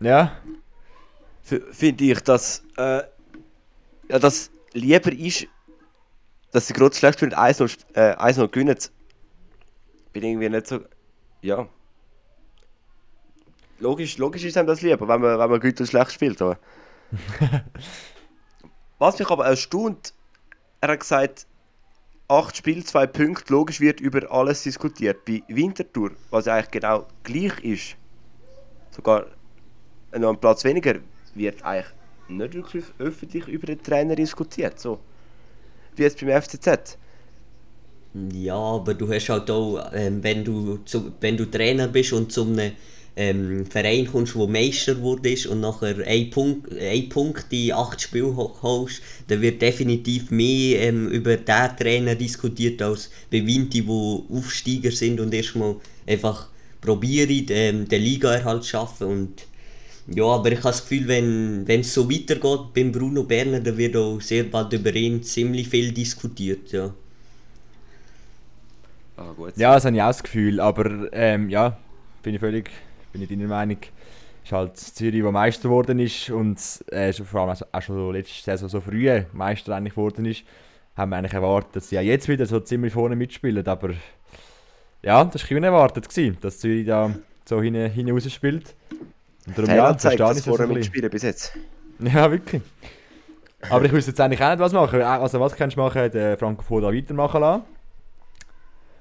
Ja. 0.00 0.36
Finde 1.42 2.04
ich, 2.04 2.20
dass, 2.20 2.64
äh, 2.76 3.02
ja, 4.08 4.18
dass 4.18 4.50
lieber 4.72 5.12
ist, 5.12 5.46
dass 6.52 6.66
sie 6.66 6.72
gerade 6.72 6.94
schlecht 6.94 7.18
spielen 7.18 7.34
1-0 7.34 7.78
äh, 7.94 8.16
1 8.16 8.36
gewinnen. 8.50 8.76
Bin 10.12 10.22
irgendwie 10.22 10.48
nicht 10.48 10.66
so. 10.66 10.80
Ja. 11.42 11.68
Logisch, 13.78 14.16
logisch 14.18 14.44
ist 14.44 14.56
einem 14.56 14.66
das 14.66 14.80
lieber, 14.80 15.06
wenn 15.06 15.20
man, 15.20 15.38
wenn 15.38 15.50
man 15.50 15.60
gut 15.60 15.78
und 15.80 15.86
schlecht 15.86 16.12
spielt. 16.12 16.40
Aber. 16.42 16.58
Was 18.98 19.18
mich 19.18 19.30
aber 19.30 19.46
erstaunt, 19.46 20.14
er 20.80 20.92
hat 20.92 21.00
gesagt, 21.00 21.46
8 22.28 22.56
Spiele, 22.56 22.82
2 22.82 23.06
Punkte, 23.06 23.52
logisch 23.52 23.80
wird 23.80 24.00
über 24.00 24.30
alles 24.32 24.62
diskutiert. 24.62 25.24
Bei 25.26 25.42
Winterthur, 25.48 26.12
was 26.30 26.48
eigentlich 26.48 26.70
genau 26.70 27.06
gleich 27.22 27.58
ist, 27.62 27.96
sogar 28.90 29.26
noch 30.18 30.30
einen 30.30 30.40
Platz 30.40 30.64
weniger, 30.64 30.96
wird 31.34 31.64
eigentlich 31.64 31.92
nicht 32.28 32.54
wirklich 32.54 32.84
öffentlich 32.98 33.46
über 33.48 33.66
den 33.66 33.82
Trainer 33.82 34.16
diskutiert. 34.16 34.78
So. 34.80 34.98
Wie 35.94 36.02
jetzt 36.02 36.20
beim 36.20 36.42
FCZ. 36.42 36.98
Ja, 38.32 38.56
aber 38.56 38.94
du 38.94 39.12
hast 39.12 39.28
halt 39.28 39.50
auch, 39.50 39.90
ähm, 39.92 40.22
wenn, 40.22 40.44
du 40.44 40.78
zu, 40.84 41.12
wenn 41.20 41.36
du 41.36 41.44
Trainer 41.44 41.88
bist 41.88 42.12
und 42.14 42.32
zu 42.32 42.44
einem 42.44 42.72
ähm, 43.14 43.66
Verein 43.66 44.06
kommst, 44.06 44.34
der 44.34 44.46
Meister 44.46 45.00
wurde 45.00 45.34
und 45.50 45.60
nachher 45.60 45.96
einen 46.06 46.30
Punkt, 46.30 46.70
Punkt 47.10 47.46
in 47.50 47.72
acht 47.72 48.00
Spielen 48.00 48.36
holst, 48.36 49.02
dann 49.28 49.40
wird 49.42 49.60
definitiv 49.60 50.30
mehr 50.30 50.80
ähm, 50.80 51.08
über 51.08 51.36
diesen 51.36 51.76
Trainer 51.76 52.14
diskutiert 52.14 52.80
als 52.80 53.10
bei 53.30 53.46
Vinti, 53.46 53.82
die 53.82 53.88
Aufsteiger 53.88 54.90
sind 54.90 55.20
und 55.20 55.34
erstmal 55.34 55.76
einfach 56.06 56.48
probieren, 56.80 57.46
ähm, 57.50 57.88
den 57.88 58.02
Ligaerhalt 58.02 58.64
zu 58.64 58.70
schaffen. 58.70 59.06
Und 59.08 59.46
ja, 60.08 60.24
aber 60.24 60.52
ich 60.52 60.58
habe 60.58 60.68
das 60.68 60.82
Gefühl, 60.82 61.08
wenn, 61.08 61.66
es 61.66 61.92
so 61.92 62.10
weitergeht 62.10 62.72
beim 62.74 62.92
Bruno 62.92 63.24
Berner, 63.24 63.60
dann 63.60 63.76
wird 63.76 63.96
auch 63.96 64.20
sehr 64.20 64.44
bald 64.44 64.72
über 64.72 64.94
ihn 64.94 65.22
ziemlich 65.22 65.68
viel 65.68 65.92
diskutiert. 65.92 66.70
Ja. 66.72 66.94
Ah, 69.16 69.32
gut. 69.36 69.56
Ja, 69.56 69.74
das 69.74 69.84
habe 69.84 69.96
ich 69.96 70.02
auch 70.02 70.08
das 70.08 70.22
Gefühl, 70.22 70.60
aber 70.60 71.12
ähm, 71.12 71.48
ja, 71.48 71.76
bin 72.22 72.34
ich 72.34 72.40
völlig 72.40 72.70
bin 73.16 73.22
ich 73.22 73.28
deiner 73.28 73.48
Meinung. 73.48 73.78
Ist 74.44 74.52
halt 74.52 74.76
Zürich, 74.76 75.22
der 75.22 75.32
Meister 75.32 75.64
geworden 75.64 75.98
ist 75.98 76.30
und 76.30 76.60
äh, 76.92 77.12
vor 77.12 77.40
allem 77.40 77.56
auch 77.72 77.82
schon 77.82 78.12
letzte 78.12 78.44
Saison 78.44 78.68
so 78.68 78.80
früh 78.80 79.22
Meister 79.32 79.74
eigentlich 79.74 79.94
geworden 79.94 80.24
ist, 80.26 80.44
haben 80.94 81.10
wir 81.10 81.16
eigentlich 81.16 81.32
erwartet, 81.32 81.76
dass 81.76 81.88
sie 81.88 81.96
ja 81.96 82.02
jetzt 82.02 82.28
wieder 82.28 82.46
so 82.46 82.60
ziemlich 82.60 82.92
vorne 82.92 83.16
mitspielen, 83.16 83.66
aber 83.66 83.94
ja, 85.02 85.24
das 85.24 85.50
war 85.50 85.56
unerwartet, 85.56 86.08
gewesen, 86.08 86.36
dass 86.40 86.58
Zürich 86.58 86.86
da 86.86 87.12
so 87.44 87.60
hin, 87.60 87.74
hinaus 87.90 88.30
spielt. 88.32 88.74
Und 89.46 89.58
darum, 89.58 89.70
ja, 89.70 89.96
verstehe 89.96 90.32
ich 90.32 90.44
vorne 90.44 90.66
mitspielen 90.66 91.10
bis 91.10 91.22
jetzt. 91.22 91.56
Ja, 92.00 92.30
wirklich. 92.30 92.62
Aber 93.70 93.84
ich 93.84 93.92
wüsste 93.92 94.10
jetzt 94.10 94.20
eigentlich 94.20 94.42
auch 94.42 94.50
nicht, 94.50 94.58
was 94.58 94.72
machen. 94.72 95.00
Also 95.02 95.40
was 95.40 95.54
kannst 95.54 95.76
du 95.76 95.80
machen, 95.80 96.10
den 96.10 96.36
Franco 96.36 96.80
da 96.80 96.92
weitermachen 96.92 97.40
lassen. 97.40 97.64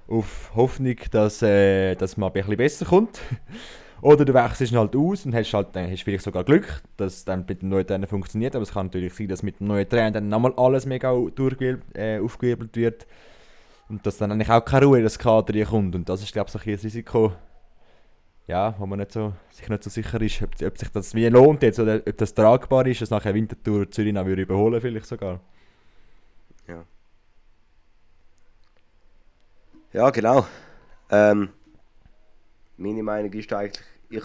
Auf 0.07 0.51
Hoffnung, 0.55 0.95
dass, 1.11 1.41
äh, 1.41 1.95
dass 1.95 2.15
man 2.17 2.29
ein 2.29 2.33
bisschen 2.33 2.57
besser 2.57 2.85
kommt. 2.85 3.19
Oder 4.01 4.23
du 4.23 4.33
wechselst 4.33 4.75
halt 4.75 4.95
aus 4.95 5.25
und 5.25 5.33
hast 5.33 5.51
halt, 5.53 5.69
dann 5.73 5.89
hast 5.89 6.03
vielleicht 6.03 6.23
sogar 6.23 6.43
Glück, 6.43 6.83
dass 6.97 7.13
es 7.13 7.25
dann 7.25 7.45
mit 7.47 7.61
dem 7.61 7.69
neuen 7.69 7.87
Trainer 7.87 8.05
funktioniert. 8.05 8.55
Aber 8.55 8.63
es 8.63 8.71
kann 8.71 8.87
natürlich 8.87 9.13
sein, 9.15 9.27
dass 9.27 9.41
mit 9.41 9.59
dem 9.59 9.67
neuen 9.67 9.89
Trainer 9.89 10.11
dann 10.11 10.29
nochmal 10.29 10.53
alles 10.57 10.85
mega 10.85 11.11
äh, 11.11 12.19
aufgewirbelt 12.19 12.75
wird. 12.75 13.07
Und 13.89 14.05
dass 14.05 14.17
dann 14.17 14.31
eigentlich 14.31 14.49
auch 14.49 14.63
keine 14.63 14.85
Ruhe 14.85 14.97
in 14.97 15.03
das 15.03 15.17
Kader 15.17 15.65
kommt. 15.65 15.95
Und 15.95 16.07
das 16.07 16.21
ist, 16.21 16.33
glaube 16.33 16.47
ich, 16.47 16.53
so 16.53 16.59
ein 16.59 16.75
Risiko, 16.75 17.33
ja, 18.47 18.75
wo 18.77 18.85
man 18.85 18.99
nicht 18.99 19.11
so, 19.11 19.33
sich 19.49 19.67
nicht 19.67 19.83
so 19.83 19.89
sicher 19.89 20.21
ist, 20.21 20.41
ob, 20.41 20.49
ob 20.61 20.77
sich 20.77 20.89
das 20.89 21.15
wie 21.15 21.27
lohnt 21.27 21.63
jetzt 21.63 21.79
oder 21.79 22.01
ob 22.07 22.17
das 22.17 22.33
tragbar 22.33 22.85
ist, 22.85 23.01
dass 23.01 23.09
nachher 23.09 23.33
Wintertour 23.33 23.89
Zürich 23.89 24.13
noch 24.13 24.25
überholen 24.25 24.81
vielleicht 24.81 25.07
sogar. 25.07 25.39
Ja. 26.67 26.85
Ja, 29.93 30.09
genau. 30.09 30.45
Ähm, 31.09 31.49
meine 32.77 33.03
Meinung 33.03 33.31
ist 33.33 33.51
eigentlich, 33.53 33.85
ich, 34.09 34.23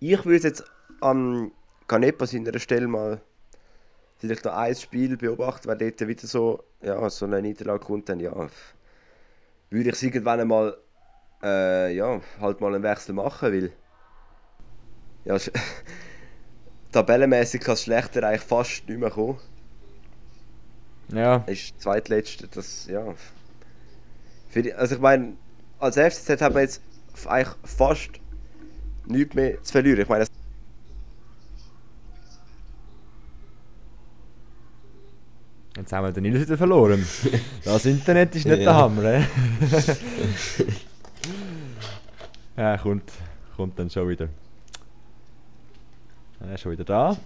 ich 0.00 0.24
würde 0.24 0.48
jetzt 0.48 0.64
am 1.00 1.52
Canepa 1.86 2.26
seiner 2.26 2.58
Stelle 2.58 2.88
mal 2.88 3.20
vielleicht 4.16 4.44
noch 4.44 4.54
ein 4.54 4.74
Spiel 4.74 5.16
beobachten, 5.16 5.68
weil 5.68 5.76
dort 5.76 6.08
wieder 6.08 6.26
so, 6.26 6.64
ja, 6.80 7.08
so 7.10 7.26
eine 7.26 7.42
Niederlage 7.42 7.84
kommt, 7.84 8.08
dann 8.08 8.20
ja, 8.20 8.32
würde 9.70 9.88
ich 9.90 9.94
es 9.94 10.02
irgendwann 10.02 10.40
einmal, 10.40 10.76
äh, 11.44 11.94
ja, 11.94 12.20
halt 12.40 12.60
mal 12.60 12.74
einen 12.74 12.82
Wechsel 12.82 13.14
machen, 13.14 13.52
weil, 13.52 13.72
ja, 15.24 15.36
tabellenmäßig 16.92 17.60
kann 17.60 17.74
es 17.74 17.82
schlechter 17.82 18.22
eigentlich 18.26 18.42
fast 18.42 18.88
nicht 18.88 18.98
mehr 18.98 19.10
kommen. 19.10 19.38
Ja. 21.12 21.36
Ist 21.46 21.80
zweitletzte, 21.80 22.48
das, 22.48 22.86
ja. 22.86 23.14
Die, 24.54 24.72
also 24.72 24.94
ich 24.94 25.00
meine, 25.00 25.34
als 25.78 25.96
FCZ 25.96 26.40
hat 26.40 26.54
man 26.54 26.62
jetzt 26.62 26.80
eigentlich 27.26 27.54
fast 27.64 28.10
nichts 29.06 29.34
mehr 29.34 29.62
zu 29.62 29.72
verlieren. 29.72 30.00
Ich 30.00 30.08
meine, 30.08 30.26
Jetzt 35.76 35.92
haben 35.92 36.04
wir 36.04 36.12
den 36.12 36.22
Nils 36.22 36.46
wieder 36.46 36.56
verloren. 36.56 37.04
Das 37.64 37.84
Internet 37.84 38.36
ist 38.36 38.46
nicht 38.46 38.60
der 38.60 38.74
Hammer. 38.74 39.24
ja, 42.56 42.76
kommt, 42.78 43.12
kommt 43.56 43.78
dann 43.78 43.90
schon 43.90 44.08
wieder. 44.08 44.28
Er 46.40 46.54
ist 46.54 46.60
schon 46.60 46.72
wieder 46.72 46.84
da. 46.84 47.16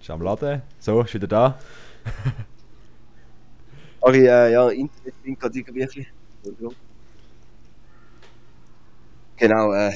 Ist 0.00 0.10
am 0.10 0.22
Laden. 0.22 0.62
So, 0.78 1.02
ist 1.02 1.14
wieder 1.14 1.28
da. 1.28 1.58
Sorry, 4.00 4.26
äh, 4.26 4.52
ja, 4.52 4.68
Internet 4.68 5.22
bin 5.22 5.38
gerade 5.38 5.58
irgendwie 5.58 5.84
ein 5.84 6.76
Genau, 9.36 9.72
äh. 9.72 9.92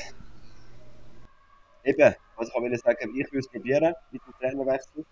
Eben, 1.85 2.15
was 2.37 2.53
kann 2.53 2.73
ich 2.73 2.81
sagen, 2.81 3.17
ich 3.17 3.27
würde 3.33 3.39
es 3.39 3.49
probieren 3.49 3.95
mit 4.13 4.23
dem 4.25 4.33
Trainerwechsel. 4.39 5.05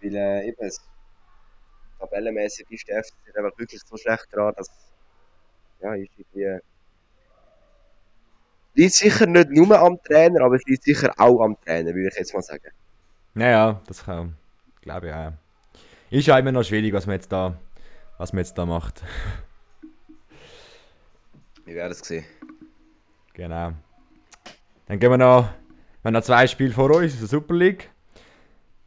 Weil 0.00 0.14
äh, 0.14 0.48
eben, 0.48 0.66
es, 0.66 0.80
tabellenmäßig 1.98 2.66
ist 2.70 2.88
der 2.88 3.02
FCZ 3.02 3.36
einfach 3.36 3.58
wirklich 3.58 3.80
so 3.82 3.96
schlecht 3.96 4.26
dran, 4.32 4.54
dass. 4.56 4.68
Ja, 5.80 5.94
ist 5.94 6.10
irgendwie. 6.16 6.60
Liegt 8.74 8.94
sicher 8.94 9.26
nicht 9.26 9.50
nur 9.50 9.78
am 9.78 10.00
Trainer, 10.02 10.44
aber 10.44 10.56
es 10.56 10.64
liegt 10.64 10.84
sicher 10.84 11.12
auch 11.16 11.40
am 11.40 11.60
Trainer, 11.62 11.94
würde 11.94 12.08
ich 12.08 12.14
jetzt 12.14 12.32
mal 12.32 12.42
sagen. 12.42 12.70
Naja, 13.34 13.80
das 13.86 14.04
kann, 14.04 14.36
glaube 14.82 15.08
ich 15.08 15.12
auch. 15.12 15.32
Ist 16.10 16.26
ja 16.26 16.38
immer 16.38 16.52
noch 16.52 16.62
schwierig, 16.62 16.92
was 16.92 17.06
man 17.06 17.16
jetzt 17.16 17.30
da, 17.30 17.58
was 18.18 18.32
man 18.32 18.38
jetzt 18.38 18.56
da 18.56 18.64
macht. 18.66 19.02
Wir 21.64 21.74
werden 21.74 21.92
es 21.92 21.98
sehen. 21.98 22.24
Genau. 23.34 23.72
Dann 24.86 24.98
gehen 24.98 25.10
wir 25.10 25.18
noch, 25.18 25.42
wir 25.42 26.04
haben 26.04 26.14
noch 26.14 26.22
zwei 26.22 26.46
Spiele 26.46 26.72
vor 26.72 26.90
uns 26.90 27.18
der 27.18 27.28
Super 27.28 27.54
League. 27.54 27.90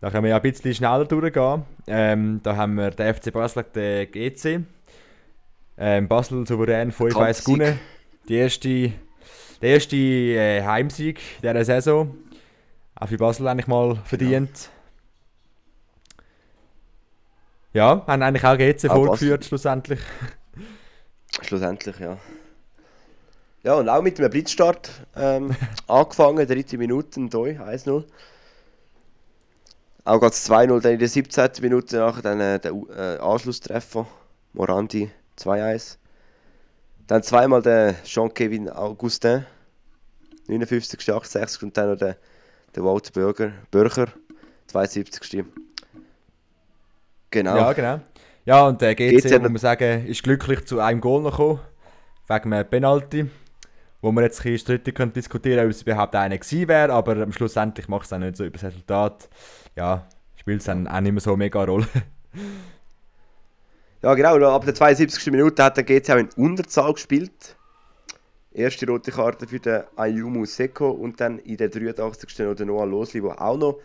Da 0.02 0.10
können 0.10 0.24
wir 0.24 0.32
ja 0.32 0.38
ein 0.38 0.42
bisschen 0.42 0.74
schneller 0.74 1.06
durchgehen. 1.06 1.64
Ähm, 1.86 2.40
da 2.42 2.56
haben 2.56 2.74
wir 2.74 2.90
den 2.90 3.14
FC 3.14 3.32
Basel 3.32 3.64
den 3.64 4.12
GC. 4.12 4.64
Ähm, 5.78 6.08
Basel 6.08 6.46
souverän 6.48 6.92
5-1 6.92 7.46
gewonnen. 7.46 7.80
Die 8.28 8.36
erste, 8.36 8.94
der 9.62 9.70
erste 9.70 9.96
äh, 9.96 10.64
Heimsieg 10.64 11.20
dieser 11.44 11.64
Saison. 11.64 12.18
Auch 12.96 13.08
für 13.08 13.18
Basel 13.18 13.48
eigentlich 13.48 13.68
mal 13.68 13.96
verdient. 14.04 14.70
Ja. 17.74 17.94
Ja, 17.96 18.04
haben 18.08 18.22
eigentlich 18.24 18.44
auch 18.44 18.58
GC 18.58 18.90
auch 18.90 18.96
vorgeführt, 18.96 19.46
schlussendlich. 19.46 20.00
Schlussendlich, 21.44 21.98
ja. 21.98 22.18
Ja, 23.64 23.76
und 23.76 23.88
auch 23.88 24.02
mit 24.02 24.20
einem 24.20 24.30
Blitzstart 24.30 24.92
ähm, 25.16 25.56
angefangen, 25.88 26.46
dritte 26.46 26.78
Minute, 26.78 27.30
Doi, 27.30 27.52
1-0. 27.52 28.04
Auch 30.04 30.20
ganz 30.20 30.50
2-0 30.50 30.82
dann 30.82 30.94
in 30.94 31.00
der 31.00 31.08
17. 31.08 31.50
Minute 31.62 31.98
nachher 31.98 32.22
dann 32.22 32.40
äh, 32.40 32.60
der 32.60 32.72
äh, 32.72 33.18
Anschlusstreffer, 33.20 34.08
Morandi 34.54 35.12
2-1. 35.38 35.98
Dann 37.08 37.22
zweimal 37.24 37.62
der 37.62 37.96
Jean-Kevin 38.04 38.70
Augustin, 38.70 39.46
59. 40.48 41.12
68. 41.12 41.64
und 41.64 41.78
dann 41.78 41.92
noch 41.92 41.98
der, 41.98 42.18
der 42.76 42.84
Walter 42.84 43.12
Bürger, 43.12 43.52
Bürger, 43.70 44.08
72. 44.68 45.46
Genau. 47.30 47.56
Ja, 47.56 47.74
genau. 47.74 48.00
Ja, 48.46 48.68
und 48.68 48.82
der 48.82 48.96
GC, 48.96 49.22
GC 49.22 49.40
muss 49.40 49.52
man 49.52 49.58
sagen, 49.58 50.08
ist 50.08 50.24
glücklich 50.24 50.66
zu 50.66 50.80
einem 50.80 51.00
Goal 51.00 51.22
noch 51.22 51.38
gekommen, 51.38 51.60
wegen 52.28 52.54
einem 52.54 52.68
Penalty, 52.68 53.30
wo 54.02 54.12
man 54.12 54.24
jetzt 54.24 54.46
ein 54.46 54.58
strittig 54.58 54.96
diskutieren 55.14 55.58
können, 55.58 55.68
ob 55.68 55.72
es 55.72 55.82
überhaupt 55.84 56.16
einer 56.16 56.38
gewesen 56.38 56.68
wäre, 56.68 56.92
aber 56.92 57.18
am 57.18 57.32
Schlussendlich 57.32 57.88
macht 57.88 58.04
es 58.04 58.10
dann 58.10 58.22
nicht 58.22 58.36
so 58.36 58.44
über 58.44 58.54
das 58.54 58.64
Resultat. 58.64 59.30
Ja, 59.76 60.08
spielt 60.36 60.60
es 60.60 60.66
dann 60.66 60.88
auch 60.88 61.00
nicht 61.00 61.12
mehr 61.12 61.22
so 61.22 61.38
mega 61.38 61.64
Rolle. 61.64 61.88
ja, 64.02 64.14
genau, 64.14 64.50
ab 64.50 64.66
der 64.66 64.74
72. 64.74 65.32
Minute 65.32 65.64
hat 65.64 65.78
der 65.78 65.84
GC 65.84 66.10
auch 66.10 66.18
in 66.18 66.30
Unterzahl 66.36 66.94
gespielt. 66.94 67.56
Erste 68.54 68.86
rote 68.86 69.12
Karte 69.12 69.48
für 69.48 69.60
den 69.60 69.84
Ayumu 69.96 70.46
Seko 70.46 70.90
und 70.90 71.22
dann 71.22 71.40
in 71.40 71.56
der 71.56 71.70
83. 71.70 72.40
noch 72.40 72.56
der 72.56 72.66
Noah 72.66 72.86
Losli, 72.86 73.22
der 73.22 73.42
auch 73.42 73.58
noch 73.58 73.80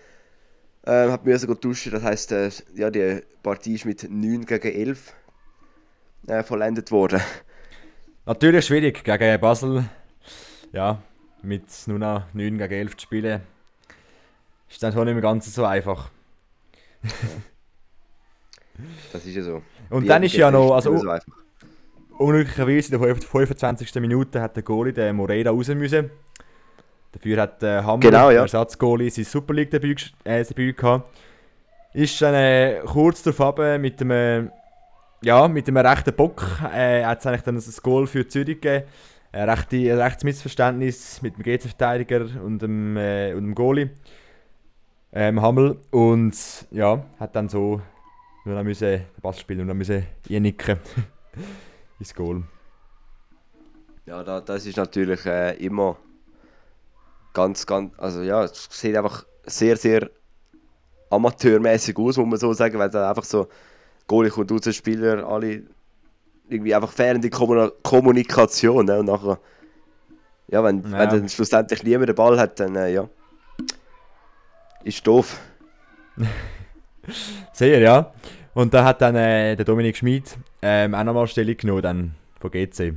ähm, 0.87 1.13
hat 1.13 1.25
müssen 1.25 1.55
duschen. 1.61 1.93
Das 1.93 2.03
heisst, 2.03 2.33
äh, 2.33 2.51
ja, 2.75 2.91
die 2.91 3.21
Partie 3.43 3.75
ist 3.75 3.85
mit 3.85 4.11
9 4.11 4.45
gegen 4.45 4.75
11 4.75 5.13
äh, 6.27 6.43
vollendet 6.43 6.91
worden. 6.91 7.21
Natürlich 8.25 8.67
schwierig 8.67 9.05
gegen 9.05 9.41
Basel. 9.41 9.85
Ja, 10.77 10.99
mit 11.41 11.63
nur 11.87 11.99
noch 11.99 12.25
9 12.35 12.59
gegen 12.59 12.71
11 12.75 12.99
zu 12.99 13.05
spielen, 13.05 13.41
ist 14.69 14.83
dann 14.83 14.93
schon 14.93 15.07
nicht 15.07 15.15
mehr 15.15 15.23
ganz 15.23 15.55
so 15.55 15.65
einfach. 15.65 16.11
das 19.11 19.25
ist 19.25 19.37
ja 19.37 19.43
so. 19.43 19.63
Und 19.89 20.03
Wie 20.03 20.07
dann 20.07 20.23
ist 20.23 20.35
ja 20.35 20.51
noch, 20.51 20.75
also 20.75 20.99
so 20.99 21.11
unglücklicherweise 22.19 22.95
in 22.95 23.01
der 23.01 23.17
25. 23.17 23.95
Minute 24.03 24.43
hat 24.43 24.55
der 24.55 24.65
Goalie 24.65 24.93
den 24.93 25.17
Moreira 25.17 25.51
raus 25.51 25.69
müssen. 25.69 26.11
Dafür 27.11 27.41
hat 27.41 27.63
äh, 27.63 27.81
Hammer, 27.81 28.01
genau, 28.01 28.31
ja. 28.31 28.43
Ersatzgoalie, 28.43 29.11
sein 29.11 29.25
Super 29.25 29.55
League-Debüt 29.55 30.13
äh, 30.25 30.45
Debüt 30.45 30.77
gehabt. 30.77 31.09
Ist 31.95 32.21
dann 32.21 32.35
äh, 32.35 32.83
kurz 32.85 33.23
darauf 33.23 33.57
mit 33.79 34.03
einem, 34.03 34.51
ja, 35.23 35.49
mit 35.49 35.69
einem 35.69 35.79
rechten 35.79 36.15
Bock 36.15 36.45
äh, 36.71 37.03
hat 37.03 37.21
es 37.21 37.27
eigentlich 37.27 37.45
dann 37.45 37.57
ein 37.57 37.65
Goal 37.83 38.07
für 38.07 38.29
Zürich 38.29 38.61
gegeben. 38.61 38.85
Ein, 39.37 39.51
rechtes 39.51 40.25
Missverständnis 40.25 41.21
mit 41.21 41.37
dem 41.37 41.43
GC-Verteidiger 41.43 42.27
und 42.43 42.63
dem, 42.63 42.97
äh, 42.97 43.35
und 43.35 43.45
dem 43.45 43.55
Goalie. 43.55 43.91
Ähm, 45.13 45.43
Hammel. 45.43 45.77
Und 45.91 46.35
ja, 46.71 47.05
hat 47.21 47.37
dann 47.37 47.51
so 47.51 47.83
nur 48.47 48.55
noch 48.55 48.65
müssen, 48.65 48.87
den 48.89 49.21
Pass 49.21 49.39
spielen 49.39 49.61
und 49.61 49.69
dann 49.69 49.77
müssen 49.77 50.07
einnicken 50.31 50.79
ins 51.99 52.15
Goal. 52.15 52.45
Ja, 54.07 54.25
da, 54.25 54.41
das 54.41 54.65
ist 54.65 54.79
natürlich 54.79 55.27
äh, 55.27 55.55
immer 55.63 55.99
ganz, 57.35 57.67
ganz, 57.67 57.93
also 57.99 58.23
ja, 58.23 58.45
es 58.45 58.69
sieht 58.71 58.97
einfach 58.97 59.27
sehr, 59.45 59.77
sehr 59.77 60.09
amateurmäßig 61.11 61.99
aus, 61.99 62.17
muss 62.17 62.27
man 62.27 62.39
so 62.39 62.55
sagen, 62.55 62.79
weil 62.79 62.89
es 62.89 62.95
einfach 62.95 63.25
so 63.25 63.49
Goalie 64.07 64.31
kommt 64.31 64.51
raus, 64.51 64.75
Spieler, 64.75 65.29
alle 65.29 65.65
irgendwie 66.49 66.75
einfach 66.75 66.93
fehlende 66.93 67.31
Kommunikation 67.31 68.87
ne? 68.87 68.99
und 68.99 69.07
nachher, 69.07 69.39
ja, 70.49 70.63
wenn, 70.63 70.83
ja. 70.83 70.99
wenn 70.99 71.09
dann 71.09 71.29
schlussendlich 71.29 71.83
niemand 71.83 72.09
den 72.09 72.15
Ball 72.15 72.39
hat, 72.39 72.61
dann 72.61 72.77
äh, 72.77 72.93
ja, 72.93 73.09
ist 74.85 75.07
doof. 75.07 75.39
sehr, 77.53 77.81
ja. 77.81 78.13
Und 78.55 78.73
da 78.73 78.85
hat 78.85 79.03
dann 79.03 79.17
äh, 79.17 79.55
der 79.57 79.65
Dominik 79.65 79.97
Schmid 79.97 80.37
ähm, 80.63 80.95
auch 80.95 81.05
nochmal 81.05 81.27
Stellung 81.27 81.57
genommen 81.57 81.83
dann 81.83 82.15
von 82.41 82.51
GC. 82.51 82.95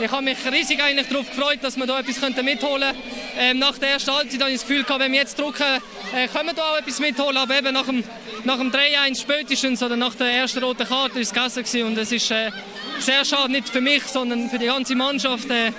Ich 0.00 0.10
habe 0.10 0.22
mich 0.22 0.36
riesig 0.50 0.82
eigentlich 0.82 1.08
darauf 1.08 1.28
gefreut, 1.30 1.58
dass 1.62 1.76
wir 1.76 1.86
da 1.86 2.00
etwas 2.00 2.20
mitholen 2.20 2.82
könnten. 2.82 2.98
Ähm, 3.38 3.58
nach 3.58 3.78
der 3.78 3.90
ersten 3.90 4.12
Halbzeit 4.12 4.40
habe 4.40 4.50
ich 4.50 4.60
das 4.60 4.68
Gefühl, 4.68 4.84
wenn 4.98 5.12
wir 5.12 5.20
jetzt 5.20 5.38
drücken, 5.38 5.80
äh, 6.14 6.26
können 6.28 6.48
wir 6.48 6.54
da 6.54 6.62
auch 6.62 6.78
etwas 6.78 6.98
mitholen. 6.98 7.36
Aber 7.36 7.56
eben 7.56 7.72
nach 7.72 7.86
dem, 7.86 8.02
nach 8.44 8.58
dem 8.58 8.72
3-1 8.72 9.20
spätestens 9.20 9.82
oder 9.82 9.96
nach 9.96 10.14
der 10.14 10.28
ersten 10.28 10.62
roten 10.62 10.86
Karte 10.86 11.14
war 11.14 11.22
es 11.22 11.32
gegessen. 11.32 11.84
Und 11.84 11.98
es 11.98 12.10
ist 12.10 12.30
äh, 12.30 12.50
sehr 12.98 13.24
schade, 13.24 13.52
nicht 13.52 13.68
für 13.68 13.80
mich, 13.80 14.02
sondern 14.04 14.50
für 14.50 14.58
die 14.58 14.66
ganze 14.66 14.96
Mannschaft. 14.96 15.48
Äh, 15.50 15.72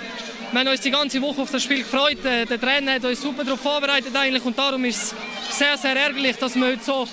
wir 0.52 0.60
haben 0.60 0.68
uns 0.68 0.80
die 0.80 0.90
ganze 0.90 1.20
Woche 1.20 1.42
auf 1.42 1.50
das 1.50 1.62
Spiel 1.62 1.78
gefreut. 1.78 2.24
Äh, 2.24 2.46
der 2.46 2.60
Trainer 2.60 2.94
hat 2.94 3.04
uns 3.04 3.20
super 3.20 3.44
darauf 3.44 3.60
vorbereitet 3.60 4.16
eigentlich. 4.16 4.44
Und 4.44 4.58
darum 4.58 4.84
ist 4.84 5.14
es 5.50 5.58
sehr, 5.58 5.76
sehr 5.76 5.96
ärgerlich, 5.96 6.36
dass 6.36 6.54
wir 6.54 6.66
heute 6.66 6.84
so, 6.84 7.06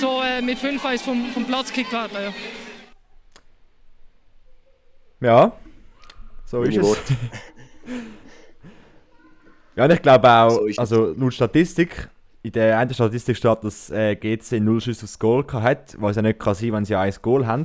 so 0.00 0.20
äh, 0.22 0.42
mit 0.42 0.58
5-1 0.58 0.98
vom, 1.00 1.32
vom 1.32 1.44
Platz 1.44 1.68
gekickt 1.68 1.92
werden. 1.92 2.34
Ja. 5.20 5.28
ja. 5.28 5.63
So 6.54 6.62
ist 6.62 6.76
es. 6.76 6.96
ja, 9.74 9.84
und 9.86 9.90
ich 9.90 10.02
glaube 10.02 10.30
auch, 10.30 10.50
so 10.50 10.68
also 10.76 11.14
laut 11.18 11.34
Statistik, 11.34 12.08
in 12.44 12.52
der 12.52 12.78
einen 12.78 12.94
Statistik 12.94 13.36
steht, 13.36 13.64
dass 13.64 13.90
äh, 13.90 14.14
GC 14.14 14.60
0 14.60 14.80
Schüsse 14.80 15.02
aufs 15.02 15.18
Goal 15.18 15.44
hat, 15.50 15.96
was 15.98 16.14
ja 16.14 16.22
nicht 16.22 16.38
kann 16.38 16.54
sein, 16.54 16.72
wenn 16.74 16.84
sie 16.84 16.94
ein 16.94 17.12
Goal 17.22 17.44
haben. 17.44 17.64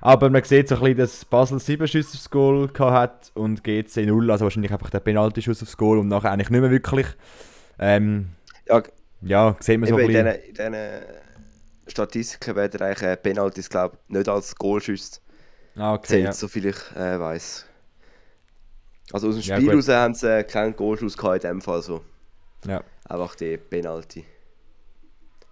Aber 0.00 0.30
man 0.30 0.42
sieht 0.42 0.68
so 0.68 0.76
ein 0.76 0.80
bisschen, 0.80 0.96
dass 0.96 1.26
Basel 1.26 1.58
7 1.58 1.86
Schüsse 1.86 2.16
aufs 2.16 2.30
Goal 2.30 2.70
hat 2.78 3.30
und 3.34 3.62
GC 3.62 4.06
0, 4.06 4.30
also 4.30 4.46
wahrscheinlich 4.46 4.72
einfach 4.72 4.88
der 4.88 5.00
Penalty-Schuss 5.00 5.62
aufs 5.62 5.76
Goal 5.76 5.98
und 5.98 6.08
nachher 6.08 6.32
eigentlich 6.32 6.48
nicht 6.48 6.62
mehr 6.62 6.70
wirklich. 6.70 7.08
Ähm, 7.78 8.30
ja, 8.66 8.82
ja, 9.20 9.56
sieht 9.60 9.78
man 9.78 9.90
so 9.90 9.96
ein 9.96 10.06
bisschen. 10.06 10.26
In 10.26 10.54
diesen 10.54 10.76
Statistiken 11.88 12.56
werden 12.56 12.80
eigentlich 12.80 13.22
Penalties, 13.22 13.68
glaube 13.68 13.98
ich, 14.08 14.14
nicht 14.14 14.30
als 14.30 14.56
Goalschüsse 14.56 15.20
ah, 15.76 15.92
okay, 15.92 16.06
zählt, 16.06 16.24
ja. 16.24 16.32
so 16.32 16.48
viel 16.48 16.64
ich 16.64 16.96
äh, 16.96 17.20
weiß. 17.20 17.66
Also 19.12 19.28
aus 19.28 19.34
dem 19.34 19.42
Spiel 19.42 19.66
ja, 19.66 19.72
raus 19.72 19.88
haben 19.88 20.14
sie 20.14 20.38
äh, 20.38 20.44
keinen 20.44 20.76
Goalschuss 20.76 21.16
gehabt 21.16 21.44
in 21.44 21.50
dem 21.50 21.60
Fall 21.60 21.82
so. 21.82 22.02
Ja. 22.66 22.82
Einfach 23.08 23.34
die 23.34 23.56
Penalty. 23.56 24.24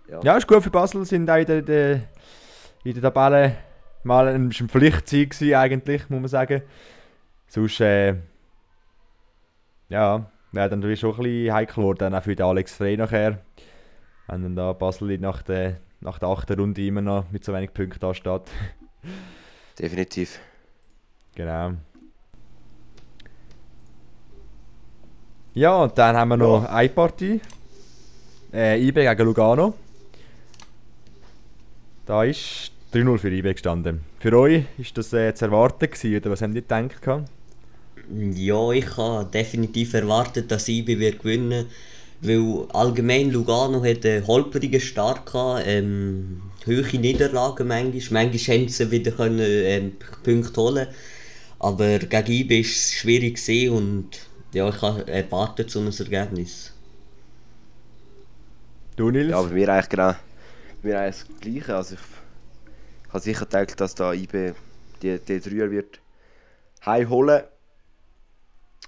Ja. 0.09 0.21
ja, 0.23 0.37
ist 0.37 0.47
gut 0.47 0.63
für 0.63 0.71
Basel, 0.71 1.05
sind 1.05 1.29
auch 1.29 1.37
in 1.37 1.47
der, 1.47 1.63
der, 1.63 2.01
in 2.85 2.95
der 2.95 3.03
Tabelle 3.03 3.57
mal 4.05 4.29
ein, 4.29 4.49
ein 4.49 4.69
gewesen, 4.69 5.55
eigentlich, 5.55 6.09
muss 6.09 6.21
man 6.21 6.29
sagen. 6.29 6.63
Sonst, 7.49 7.81
äh, 7.81 8.15
ja, 9.89 10.31
wäre 10.53 10.69
dann 10.69 10.81
natürlich 10.81 11.01
schon 11.01 11.15
ein 11.15 11.23
bisschen 11.23 11.53
heikel 11.53 11.75
geworden, 11.77 12.15
auch 12.15 12.23
für 12.23 12.37
den 12.37 12.47
Alex 12.47 12.75
Frey 12.75 12.97
nachher. 12.97 13.41
Wenn 14.29 14.43
dann 14.43 14.57
da 14.57 14.73
Basel 14.73 15.19
nach 15.19 15.43
der, 15.43 15.79
nach 16.01 16.19
der 16.19 16.29
achten 16.29 16.59
Runde 16.59 16.87
immer 16.87 17.01
noch 17.01 17.31
mit 17.31 17.45
so 17.45 17.53
wenig 17.53 17.73
Punkten 17.73 18.01
da 18.01 18.15
steht. 18.15 18.43
Definitiv. 19.79 20.39
Genau. 21.35 21.73
Ja, 25.59 25.83
und 25.83 25.99
dann 25.99 26.17
haben 26.17 26.29
wir 26.29 26.37
noch 26.37 26.63
ja. 26.63 26.71
eine 26.71 26.89
Partie. 26.89 27.41
Äh, 28.55 28.81
IB 28.81 29.03
gegen 29.03 29.25
Lugano. 29.25 29.75
Da 32.07 32.23
ist 32.23 32.71
3-0 32.95 33.19
für 33.19 33.29
IB 33.29 33.55
gestanden. 33.55 34.03
Für 34.21 34.39
euch 34.39 34.67
ist 34.79 34.97
das 34.97 35.13
äh, 35.13 35.35
zu 35.35 35.47
erwarten 35.47 35.91
gewesen, 35.91 36.17
oder 36.17 36.31
was 36.31 36.43
habt 36.43 36.55
ihr 36.55 36.63
gedacht? 36.63 37.25
Ja, 38.37 38.71
ich 38.71 38.97
habe 38.97 39.29
definitiv 39.29 39.95
erwartet, 39.95 40.49
dass 40.49 40.69
IB 40.69 40.97
wird 40.97 41.19
gewinnen 41.19 41.67
weil 42.21 42.67
allgemein 42.73 43.31
Lugano 43.31 43.85
hat 43.85 44.07
einen 44.07 44.27
holprigen 44.27 44.81
Start 44.81 45.27
gehabt, 45.27 45.65
ähm, 45.67 46.41
hohe 46.67 46.99
Niederlagen 46.99 47.67
manchmal. 47.67 48.27
Manchmal 48.27 48.59
haben 48.59 48.69
sie 48.69 48.91
wieder 48.93 49.11
können, 49.11 49.41
ähm, 49.41 49.93
Punkte 50.23 50.61
holen 50.61 50.87
aber 51.59 51.99
gegen 51.99 52.33
IB 52.33 52.55
war 52.55 52.61
es 52.61 52.93
schwierig 52.93 53.71
und 53.71 54.09
ja, 54.53 54.69
ich 54.69 54.83
habe 54.83 55.07
erwartet 55.07 55.71
so 55.71 55.81
ein 55.81 55.87
Ergebnis. 55.87 56.75
Du, 58.97 59.11
Nils? 59.11 59.31
Ja, 59.31 59.43
bei 59.43 59.51
mir 59.51 59.69
eigentlich 59.69 59.89
genau 59.89 60.15
mir 60.83 61.01
eigentlich 61.01 61.25
das 61.25 61.41
Gleiche. 61.41 61.77
Also 61.77 61.95
ich, 61.95 62.01
ich 63.07 63.09
habe 63.09 63.21
sicher 63.21 63.45
gedacht, 63.45 63.81
dass 63.81 63.95
da 63.95 64.13
IB 64.13 64.55
die, 65.03 65.19
die 65.19 65.41
Dreier 65.41 65.71
wird 65.71 66.01
heimholen. 66.85 67.45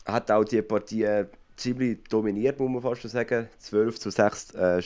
Hat 0.07 0.31
auch 0.31 0.45
die 0.45 0.63
Partie 0.63 1.05
äh, 1.05 1.27
ziemlich 1.57 2.03
dominiert, 2.09 2.59
muss 2.59 2.71
man 2.71 2.83
fast 2.83 3.03
schon 3.03 3.11
sagen. 3.11 3.49
12 3.59 3.99
zu 3.99 4.11
6 4.11 4.55
äh, 4.55 4.83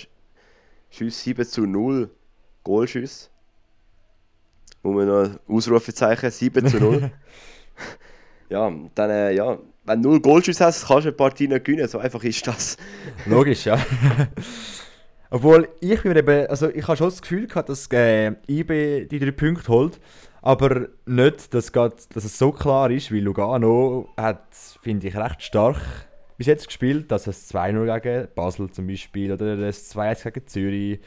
Schüsse, 0.90 1.20
7 1.22 1.46
zu 1.46 1.66
0 1.66 2.10
Goalschüsse. 2.62 3.28
Muss 4.82 4.94
man 4.94 5.06
noch 5.06 5.40
Ausrufezeichen, 5.48 6.30
7 6.30 6.66
zu 6.68 6.78
0. 6.78 7.10
ja, 8.50 8.72
dann, 8.94 9.10
äh, 9.10 9.32
ja, 9.32 9.58
wenn 9.84 10.02
du 10.02 10.10
null 10.10 10.20
Goalschüsse 10.20 10.64
hast, 10.64 10.86
kannst 10.86 11.04
du 11.04 11.08
eine 11.08 11.12
Partie 11.12 11.48
nicht 11.48 11.64
gewinnen. 11.64 11.88
So 11.88 11.98
einfach 11.98 12.22
ist 12.24 12.46
das. 12.46 12.76
Logisch, 13.26 13.66
ja. 13.66 13.78
Obwohl, 15.30 15.68
ich 15.80 16.02
bin 16.02 16.16
eben, 16.16 16.46
also 16.46 16.68
ich 16.68 16.86
habe 16.86 16.96
schon 16.96 17.08
das 17.08 17.20
Gefühl 17.20 17.46
gehabt, 17.46 17.68
dass 17.68 17.88
äh, 17.92 18.32
IB 18.48 19.06
die 19.06 19.18
drei 19.18 19.32
Punkte 19.32 19.68
holt, 19.68 20.00
aber 20.42 20.88
nicht, 21.06 21.52
dass, 21.52 21.72
grad, 21.72 22.14
dass 22.14 22.24
es 22.24 22.38
so 22.38 22.52
klar 22.52 22.90
ist, 22.90 23.10
weil 23.10 23.20
Lugano 23.20 24.08
hat, 24.16 24.46
finde 24.82 25.08
ich, 25.08 25.16
recht 25.16 25.42
stark 25.42 25.80
bis 26.36 26.46
jetzt 26.46 26.66
gespielt, 26.66 27.10
dass 27.10 27.26
es 27.26 27.52
2-0 27.52 28.00
gegen 28.00 28.28
Basel 28.34 28.70
zum 28.70 28.86
Beispiel 28.86 29.32
oder 29.32 29.56
das 29.56 29.94
2-1 29.94 30.30
gegen 30.30 30.46
Zürich. 30.46 31.00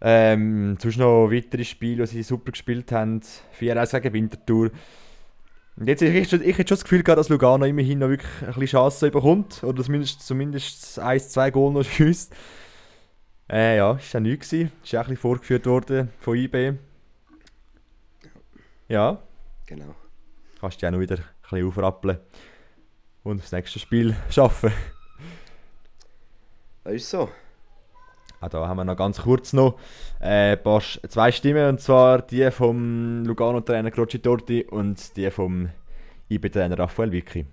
Ähm, 0.00 0.76
sonst 0.80 0.98
noch 0.98 1.30
weitere 1.30 1.64
Spiele, 1.64 2.04
die 2.04 2.08
sie 2.08 2.22
super 2.22 2.52
gespielt 2.52 2.92
haben. 2.92 3.20
4-1 3.60 4.00
gegen 4.00 4.14
Winterthur. 4.14 4.70
Und 5.82 5.88
jetzt, 5.88 6.00
ich, 6.00 6.14
ich, 6.14 6.32
ich 6.32 6.58
hätte 6.58 6.68
schon 6.68 6.76
das 6.76 6.84
Gefühl 6.84 7.02
gehabt, 7.02 7.18
dass 7.18 7.28
Lugano 7.28 7.64
immerhin 7.64 7.98
noch 7.98 8.08
wirklich 8.08 8.30
ein 8.42 8.46
bisschen 8.46 8.66
Chancen 8.66 9.10
bekommt. 9.10 9.64
Oder 9.64 9.82
zumindest, 9.82 10.24
zumindest 10.24 11.00
1, 11.00 11.30
2 11.30 11.50
Goal 11.50 11.72
noch 11.72 11.82
schießt. 11.82 12.32
Äh, 13.50 13.78
ja, 13.78 13.94
ist 13.94 14.12
ja 14.12 14.20
nichts 14.20 14.50
gewesen. 14.50 14.70
Ist 14.84 14.92
ja 14.92 15.00
ein 15.00 15.06
bisschen 15.06 15.16
vorgeführt 15.16 15.66
worden 15.66 16.10
von 16.20 16.36
IB. 16.36 16.74
Ja. 18.86 19.18
Genau. 19.66 19.96
Kannst 20.60 20.80
du 20.80 20.86
ja 20.86 20.92
noch 20.92 21.00
wieder 21.00 21.16
ein 21.16 21.24
bisschen 21.50 21.66
aufrappeln. 21.66 22.18
Und 23.24 23.42
das 23.42 23.50
nächste 23.50 23.80
Spiel 23.80 24.14
schaffen. 24.30 24.70
Das 26.84 26.94
ist 26.94 27.10
so. 27.10 27.28
Auch 28.42 28.48
da 28.48 28.66
haben 28.66 28.76
wir 28.76 28.84
noch 28.84 28.96
ganz 28.96 29.22
kurz 29.22 29.52
noch 29.52 29.78
äh, 30.20 30.56
paar, 30.56 30.82
zwei 31.08 31.30
Stimmen, 31.30 31.68
und 31.68 31.80
zwar 31.80 32.22
die 32.22 32.50
vom 32.50 33.24
Lugano-Trainer 33.24 33.90
Croci 33.92 34.18
Torti 34.18 34.64
und 34.68 35.16
die 35.16 35.30
vom 35.30 35.68
IB-Trainer 36.28 36.78
Raphael 36.78 37.12
Vicky. 37.12 37.46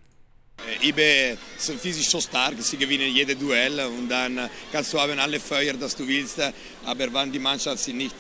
IB 0.81 1.37
sind 1.57 1.79
physisch 1.79 2.09
so 2.09 2.21
stark, 2.21 2.53
sie 2.59 2.77
gewinnen 2.77 3.13
jede 3.13 3.35
Duell 3.35 3.79
und 3.81 4.09
dann 4.09 4.49
kannst 4.71 4.93
du 4.93 4.99
haben 4.99 5.19
alle 5.19 5.39
Feuer, 5.39 5.73
das 5.73 5.95
du 5.95 6.07
willst, 6.07 6.39
aber 6.85 7.13
wenn 7.13 7.31
die 7.31 7.39
Mannschaft 7.39 7.79
sind 7.79 7.97
nicht 7.97 8.15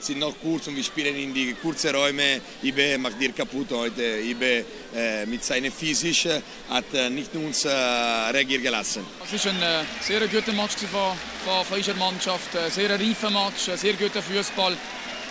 sind 0.00 0.18
noch 0.18 0.34
kurz 0.42 0.66
und 0.68 0.76
wir 0.76 0.84
spielen 0.84 1.16
in 1.16 1.32
die 1.32 1.54
kurzen 1.54 1.94
Räume, 1.94 2.40
IB 2.62 2.98
macht 2.98 3.20
dir 3.20 3.32
kaputt 3.32 3.68
heute. 3.70 4.02
IB 4.02 4.64
äh, 4.94 5.26
mit 5.26 5.42
seinem 5.44 5.72
Physisch 5.72 6.28
hat 6.68 6.92
nicht 7.10 7.34
uns 7.34 7.64
reagieren 7.66 8.62
gelassen. 8.62 9.04
Es 9.32 9.44
war 9.44 9.52
ein 9.52 9.62
äh, 9.62 9.84
sehr 10.00 10.20
guter 10.28 10.52
Match 10.52 10.76
von, 10.90 11.16
von, 11.44 11.76
unserer 11.76 11.96
Mannschaft, 11.96 12.56
ein 12.56 12.70
sehr 12.70 12.90
reifer 12.90 13.30
Match, 13.30 13.68
ein 13.68 13.78
sehr 13.78 13.94
guter 13.94 14.22
Fußball. 14.22 14.76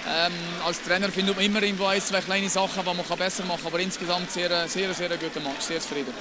Ähm, 0.05 0.33
als 0.65 0.81
Trainer 0.81 1.07
findet 1.09 1.35
man 1.35 1.45
immer 1.45 1.63
irgendwo 1.63 1.85
ein, 1.85 2.01
zwei 2.01 2.19
kleine 2.19 2.49
Sachen, 2.49 2.83
die 2.83 2.85
man 2.85 3.17
besser 3.17 3.45
machen 3.45 3.61
kann. 3.63 3.67
Aber 3.67 3.79
insgesamt 3.79 4.31
sehr, 4.31 4.67
sehr, 4.67 4.93
sehr 4.93 5.09
guter 5.09 5.39
Match, 5.39 5.61
sehr 5.61 5.79
zufrieden. 5.79 6.13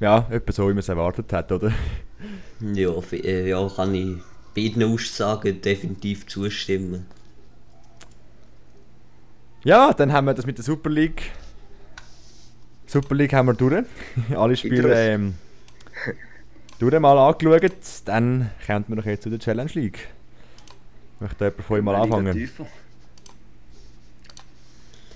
Ja, 0.00 0.26
etwa 0.30 0.52
so, 0.52 0.64
wie 0.64 0.72
man 0.72 0.78
es 0.78 0.88
erwartet 0.88 1.32
hat, 1.32 1.50
oder? 1.52 1.72
Ja, 2.60 2.92
äh, 3.12 3.48
ja 3.48 3.68
kann 3.68 3.94
ich 3.94 4.16
beiden 4.54 4.82
Aussagen 4.84 5.60
definitiv 5.60 6.26
zustimmen. 6.26 7.06
Ja, 9.64 9.92
dann 9.92 10.12
haben 10.12 10.26
wir 10.26 10.34
das 10.34 10.46
mit 10.46 10.56
der 10.56 10.64
Super 10.64 10.88
League. 10.88 11.32
Super 12.86 13.14
League 13.14 13.32
haben 13.32 13.46
wir 13.46 13.54
durch. 13.54 13.84
Alle 14.36 14.56
Spiele 14.56 14.94
ähm, 14.94 15.34
durch 16.78 16.98
mal 17.00 17.18
angeschaut. 17.18 17.72
Dann 18.04 18.50
kommen 18.66 18.84
wir 18.88 18.96
noch 18.96 19.06
jetzt 19.06 19.24
zu 19.24 19.30
der 19.30 19.38
Challenge 19.38 19.70
League. 19.74 20.13
Möchte 21.20 21.44
jemand 21.44 21.64
von 21.64 21.76
euch 21.76 21.82
mal 21.82 21.94
anfangen? 21.96 22.50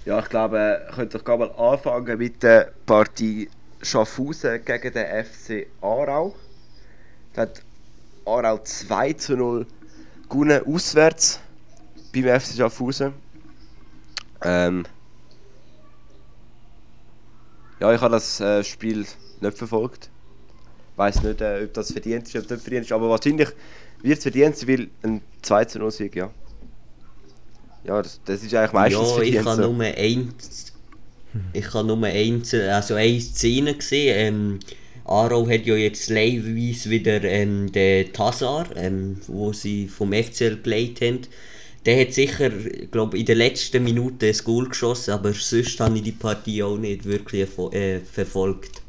Ja, 0.04 0.20
ich 0.20 0.28
glaube, 0.28 0.86
ich 0.88 0.94
könnte 0.94 1.18
doch 1.18 1.38
mal 1.38 1.50
anfangen 1.52 2.18
mit 2.18 2.42
der 2.42 2.72
Partie 2.86 3.50
Schaffhausen 3.82 4.64
gegen 4.64 4.92
den 4.92 5.24
FC 5.24 5.66
Aarau. 5.82 6.34
Da 7.34 7.42
hat 7.42 7.62
Aarau 8.24 8.58
2 8.58 9.12
zu 9.14 9.36
0 9.36 9.66
gewonnen, 10.28 10.62
auswärts 10.66 11.40
beim 12.12 12.40
FC 12.40 12.56
Schaffhausen. 12.56 13.12
Ähm 14.42 14.84
ja, 17.80 17.92
ich 17.92 18.00
habe 18.00 18.12
das 18.12 18.40
äh, 18.40 18.64
Spiel 18.64 19.06
nicht 19.40 19.58
verfolgt. 19.58 20.10
Ich 20.92 20.98
weiß 20.98 21.22
nicht, 21.22 21.40
äh, 21.40 21.64
ob 21.64 21.74
das 21.74 21.92
verdient 21.92 22.26
ist 22.26 22.34
oder 22.34 22.54
nicht 22.54 22.62
verdient 22.62 22.86
ist, 22.86 22.92
aber 22.92 23.10
wahrscheinlich 23.10 23.48
wird 24.02 24.18
es 24.18 24.22
verdient, 24.22 24.66
weil 24.66 24.88
ein 25.02 25.20
2 25.42 25.64
zu 25.66 25.78
0 25.78 25.90
Sieg, 25.90 26.16
ja. 26.16 26.30
Ja, 27.84 28.02
das, 28.02 28.20
das 28.24 28.42
ist 28.42 28.54
eigentlich 28.54 28.72
meistens 28.72 29.16
ja, 29.16 29.22
ich 29.22 29.44
habe 29.44 29.62
nur 29.62 29.84
eins, 29.84 30.72
ich 31.52 31.74
habe 31.74 31.86
nur 31.86 32.04
eins, 32.04 32.54
also 32.54 32.94
eine 32.94 33.20
Szene 33.20 33.74
gesehen. 33.74 34.14
Ähm, 34.16 34.58
Aro 35.04 35.48
hat 35.48 35.64
ja 35.64 35.74
jetzt 35.74 36.10
liveweise 36.10 36.90
wieder 36.90 37.24
ähm, 37.24 37.72
den 37.72 38.12
Tassar, 38.12 38.66
ähm, 38.76 39.18
wo 39.26 39.52
sie 39.52 39.88
vom 39.88 40.12
FCL 40.12 40.58
geleitet 40.62 41.02
haben. 41.02 41.20
Der 41.86 42.00
hat 42.02 42.12
sicher, 42.12 42.50
glaube 42.90 43.18
in 43.18 43.24
den 43.24 43.38
letzten 43.38 43.82
Minuten 43.84 44.26
ein 44.26 44.36
Goal 44.44 44.68
geschossen, 44.68 45.12
aber 45.12 45.32
sonst 45.32 45.80
habe 45.80 45.96
ich 45.96 46.02
die 46.02 46.12
Partie 46.12 46.62
auch 46.62 46.76
nicht 46.76 47.06
wirklich 47.06 47.48
äh, 47.72 48.00
verfolgt. 48.00 48.82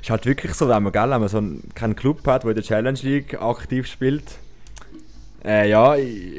Ist 0.00 0.10
halt 0.10 0.26
wirklich 0.26 0.54
so, 0.54 0.68
wenn 0.68 0.82
man, 0.82 0.92
gell, 0.92 1.10
wenn 1.10 1.20
man 1.20 1.28
so 1.28 1.38
einen, 1.38 1.68
keinen 1.74 1.96
Club 1.96 2.24
hat, 2.26 2.44
der 2.44 2.50
in 2.50 2.54
der 2.56 2.64
Challenge 2.64 2.98
League 3.02 3.40
aktiv 3.40 3.86
spielt, 3.86 4.24
äh, 5.44 5.68
ja, 5.68 5.96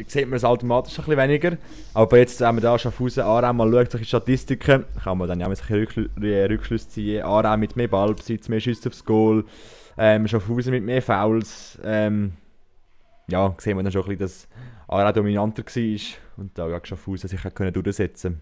sieht 0.08 0.28
man 0.28 0.38
es 0.38 0.46
automatisch 0.46 0.98
ein 0.98 1.06
bisschen 1.06 1.18
weniger. 1.18 1.58
Aber 1.94 2.18
jetzt, 2.18 2.40
wenn 2.40 2.56
man 2.56 2.64
da 2.64 2.80
Schaffhausen 2.80 3.24
Aarau 3.24 3.52
mal 3.54 3.72
schaut, 3.72 3.92
solche 3.92 4.06
Statistiken, 4.06 4.86
kann 5.04 5.18
man 5.18 5.28
dann 5.28 5.40
ja 5.40 5.54
solche 5.54 5.76
Rückschl 5.76 6.10
Rückschlüsse 6.18 6.90
ziehen. 6.90 7.24
Aarau 7.24 7.58
mit 7.58 7.76
mehr 7.76 7.88
Ballbesitz, 7.88 8.48
mehr 8.48 8.60
Schüsse 8.60 8.90
aufs 8.90 9.04
Goal, 9.04 9.44
ähm, 9.98 10.28
Schaffhausen 10.28 10.72
mit 10.72 10.84
mehr 10.84 11.02
Fouls. 11.02 11.78
Ähm, 11.84 12.34
ja, 13.28 13.54
sehen 13.58 13.78
wir 13.78 13.84
dann 13.84 13.92
schon 13.92 14.04
ein 14.04 14.18
bisschen, 14.18 14.20
dass 14.20 14.48
Aarau 14.88 15.12
dominanter 15.12 15.64
war 15.64 16.00
und 16.38 16.58
da 16.58 16.68
ja 16.70 16.80
Schaffhausen 16.84 17.30
sich 17.30 17.46
auch 17.46 17.72
durchsetzen 17.72 18.42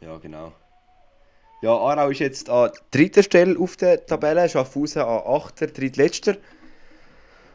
Ja, 0.00 0.16
genau. 0.18 0.52
Ja, 1.60 1.70
Aarau 1.70 2.10
ist 2.10 2.20
jetzt 2.20 2.50
an 2.50 2.70
dritter 2.90 3.22
Stelle 3.22 3.58
auf 3.58 3.76
der 3.76 4.04
Tabelle, 4.06 4.48
Schaffhausen 4.48 5.02
an 5.02 5.22
achter, 5.26 5.66
drittletzter. 5.66 6.36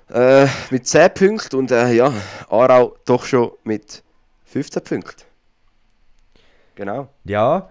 Äh, 0.09 0.47
mit 0.69 0.87
10 0.87 1.13
Punkten 1.13 1.55
und 1.55 1.71
äh, 1.71 1.93
ja, 1.93 2.13
Aarau 2.49 2.95
doch 3.05 3.25
schon 3.25 3.51
mit 3.63 4.03
15 4.45 4.83
Punkten. 4.83 5.23
Genau. 6.75 7.09
Ja, 7.23 7.69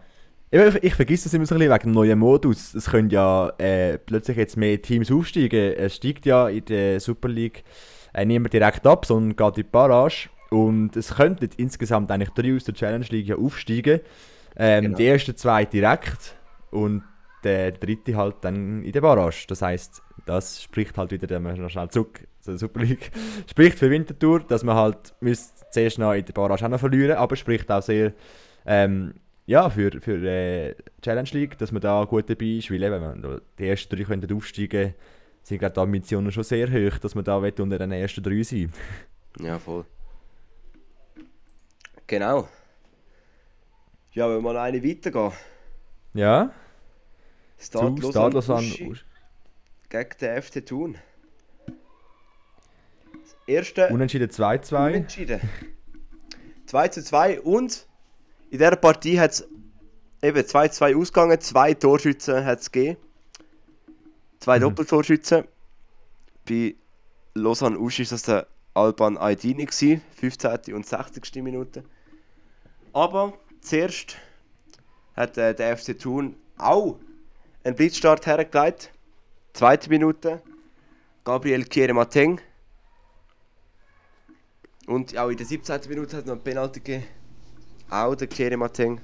ich, 0.51 0.61
ich 0.83 0.95
vergesse 0.95 1.25
das 1.25 1.35
immer 1.35 1.47
so 1.47 1.55
ein 1.55 1.61
bisschen 1.61 1.73
wegen 1.73 1.89
dem 1.89 1.93
neuen 1.93 2.19
Modus. 2.19 2.75
Es 2.75 2.91
können 2.91 3.09
ja 3.11 3.49
äh, 3.59 3.99
plötzlich 3.99 4.37
jetzt 4.37 4.57
mehr 4.57 4.81
Teams 4.81 5.11
aufsteigen. 5.11 5.75
Es 5.77 5.97
steigt 5.97 6.27
ja 6.27 6.49
in 6.49 6.65
der 6.67 7.01
Super 7.01 7.29
League 7.29 7.65
äh, 8.13 8.25
niemand 8.25 8.53
direkt 8.53 8.87
ab, 8.87 9.07
sondern 9.07 9.35
geht 9.35 9.59
in 9.59 9.65
die 9.65 9.71
Barrage. 9.71 10.29
Und 10.51 10.95
es 10.97 11.15
könnten 11.15 11.49
insgesamt 11.57 12.11
eigentlich 12.11 12.31
drei 12.31 12.55
aus 12.55 12.65
der 12.65 12.75
Challenge 12.75 13.07
League 13.09 13.29
ja 13.29 13.37
aufsteigen. 13.37 14.01
Ähm, 14.55 14.85
genau. 14.85 14.97
Die 14.99 15.07
ersten 15.07 15.37
zwei 15.37 15.65
direkt 15.65 16.37
und 16.71 17.03
der 17.45 17.73
dritte 17.73 18.15
halt 18.15 18.37
dann 18.43 18.83
in 18.83 18.93
der 18.93 19.01
Barrage. 19.01 19.47
Das 19.49 19.63
heißt, 19.63 20.03
das 20.27 20.63
spricht 20.63 20.97
halt 20.97 21.11
wieder, 21.11 21.29
wenn 21.29 21.43
wir 21.43 21.55
noch 21.55 21.71
schnell 21.71 21.89
zurück 21.89 22.27
zur 22.41 22.59
Super 22.59 22.81
League, 22.81 23.11
spricht 23.51 23.79
für 23.79 23.91
Winterthur, 23.91 24.41
dass 24.41 24.65
man 24.65 24.77
halt 24.77 25.15
müsste 25.21 25.65
zuerst 25.71 25.99
noch 25.99 26.13
in 26.13 26.25
der 26.25 26.33
Barrage 26.33 26.65
auch 26.65 26.69
noch 26.69 26.81
verlieren, 26.81 27.17
aber 27.17 27.37
spricht 27.37 27.71
auch 27.71 27.83
sehr 27.83 28.13
ähm, 28.67 29.15
ja, 29.47 29.69
für, 29.69 30.01
für 30.01 30.25
äh, 30.25 30.75
Challenge 31.03 31.29
League, 31.33 31.59
dass 31.59 31.73
man 31.73 31.83
da 31.83 32.05
gut 32.05 32.31
dabei 32.31 32.47
ist, 32.47 32.71
weil 32.71 32.83
eben, 32.83 33.03
wenn 33.03 33.41
die 33.59 33.69
ersten 33.69 33.95
drei 33.95 34.05
können 34.05 34.33
aufsteigen 34.33 34.95
sind 35.43 35.59
gerade 35.59 35.75
die 35.75 35.81
Ambitionen 35.81 36.31
schon 36.31 36.45
sehr 36.45 36.69
hoch, 36.71 36.99
dass 36.99 37.17
man 37.17 37.25
da 37.25 37.37
unter 37.39 37.79
den 37.79 37.93
ersten 37.93 38.23
drei 38.23 38.43
sein 38.43 38.73
Ja, 39.41 39.59
voll. 39.59 39.85
Genau. 42.07 42.49
Ja, 44.13 44.29
wenn 44.29 44.43
wir 44.43 44.53
noch 44.53 44.61
eine 44.61 44.85
weitergehen. 44.85 45.33
Ja. 46.13 46.53
Stadlos, 47.59 48.11
Stadlos 48.11 48.51
an 48.51 48.65
Uschi 48.65 49.12
gegen 49.93 50.11
den 50.21 50.43
FC 50.43 50.65
Thun. 50.65 50.99
Das 51.67 53.37
erste. 53.47 53.89
Unentschieden 53.89 54.31
2-2. 54.31 54.87
Unentschieden. 54.89 55.41
2 56.67 56.89
2 56.89 57.41
und 57.43 57.87
in 58.51 58.59
dieser 58.59 58.77
Partie 58.77 59.21
hat 59.21 59.33
es 59.33 59.49
eben 60.23 60.39
2-2 60.39 60.97
ausgegangen, 60.97 61.41
zwei 61.41 61.75
Torschützen 61.75 62.45
hat 62.45 62.61
es 62.61 62.73
gegeben. 62.73 62.97
Zwei 64.41 64.59
mhm. 64.59 64.63
Doppeltorschützen. 64.63 65.45
Bei 66.49 66.75
Lausanne 67.35 67.79
Usch 67.79 67.99
war 67.99 68.07
das 68.07 68.23
der 68.23 68.47
Alban 68.75 69.19
Aydini, 69.19 69.67
15. 69.67 70.75
und 70.75 70.87
60. 70.87 71.43
Minute. 71.43 71.85
Aber 72.95 73.35
zuerst 73.61 74.17
hat 75.15 75.37
äh, 75.37 75.55
der 75.55 75.77
FC 75.77 75.99
Thun 75.99 76.37
auch 76.57 76.99
einen 77.65 77.77
Blitzstart 77.77 78.27
hergelegt. 78.27 78.91
Zweite 79.53 79.91
Minute. 79.91 80.41
Gabriel 81.25 81.65
Kiere 81.65 81.93
Mateng. 81.93 82.41
Und 84.87 85.17
auch 85.17 85.29
in 85.29 85.37
der 85.37 85.47
17. 85.47 85.81
Minute 85.89 86.17
hat 86.17 86.25
es 86.25 86.27
noch 86.27 86.35
ein 86.35 86.43
Penalty 86.43 86.81
gegeben. 86.81 87.05
Auch 87.91 88.15
der 88.15 88.27
Kiere 88.27 88.57
Mateng. 88.57 89.01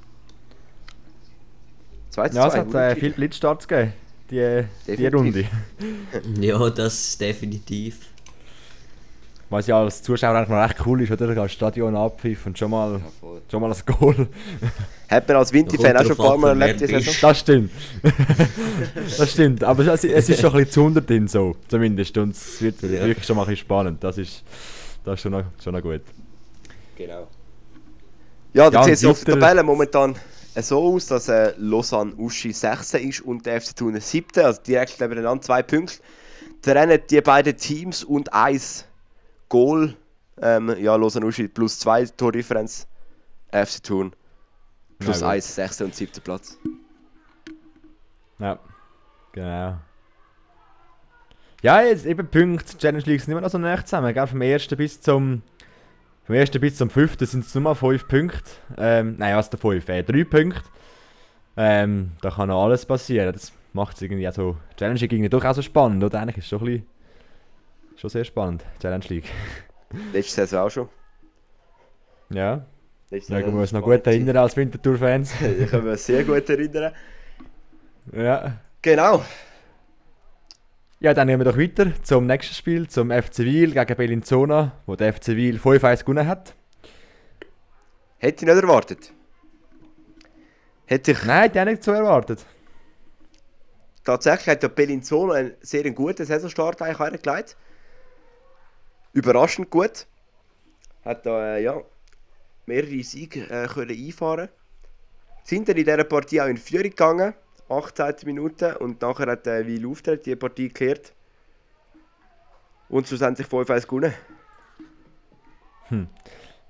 Zweite 2.10 2.36
ja, 2.36 2.48
es 2.48 2.54
hat 2.54 2.74
äh, 2.74 2.96
viel 2.96 3.12
Blitzstarts 3.12 3.68
gegeben, 3.68 3.92
die, 4.30 4.64
die 4.86 5.06
Runde. 5.06 5.44
ja, 6.40 6.70
das 6.70 7.18
definitiv. 7.18 8.08
Was 9.50 9.66
ja 9.66 9.80
als 9.80 10.02
Zuschauer 10.02 10.36
eigentlich 10.36 10.48
noch 10.50 10.62
recht 10.62 10.86
cool 10.86 11.00
ist, 11.02 11.10
oder? 11.10 11.34
Das 11.34 11.52
Stadion 11.52 11.96
abpfiff 11.96 12.44
und 12.44 12.58
schon 12.58 12.70
mal, 12.70 13.00
ja, 13.22 13.28
schon 13.50 13.62
mal 13.62 13.72
ein 13.72 13.78
Goal. 13.86 14.28
Hat 15.08 15.26
man 15.26 15.36
als 15.38 15.52
Winti-Fan 15.54 15.96
auch 15.96 16.02
schon 16.02 16.10
ein 16.10 16.16
paar 16.16 16.36
Mal 16.36 16.60
erlebt. 16.60 17.22
Das 17.22 17.38
stimmt. 17.38 17.70
das 19.18 19.32
stimmt. 19.32 19.64
Aber 19.64 19.86
es, 19.86 20.04
es 20.04 20.28
ist 20.28 20.40
schon 20.40 20.50
ein 20.50 20.58
bisschen 20.58 20.72
zu 20.72 20.80
100 20.80 21.08
drin, 21.08 21.28
so, 21.28 21.56
zumindest. 21.66 22.18
Und 22.18 22.32
es 22.32 22.60
wird 22.60 22.82
ja. 22.82 22.90
wirklich 22.90 23.24
schon 23.24 23.36
mal 23.36 23.42
ein 23.42 23.48
bisschen 23.48 23.64
spannend. 23.64 24.04
Das 24.04 24.18
ist, 24.18 24.42
das 25.02 25.14
ist 25.14 25.22
schon, 25.22 25.32
noch, 25.32 25.44
schon 25.62 25.72
noch 25.72 25.82
gut. 25.82 26.02
Genau. 26.96 27.26
Ja, 28.52 28.68
da 28.68 28.80
Ja, 28.80 28.84
sieht 28.84 28.94
es 28.94 29.04
auf 29.06 29.24
der 29.24 29.38
Tabelle 29.38 29.62
momentan 29.62 30.14
so 30.56 30.94
aus, 30.94 31.06
dass 31.06 31.28
äh, 31.28 31.54
Lausanne 31.56 32.14
Uschi 32.16 32.52
16 32.52 33.08
ist 33.08 33.20
und 33.22 33.46
der 33.46 33.62
FC 33.62 33.76
Thun 33.76 33.98
7. 33.98 34.44
Also 34.44 34.60
direkt 34.60 35.00
nebeneinander 35.00 35.42
zwei 35.42 35.62
Punkte. 35.62 35.94
Trennen 36.60 37.00
die 37.08 37.20
beiden 37.22 37.56
Teams 37.56 38.04
und 38.04 38.32
eins 38.34 38.84
Goal. 39.48 39.94
Ähm, 40.40 40.74
ja, 40.78 40.94
Lausanne 40.96 41.26
Uschi 41.26 41.48
plus 41.48 41.78
2 41.80 42.06
Tordifferenz. 42.16 42.86
FC 43.50 43.82
Thun 43.82 44.12
plus 44.98 45.20
Ja, 45.20 45.26
gut. 45.28 45.34
1, 45.34 45.54
6. 45.54 45.80
und 45.82 45.94
7. 45.94 46.12
Platz. 46.22 46.58
Ja, 48.38 48.58
genau. 49.32 49.78
Ja, 51.62 51.82
jetzt 51.82 52.06
eben 52.06 52.28
Punkte. 52.28 52.76
Challenge 52.78 53.02
League 53.04 53.20
sind 53.20 53.32
immer 53.32 53.40
noch 53.40 53.50
so 53.50 53.58
nah 53.58 53.84
zusammen. 53.84 54.14
Gell? 54.14 54.26
Vom 54.26 54.42
ersten 54.42 54.76
bis 54.76 55.00
zum 55.00 55.42
vom 56.24 56.34
ersten 56.34 56.60
bis 56.60 56.76
zum 56.76 56.90
fünften 56.90 57.24
sind 57.26 57.46
es 57.46 57.54
nur 57.54 57.62
mal 57.62 57.74
5 57.74 58.06
Punkte. 58.06 58.50
Ähm, 58.76 59.16
nein, 59.18 59.34
was 59.34 59.50
der 59.50 59.58
5? 59.58 59.88
Äh, 59.88 60.02
3 60.02 60.24
Punkte. 60.24 60.62
Ähm, 61.56 62.12
da 62.20 62.30
kann 62.30 62.48
noch 62.48 62.62
alles 62.64 62.86
passieren. 62.86 63.32
Das 63.32 63.52
macht 63.72 63.96
es 63.96 64.02
irgendwie 64.02 64.26
also 64.26 64.56
Challenge 64.76 65.00
League 65.00 65.12
irgendwie 65.12 65.30
doch 65.30 65.44
auch 65.44 65.54
so 65.54 65.62
spannend, 65.62 66.04
oder? 66.04 66.20
Eigentlich 66.20 66.36
ist 66.36 66.44
es 66.44 66.50
schon 66.50 66.60
ein 66.60 66.64
bisschen, 66.66 66.86
schon 67.98 68.10
sehr 68.10 68.24
spannend, 68.24 68.64
Challenge 68.80 69.04
League. 69.08 69.30
Letzte 70.12 70.46
Saison 70.46 70.66
auch 70.66 70.70
schon. 70.70 70.88
Ja. 72.30 72.64
Letzte 73.10 73.32
Da 73.32 73.38
Saison 73.38 73.42
können 73.44 73.56
wir 73.56 73.60
uns 73.62 73.72
noch 73.72 73.82
gut 73.82 74.06
erinnern 74.06 74.36
als 74.36 74.56
Winterthur-Fans. 74.56 75.34
Ich 75.40 75.70
kann 75.70 75.84
mich 75.84 76.00
sehr 76.00 76.24
gut 76.24 76.48
erinnern. 76.48 76.92
Ja. 78.12 78.58
Genau. 78.82 79.24
Ja, 81.00 81.14
dann 81.14 81.28
gehen 81.28 81.38
wir 81.38 81.44
doch 81.44 81.58
weiter 81.58 81.92
zum 82.02 82.26
nächsten 82.26 82.54
Spiel, 82.54 82.88
zum 82.88 83.10
FC 83.10 83.38
Wiel 83.38 83.72
gegen 83.72 83.96
Bellinzona, 83.96 84.72
wo 84.86 84.96
der 84.96 85.12
FC 85.12 85.28
Wiel 85.28 85.58
5-1 85.58 86.00
gewonnen 86.00 86.26
hat. 86.26 86.54
Hätte 88.18 88.44
ich 88.44 88.52
nicht 88.52 88.62
erwartet. 88.62 89.12
Hätte 90.86 91.12
ich... 91.12 91.24
Nein, 91.24 91.52
die 91.52 91.60
haben 91.60 91.68
nicht 91.68 91.84
so 91.84 91.92
erwartet. 91.92 92.44
Tatsächlich 94.04 94.48
hat 94.48 94.62
der 94.62 94.70
Bellinzona 94.70 95.34
einen 95.34 95.52
sehr 95.60 95.88
guten 95.92 96.24
Saisonstart 96.24 96.82
eigentlich 96.82 96.98
hergelegt. 96.98 97.56
Überraschend 99.12 99.70
gut. 99.70 100.06
Hat 101.04 101.24
da 101.24 101.56
äh, 101.56 101.62
ja, 101.62 101.80
mehrere 102.66 103.02
Siege 103.02 103.48
äh, 103.50 103.66
können 103.66 103.90
einfahren 103.90 104.48
Sind 105.42 105.68
dann 105.68 105.76
in 105.76 105.84
dieser 105.84 106.04
Partie 106.04 106.40
auch 106.40 106.46
in 106.46 106.56
Führung 106.56 106.90
gegangen, 106.90 107.34
18. 107.68 108.14
Minute, 108.24 108.78
und 108.78 109.00
nachher 109.00 109.26
hat 109.26 109.46
äh, 109.46 109.66
Wil 109.66 109.86
Auftritt 109.86 110.26
die 110.26 110.36
Partie 110.36 110.68
geklärt. 110.68 111.12
Und 112.88 113.06
schlussendlich 113.06 113.46
5-1 113.46 113.86
gewonnen. 113.86 114.14
Hm. 115.88 116.08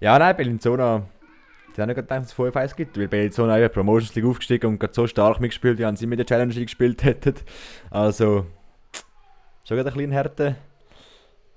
Ja, 0.01 0.18
nein, 0.18 0.36
Bellinzona, 0.36 1.07
die 1.76 1.80
haben 1.80 1.89
nicht 1.89 1.97
gedacht, 1.97 2.22
dass 2.22 2.32
es 2.32 2.39
5-1 2.39 2.76
gibt, 2.76 2.99
weil 2.99 3.09
Bellinzona 3.09 3.59
eben 3.59 3.72
Promotions 3.72 4.14
League 4.14 4.24
aufgestiegen 4.24 4.66
und 4.66 4.78
gerade 4.78 4.95
so 4.95 5.07
stark 5.07 5.41
mitgespielt, 5.41 5.80
haben 5.80 5.97
sie 5.97 6.07
mit 6.07 6.18
der 6.18 6.26
Challenge 6.26 6.53
League 6.53 6.66
gespielt 6.66 7.03
hätten. 7.05 7.34
Also, 7.91 8.47
schon 9.64 9.76
wieder 9.76 9.89
ein 9.89 9.95
bisschen 9.95 10.12
härter 10.12 10.57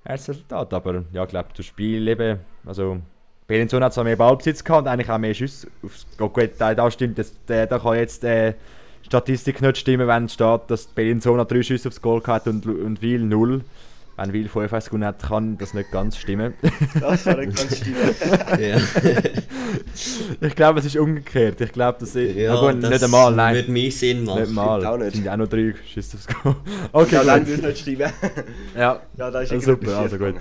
Resultat, 0.06 0.72
aber 0.74 1.04
ja, 1.12 1.22
ich 1.24 1.28
glaube, 1.28 1.48
das 1.56 1.66
Spiel 1.66 2.08
eben, 2.08 2.40
also 2.66 2.98
Bellinzona 3.46 3.86
hat 3.86 3.94
zwar 3.94 4.04
mehr 4.04 4.16
Ballbesitz 4.16 4.64
gehabt 4.64 4.82
und 4.82 4.88
eigentlich 4.88 5.10
auch 5.10 5.18
mehr 5.18 5.34
Schüsse 5.34 5.68
aufs 5.84 6.06
oh, 6.18 6.28
gut, 6.28 6.50
da, 6.58 6.74
da 6.74 6.90
stimmt, 6.90 7.18
das, 7.18 7.34
da, 7.46 7.66
da 7.66 7.78
kann 7.78 7.96
jetzt 7.96 8.24
äh, 8.24 8.54
Statistik 9.02 9.60
nicht 9.60 9.78
stimmen, 9.78 10.08
wenn 10.08 10.24
es 10.24 10.34
steht, 10.34 10.62
dass 10.68 10.86
Bellinzona 10.86 11.44
drei 11.44 11.62
Schüsse 11.62 11.88
aufs 11.88 12.00
Goal 12.00 12.20
gehabt 12.20 12.46
und, 12.46 12.66
und 12.66 13.02
Wiel 13.02 13.20
null. 13.20 13.62
Wenn 14.16 14.32
Wiel 14.32 14.48
5 14.48 14.70
gewonnen 14.86 15.04
hat, 15.06 15.22
kann 15.22 15.56
das 15.56 15.72
nicht 15.72 15.90
ganz 15.90 16.18
stimmen. 16.18 16.54
Das 17.00 17.24
kann 17.24 17.40
nicht 17.40 17.56
ganz 17.56 17.76
stimmen. 17.78 17.96
Ja. 18.60 18.78
ich 20.40 20.54
glaube, 20.54 20.80
es 20.80 20.86
ist 20.86 20.96
umgekehrt. 20.96 21.60
Ich 21.60 21.72
glaube, 21.72 21.98
das 22.00 22.14
ist. 22.14 22.36
Ja, 22.36 22.54
gut, 22.60 22.82
das 22.82 22.90
nicht 22.90 23.04
einmal, 23.04 23.32
nein. 23.34 23.54
würde 23.54 23.70
mehr 23.70 23.90
Sinn 23.90 24.24
machen. 24.24 24.42
Nicht 24.42 24.52
mal. 24.52 24.84
Auch 24.84 24.98
nicht. 24.98 25.14
Sind 25.14 25.24
ja 25.24 25.32
auch 25.32 25.38
noch 25.38 25.48
drei 25.48 25.74
Schüsse 25.86 26.16
aufs 26.16 26.26
Goal. 26.26 26.56
Okay, 26.92 27.24
ja, 27.24 27.38
gut. 27.38 27.46
würde 27.46 27.68
nicht 27.68 27.78
stimmen. 27.78 28.12
Ja, 28.76 29.00
ja 29.16 29.30
da 29.30 29.40
ist 29.40 29.52
also 29.52 29.72
super, 29.72 29.96
also 29.98 30.18
gut. 30.18 30.34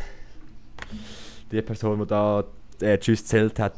Die 1.51 1.61
Person, 1.61 1.99
die 1.99 2.07
da 2.07 2.43
äh, 2.81 2.97
die 2.97 3.05
Schüsse 3.05 3.25
zählt 3.25 3.59
hat, 3.59 3.75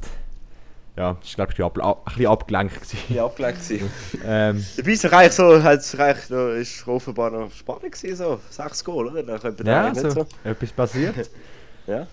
ja, 0.96 1.18
ist 1.24 1.36
glaube 1.36 1.54
ich 1.54 1.64
ab, 1.64 1.78
ein 1.80 1.96
bisschen 2.06 2.28
abgelenkt 2.28 2.76
gewesen. 2.76 2.98
Ja, 3.10 3.26
abgelenkt 3.26 3.68
gewesen. 3.68 3.92
ähm, 4.26 4.66
Dabei 4.78 4.92
ist 4.92 5.06
es 5.06 5.12
eigentlich 5.14 5.32
so, 5.34 5.64
hat 5.64 5.80
es 5.80 6.00
eigentlich 6.00 6.30
noch, 6.30 6.50
ist 6.50 6.88
offenbar 6.88 7.32
noch 7.32 7.52
spannend 7.52 7.92
gewesen, 7.92 8.16
so. 8.16 8.40
Sechs 8.50 8.84
Goal, 8.84 9.08
oder? 9.08 9.24
Dann 9.24 9.40
könnte 9.40 9.64
ja, 9.64 9.88
eigentlich 9.88 10.02
so, 10.04 10.10
so. 10.12 10.28
etwas 10.44 10.72
passiert. 10.72 11.30
Ja. 11.86 12.08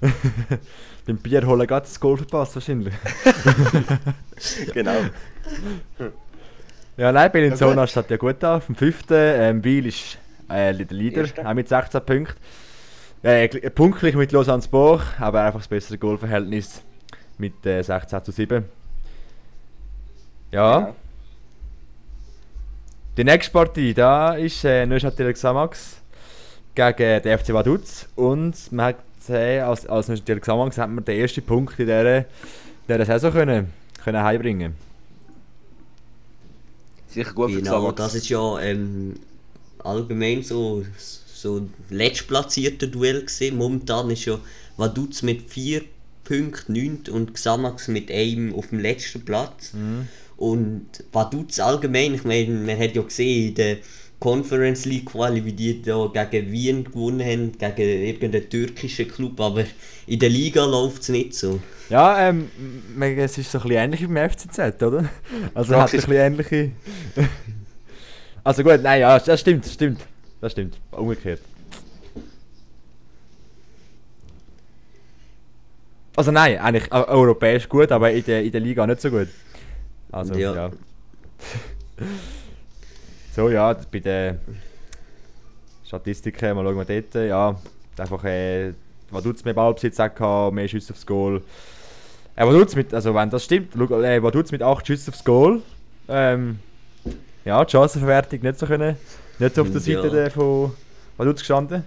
Beim 1.07 1.17
Bier 1.19 1.47
holen 1.47 1.65
gerade 1.65 1.87
das 1.87 2.01
Goal 2.01 2.17
verpasst 2.17 2.57
wahrscheinlich. 2.57 2.93
genau. 4.75 4.97
Ja, 6.97 7.13
nein, 7.13 7.31
Bellinzona 7.31 7.83
Ja, 7.83 7.87
steht 7.87 8.11
ja 8.11 8.17
gut 8.17 8.45
auf. 8.45 8.69
Am 8.69 8.75
5. 8.75 9.05
Ähm, 9.11 9.63
Wiel 9.63 9.87
ist 9.87 10.19
äh, 10.49 10.75
der 10.75 10.87
Leader, 10.97 11.25
auch 11.49 11.55
mit 11.55 11.69
16 11.69 12.05
Punkten. 12.05 12.35
Äh, 13.23 13.45
gl- 13.45 13.71
punktgleich 13.71 14.17
mit 14.17 14.33
Lausanne 14.33 14.63
Sport, 14.63 15.03
aber 15.21 15.43
einfach 15.43 15.61
das 15.61 15.69
bessere 15.69 15.99
Goalverhältnis 15.99 16.83
mit 17.41 17.67
äh, 17.67 17.83
16 17.83 18.25
zu 18.25 18.33
7. 18.33 18.65
Ja. 20.53 20.81
Ja. 20.81 20.95
Die 23.17 23.25
nächste 23.25 23.53
Partie, 23.53 23.93
da 23.93 24.35
ist 24.35 24.65
äh, 24.65 24.87
Neuchâtel 24.87 25.33
Xamax 25.33 25.97
gegen 26.75 27.23
den 27.23 27.39
FC 27.39 27.53
Vaduz. 27.53 28.07
Und 28.15 28.55
man 28.73 28.87
hat 28.87 28.97
gesehen, 29.19 29.65
als, 29.65 29.87
als 29.87 30.09
Neuchâtel 30.09 30.41
Xamax 30.41 30.79
hat 30.79 30.91
man 30.91 31.05
den 31.05 31.21
ersten 31.21 31.43
Punkt 31.43 31.79
in 31.79 31.87
dieser, 31.87 32.25
dieser 32.89 33.05
Saison 33.05 33.33
können, 33.33 33.73
können 34.05 34.23
heimbringen 34.23 34.75
Sicher 37.09 37.33
gut 37.33 37.51
für 37.51 37.59
Genau, 37.59 37.79
Xamax. 37.79 37.97
das 37.97 38.15
ist 38.15 38.29
ja 38.29 38.61
ähm, 38.61 39.15
allgemein 39.79 40.43
so, 40.43 40.85
so 40.97 41.59
ein 41.59 41.75
letztplatzierter 41.91 42.87
Duell 42.87 43.23
gewesen. 43.23 43.57
Momentan 43.57 44.11
ist 44.11 44.25
ja 44.25 44.39
Vaduz 44.77 45.23
mit 45.23 45.51
4 45.51 45.83
Punkten 46.31 46.75
9 46.75 47.13
und 47.13 47.35
Xamax 47.35 47.89
mit 47.89 48.09
einem 48.09 48.55
auf 48.55 48.69
dem 48.69 48.79
letzten 48.79 49.25
Platz. 49.25 49.73
Und 50.37 50.87
Vaduz 51.13 51.59
allgemein, 51.59 52.15
ich 52.15 52.25
meine, 52.25 52.51
man 52.51 52.79
hat 52.79 52.95
ja 52.95 53.03
gesehen 53.03 53.49
in 53.49 53.55
der 53.57 53.77
Conference 54.21 54.85
League 54.85 55.07
Quali, 55.07 55.45
wie 55.45 55.53
die 55.53 55.83
da 55.83 56.25
gegen 56.25 56.53
Wien 56.53 56.85
gewonnen 56.85 57.21
haben, 57.21 57.53
gegen 57.59 58.05
irgendeinen 58.05 58.49
türkischen 58.49 59.09
Club, 59.09 59.41
aber 59.41 59.65
in 60.07 60.19
der 60.21 60.29
Liga 60.29 60.65
läuft 60.65 61.03
es 61.03 61.09
nicht 61.09 61.35
so. 61.35 61.59
Ja, 61.89 62.29
ähm, 62.29 62.49
es 63.01 63.37
ist 63.37 63.51
so 63.51 63.59
ein 63.59 63.63
bisschen 63.63 63.83
ähnlich 63.83 64.03
wie 64.03 64.07
beim 64.07 64.31
FCZ, 64.31 64.83
oder? 64.83 65.09
Also 65.55 65.75
hat 65.75 65.93
ein 65.93 65.97
bisschen 65.97 66.13
ähnliche. 66.13 66.71
also 68.45 68.63
gut, 68.63 68.83
nein, 68.83 69.01
ja, 69.01 69.19
das 69.19 69.41
stimmt, 69.41 69.65
das 69.65 69.75
stimmt. 69.75 70.01
Das 70.41 70.53
stimmt. 70.53 70.79
Umgekehrt. 70.93 71.41
Also 76.21 76.33
nein, 76.33 76.59
eigentlich 76.59 76.93
äh, 76.93 76.97
europäisch 76.97 77.67
gut, 77.67 77.91
aber 77.91 78.11
in 78.11 78.23
der, 78.23 78.45
in 78.45 78.53
der 78.53 78.61
Liga 78.61 78.87
nicht 78.87 79.01
so 79.01 79.09
gut. 79.09 79.29
Also 80.13 80.35
ja. 80.35 80.55
Ja. 80.55 80.71
so 83.35 83.49
ja, 83.49 83.75
bei 83.91 84.01
den 84.01 84.39
Statistiken, 85.83 86.57
mal 86.57 86.63
schauen 86.63 86.87
wir 86.87 87.01
dort. 87.01 87.15
Ja, 87.27 87.57
einfach 87.97 88.23
äh, 88.25 88.75
Vaduz 89.11 89.43
mehr 89.47 89.55
Ballbesitz 89.55 89.99
auch 89.99 90.51
mehr 90.51 90.69
Schüsse 90.69 90.93
aufs 90.93 91.07
Goal. 91.07 91.41
Äh, 92.37 92.45
Vaduz 92.45 92.77
mit, 92.77 92.93
also 92.93 93.15
wenn 93.15 93.31
das 93.31 93.45
stimmt, 93.45 93.73
schau, 93.75 94.03
äh, 94.03 94.23
Vaduz 94.23 94.53
mit 94.53 94.63
8 94.63 94.87
Schüssen 94.87 95.15
aufs 95.15 95.25
Goal. 95.25 95.63
Ähm, 96.07 96.59
ja, 97.47 97.65
die 97.65 97.71
Chancenverwertung 97.73 98.43
nicht 98.43 98.59
so 98.59 98.67
können, 98.67 98.99
nicht 99.39 99.55
so 99.55 99.63
auf 99.63 99.71
der 99.71 99.81
Ja. 99.81 100.03
Seite 100.03 100.15
der 100.15 100.31
von 100.31 100.73
Vaduz 101.17 101.39
gestanden. 101.39 101.83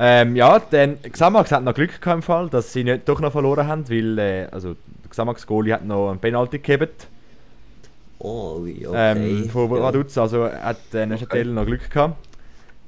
Ähm, 0.00 0.36
ja, 0.36 0.60
dann 0.60 1.02
Xamax 1.02 1.50
hat 1.50 1.64
noch 1.64 1.74
Glück 1.74 2.00
gehabt 2.00 2.18
im 2.18 2.22
Fall, 2.22 2.48
dass 2.48 2.72
sie 2.72 2.84
nicht, 2.84 3.08
doch 3.08 3.20
noch 3.20 3.32
verloren 3.32 3.66
haben, 3.66 3.88
weil 3.90 4.18
äh, 4.18 4.46
also, 4.52 4.74
der 5.02 5.10
Xamax 5.10 5.46
Goalie 5.46 5.72
hat 5.74 5.84
noch 5.84 6.10
einen 6.10 6.20
Penalty 6.20 6.58
gegeben 6.58 6.90
Oh, 8.20 8.60
okay. 8.60 8.86
ähm, 8.94 9.48
von 9.48 9.70
ja. 9.70 9.82
Vaduz, 9.82 10.18
also 10.18 10.44
hat 10.50 10.78
äh, 10.92 11.06
Neuchâtel 11.06 11.46
noch 11.46 11.66
Glück 11.66 11.88
gehabt, 11.90 12.16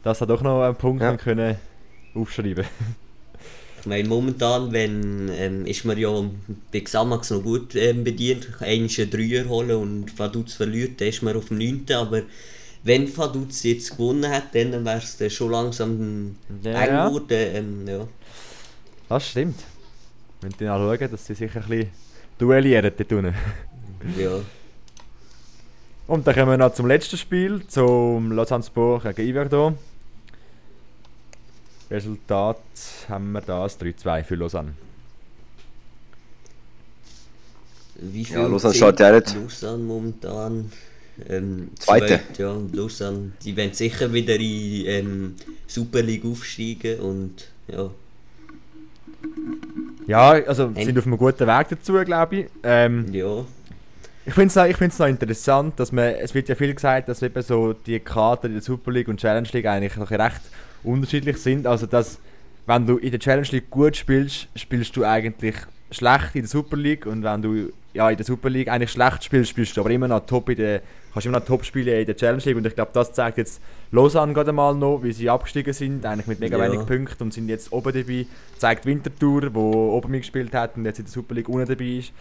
dass 0.03 0.21
er 0.21 0.27
doch 0.27 0.43
noch 0.43 0.63
einen 0.63 0.75
Punkt 0.75 1.03
Ja. 1.03 1.17
können 1.17 1.57
aufschreiben 2.15 2.65
Ich 3.81 3.87
meine, 3.87 4.09
momentan 4.09 4.73
wenn, 4.73 5.31
ähm, 5.33 5.67
ist 5.67 5.85
man 5.85 5.97
ja 5.99 6.11
bei 6.73 6.81
Xamax 6.81 7.31
noch 7.31 7.43
gut 7.43 7.75
ähm, 7.77 8.03
bedient. 8.05 8.49
Einmal 8.61 8.89
einen 8.99 9.11
Dreier 9.11 9.49
holen 9.49 9.77
und 9.77 10.19
Vaduz 10.19 10.55
verliert, 10.55 11.01
dann 11.01 11.09
ist 11.09 11.23
man 11.23 11.37
auf 11.37 11.47
dem 11.49 11.59
9. 11.59 11.87
Aber 11.95 12.23
wenn 12.83 13.15
Vaduz 13.17 13.63
jetzt 13.65 13.91
gewonnen 13.91 14.31
hat, 14.31 14.55
dann 14.55 14.85
wäre 14.85 14.99
es 15.19 15.33
schon 15.35 15.51
langsam 15.51 16.37
Ja, 16.63 16.71
eng 16.83 16.89
ja. 16.95 17.09
geworden. 17.09 17.27
Ähm, 17.31 17.89
ja. 17.89 18.07
Das 19.09 19.29
stimmt. 19.29 19.61
Wenn 20.41 20.53
die 20.59 20.65
schauen, 20.67 21.11
dass 21.11 21.27
sie 21.27 21.35
sich 21.35 21.55
ein 21.55 21.63
bisschen 21.63 21.91
duellieren 22.39 22.93
dort 22.97 23.13
unten. 23.13 23.35
ja. 24.19 24.41
Und 26.07 26.27
dann 26.27 26.35
kommen 26.35 26.51
wir 26.51 26.59
noch 26.59 26.73
zum 26.75 26.87
letzten 26.89 27.17
Spiel, 27.17 27.65
zum 27.69 28.33
Lausanne 28.33 28.65
Sport 28.65 29.15
gegen 29.15 29.33
Yverdon. 29.33 29.79
Resultat 31.91 32.57
haben 33.09 33.33
wir 33.33 33.41
da 33.43 33.63
als 33.63 33.79
3-2 33.81 34.25
für 34.25 34.35
Lausanne. 34.37 34.75
Wie 37.97 38.25
viel 38.25 38.37
Ja, 38.37 38.47
Lausanne 38.47 38.75
steht 38.75 39.01
ja 39.01 39.13
nicht. 39.13 39.35
Lausanne 39.35 39.83
momentan. 39.85 40.73
Ähm, 41.29 41.71
Zweite. 41.79 42.07
zweit, 42.07 42.39
ja, 42.39 42.51
und 42.51 42.75
Lausanne, 42.75 43.33
die 43.45 43.57
werden 43.57 43.75
sicher 43.75 44.13
wieder 44.13 44.37
in 44.37 44.87
ähm, 44.87 45.35
Super 45.67 46.03
League 46.03 46.25
aufsteigen 46.25 47.01
und 47.01 47.49
ja. 47.69 47.91
Ja, 50.07 50.31
also 50.31 50.73
sind 50.75 50.99
auf 50.99 51.07
einem 51.07 51.19
guten 51.19 51.47
Weg 51.47 51.69
dazu, 51.69 51.93
glaube 52.05 52.37
ich. 52.37 52.47
Ähm, 52.63 53.13
ja. 53.13 53.45
Ich 54.27 54.35
finde 54.35 54.49
es 54.49 54.55
noch, 54.55 54.65
ich 54.65 54.77
find's 54.77 54.99
noch 54.99 55.07
interessant, 55.07 55.79
dass 55.79 55.93
man, 55.93 56.05
es 56.15 56.35
wird 56.35 56.49
ja 56.49 56.55
viel 56.55 56.75
gesagt, 56.75 57.09
dass 57.09 57.23
eben 57.23 57.43
so 57.43 57.73
die 57.73 57.99
Kader 58.01 58.47
in 58.47 58.55
der 58.55 58.63
Super 58.63 58.93
League 58.93 59.09
und 59.09 59.19
Challenge 59.19 59.49
League 59.53 59.67
eigentlich 59.67 59.97
noch 59.97 60.11
recht 60.11 60.41
unterschiedlich 60.83 61.37
sind. 61.39 61.67
Also 61.67 61.87
dass, 61.87 62.19
wenn 62.67 62.87
du 62.87 62.97
in 62.99 63.11
der 63.11 63.21
Challenge 63.21 63.49
League 63.51 63.71
gut 63.71 63.97
spielst, 63.97 64.49
spielst 64.55 64.97
du 64.97 65.05
eigentlich 65.05 65.57
schlecht 65.91 66.35
in 66.35 66.43
der 66.43 66.49
Super 66.49 66.77
League 66.77 67.07
und 67.07 67.23
wenn 67.23 67.43
du 67.43 67.73
ja, 67.93 68.11
in 68.11 68.17
der 68.17 68.27
Super 68.27 68.51
League 68.51 68.69
eigentlich 68.69 68.93
schlecht 68.93 69.25
spielst, 69.25 69.51
spielst 69.51 69.77
du 69.77 69.81
aber 69.81 69.91
immer 69.91 70.09
noch 70.09 70.25
top 70.27 70.49
in 70.51 70.57
der, 70.57 70.83
kannst 71.13 71.27
immer 71.27 71.39
noch 71.39 71.47
top 71.47 71.65
spielen 71.65 72.01
in 72.01 72.07
der 72.07 72.17
Challenge 72.17 72.43
League 72.45 72.57
und 72.57 72.67
ich 72.67 72.75
glaube, 72.75 72.91
das 72.95 73.13
zeigt 73.13 73.39
jetzt 73.39 73.61
Lausanne 73.93 74.33
gerade 74.33 74.53
mal 74.53 74.75
noch, 74.75 75.03
wie 75.03 75.13
sie 75.13 75.29
abgestiegen 75.29 75.73
sind, 75.73 76.05
eigentlich 76.07 76.27
mit 76.27 76.41
mega 76.41 76.57
Ja. 76.59 76.71
wenig 76.71 76.87
Punkten 76.87 77.25
und 77.25 77.35
sind 77.35 77.49
jetzt 77.49 77.73
oben 77.73 77.93
dabei. 77.93 78.27
Zeigt 78.59 78.87
Winterthur, 78.87 79.53
wo 79.55 79.97
oben 79.97 80.11
mitgespielt 80.13 80.53
hat 80.55 80.77
und 80.77 80.85
jetzt 80.85 80.99
in 81.01 81.07
der 81.07 81.13
Super 81.13 81.35
League 81.35 81.49
unten 81.49 81.67
dabei 81.69 81.85
ist. 81.99 82.13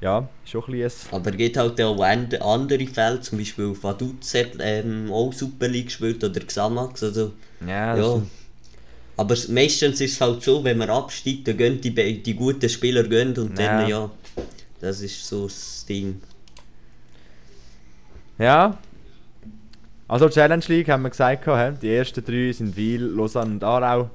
Ja, 0.00 0.26
ist 0.44 0.50
schon 0.52 0.64
ein 0.64 0.72
bisschen 0.72 1.12
Aber 1.14 1.30
es 1.30 1.36
gibt 1.36 1.56
halt 1.58 1.78
auch 1.82 2.00
and- 2.02 2.40
andere 2.40 2.86
Fälle, 2.86 3.20
zum 3.20 3.36
Beispiel 3.38 3.76
Vaduz 3.82 4.32
hat 4.34 4.52
ähm, 4.60 5.10
auch 5.12 5.30
Super 5.34 5.68
League 5.68 5.86
gespielt 5.86 6.24
oder 6.24 6.40
Xamax. 6.40 7.02
Also, 7.02 7.32
Ja, 7.66 7.94
ja. 7.96 8.22
Aber 9.18 9.34
meistens 9.50 10.00
ist 10.00 10.12
es 10.14 10.20
halt 10.22 10.42
so, 10.42 10.64
wenn 10.64 10.78
man 10.78 10.88
absteigt, 10.88 11.46
dann 11.48 11.58
gehen 11.58 11.78
die, 11.82 12.22
die 12.22 12.34
guten 12.34 12.70
Spieler 12.70 13.02
gehen 13.04 13.36
und 13.36 13.58
dann 13.58 13.82
Ja. 13.82 13.88
ja, 13.88 14.10
das 14.80 15.02
ist 15.02 15.26
so 15.26 15.44
das 15.44 15.84
Ding. 15.86 16.22
Ja. 18.40 18.78
Also 20.08 20.28
Challenge 20.30 20.64
League 20.66 20.88
haben 20.88 21.02
wir 21.02 21.10
gesagt, 21.10 21.46
hä? 21.46 21.72
die 21.80 21.94
ersten 21.94 22.24
drei 22.24 22.50
sind 22.52 22.74
Wiel, 22.74 23.02
Lausanne 23.02 23.52
und 23.52 23.62
Aarau. 23.64 24.08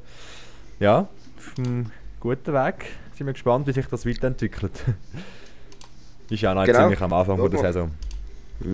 Ja, 0.79 1.07
auf 1.37 1.53
einem 1.57 1.91
guten 2.19 2.51
Weg. 2.53 2.87
Sind 3.15 3.27
wir 3.27 3.33
gespannt, 3.33 3.67
wie 3.67 3.71
sich 3.71 3.85
das 3.85 4.05
weiterentwickelt. 4.05 4.71
Ist 6.29 6.41
ja 6.41 6.55
noch 6.55 6.65
Genau. 6.65 6.79
ziemlich 6.79 7.01
am 7.01 7.13
Anfang 7.13 7.49
der 7.49 7.59
Saison. 7.59 7.91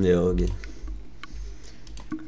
Ja, 0.01 0.21
okay. 0.21 0.47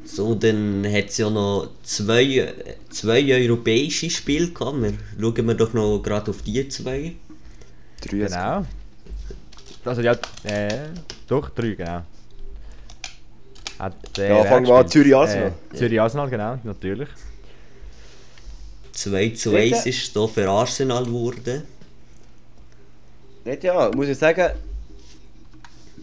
So, 0.04 0.34
dann 0.34 0.84
hat 0.86 1.06
es 1.06 1.16
ja 1.16 1.30
noch 1.30 1.70
zwei, 1.82 2.52
zwei 2.90 3.42
europäische 3.42 4.10
Spiele 4.10 4.48
gehabt. 4.50 4.82
Wir, 4.82 4.92
schauen 5.18 5.48
wir 5.48 5.54
doch 5.54 5.72
noch 5.72 5.98
gerade 6.00 6.30
auf 6.30 6.42
die 6.42 6.68
zwei. 6.68 7.14
Genau. 8.02 8.66
Also 9.84 10.02
ja, 10.02 10.14
äh, 10.44 10.88
doch, 11.26 11.48
drei, 11.50 11.70
genau. 11.70 12.02
Hat, 13.78 14.18
äh, 14.18 14.28
Ja, 14.28 14.44
fangen 14.44 14.66
wir 14.66 14.74
an, 14.74 14.82
gespielt? 14.84 14.90
Zürich 14.92 15.16
Arsenal. 15.16 15.52
Äh, 15.72 15.76
Zürich 15.76 16.00
Arsenal, 16.00 16.30
genau, 16.30 16.58
natürlich. 16.64 17.08
2 18.92 19.28
zu 19.30 19.50
Dritte. 19.50 19.76
1 19.76 19.86
ist 19.86 20.02
es 20.08 20.12
hier 20.12 20.28
für 20.28 20.48
Arsenal 20.48 21.04
geworden. 21.04 21.62
Nicht 23.44 23.64
ja, 23.64 23.90
muss 23.94 24.08
ich 24.08 24.16
sagen, 24.18 24.50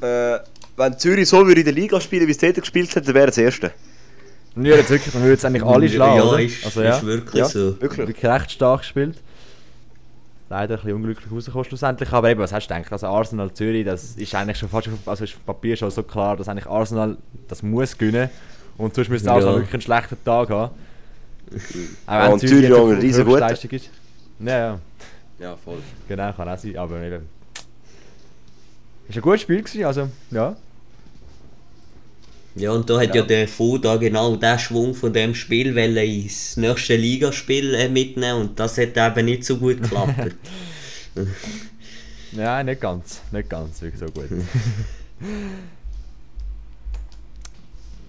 äh, 0.01 0.39
wenn 0.77 0.99
Zürich 0.99 1.27
so 1.29 1.45
würde 1.45 1.61
in 1.61 1.65
der 1.65 1.73
Liga 1.73 1.99
spielen, 2.01 2.27
wie 2.27 2.31
es 2.31 2.37
dort 2.37 2.55
gespielt 2.55 2.95
hat, 2.95 3.07
dann 3.07 3.13
wäre 3.15 3.29
es 3.29 3.35
das 3.35 3.43
Erste. 3.43 3.71
Ja, 4.57 4.75
jetzt 4.75 4.89
wirklich, 4.89 5.13
man 5.13 5.23
würde 5.23 5.33
jetzt 5.33 5.45
eigentlich 5.45 5.63
alle 5.63 5.85
Ja, 5.85 5.91
schlagen, 5.93 6.15
ja, 6.17 6.23
oder? 6.23 6.39
ist- 6.41 6.65
also, 6.65 6.81
ist 6.81 7.05
wirklich 7.05 7.35
ja, 7.39 7.45
so. 7.45 7.81
Wirklich. 7.81 8.07
wirklich 8.07 8.25
recht 8.25 8.51
stark 8.51 8.81
gespielt. 8.81 9.15
Leider 10.51 10.73
ein 10.75 10.81
bisschen 10.81 10.95
unglücklich 10.97 11.31
rausgekommen 11.31 11.63
schlussendlich, 11.63 12.11
aber 12.11 12.29
eben, 12.29 12.41
was 12.41 12.51
hast 12.51 12.67
du 12.69 12.73
gedacht? 12.75 12.91
Also 12.91 13.07
Arsenal 13.07 13.53
Zürich, 13.53 13.85
das 13.85 14.15
ist 14.17 14.35
eigentlich 14.35 14.57
schon 14.57 14.67
fast, 14.67 14.89
auf- 14.89 15.07
also 15.07 15.23
ist 15.23 15.33
auf 15.35 15.45
Papier 15.45 15.77
schon 15.77 15.89
so 15.89 16.03
klar, 16.03 16.35
dass 16.35 16.49
eigentlich 16.49 16.65
Arsenal 16.67 17.15
das 17.47 17.63
muss 17.63 17.97
gewinnen 17.97 18.29
und 18.77 18.93
sonst 18.93 19.07
müsste 19.07 19.27
Ja. 19.29 19.35
Arsenal 19.35 19.55
wirklich 19.55 19.73
einen 19.75 19.81
schlechten 19.81 20.17
Tag 20.25 20.49
haben. 20.49 20.75
Ja, 22.05 22.27
und 22.27 22.39
Zürich 22.41 22.73
auch 22.73 22.79
auf 22.81 22.89
ein 22.91 22.99
riesen 22.99 23.25
Höchstleistung 23.25 23.71
ist. 23.71 23.89
Ja, 24.41 24.57
ja. 24.57 24.79
Ja, 25.39 25.55
voll. 25.55 25.77
Genau, 26.09 26.33
kann 26.33 26.49
auch 26.49 26.57
sein, 26.57 26.75
aber 26.75 27.01
eben. 27.01 27.29
Ist 29.07 29.15
ein 29.15 29.21
gutes 29.21 29.41
Spiel 29.43 29.61
gewesen, 29.63 29.85
also, 29.85 30.09
ja. 30.31 30.53
Ja, 32.55 32.71
und 32.71 32.89
da 32.89 32.99
hat 32.99 33.15
Ja. 33.15 33.21
ja 33.21 33.27
der 33.27 33.47
Foda 33.47 33.95
genau 33.95 34.35
den 34.35 34.59
Schwung 34.59 34.93
von 34.93 35.13
dem 35.13 35.33
Spiel 35.33 35.75
wollen 35.75 35.97
ins 35.97 36.57
nächste 36.57 36.95
Ligaspiel 36.95 37.73
äh, 37.73 37.87
mitnehmen 37.89 38.41
und 38.41 38.59
das 38.59 38.77
hat 38.77 38.97
eben 38.97 39.25
nicht 39.25 39.45
so 39.45 39.57
gut 39.57 39.81
geklappt. 39.81 40.35
Ja, 42.33 42.63
nicht 42.63 42.79
ganz, 42.79 43.21
nicht 43.31 43.49
ganz, 43.49 43.81
wirklich 43.81 43.99
so 43.99 44.05
gut. 44.07 44.29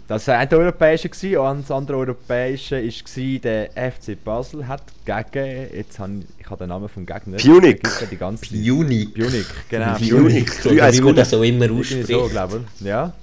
Das 0.08 0.26
war 0.26 0.36
eine 0.36 0.50
europäische 0.50 1.08
und 1.40 1.62
das 1.62 1.70
andere 1.70 1.96
europäische 1.96 2.76
war 2.76 3.38
der 3.38 3.70
FC 3.70 4.22
Basel 4.22 4.68
hat 4.68 4.82
gegen, 5.06 5.74
jetzt 5.74 5.98
habe 5.98 6.18
ich, 6.18 6.24
ich 6.38 6.50
habe 6.50 6.64
den 6.64 6.68
Namen 6.68 6.88
vom 6.88 7.06
Gegner. 7.06 7.38
Punic. 7.38 7.80
Die 8.10 8.16
ganze. 8.18 8.46
Punic. 8.46 9.14
Punic, 9.14 9.46
genau. 9.70 9.94
Punic, 9.94 10.64
wie 10.64 11.00
man 11.00 11.14
das 11.14 11.32
auch 11.32 11.40
immer 11.40 11.64
Irgendwie 11.64 11.80
ausspricht. 11.80 12.08
So, 12.08 12.28
glaube 12.28 12.64
ich. 12.78 12.86
Ja. 12.86 13.14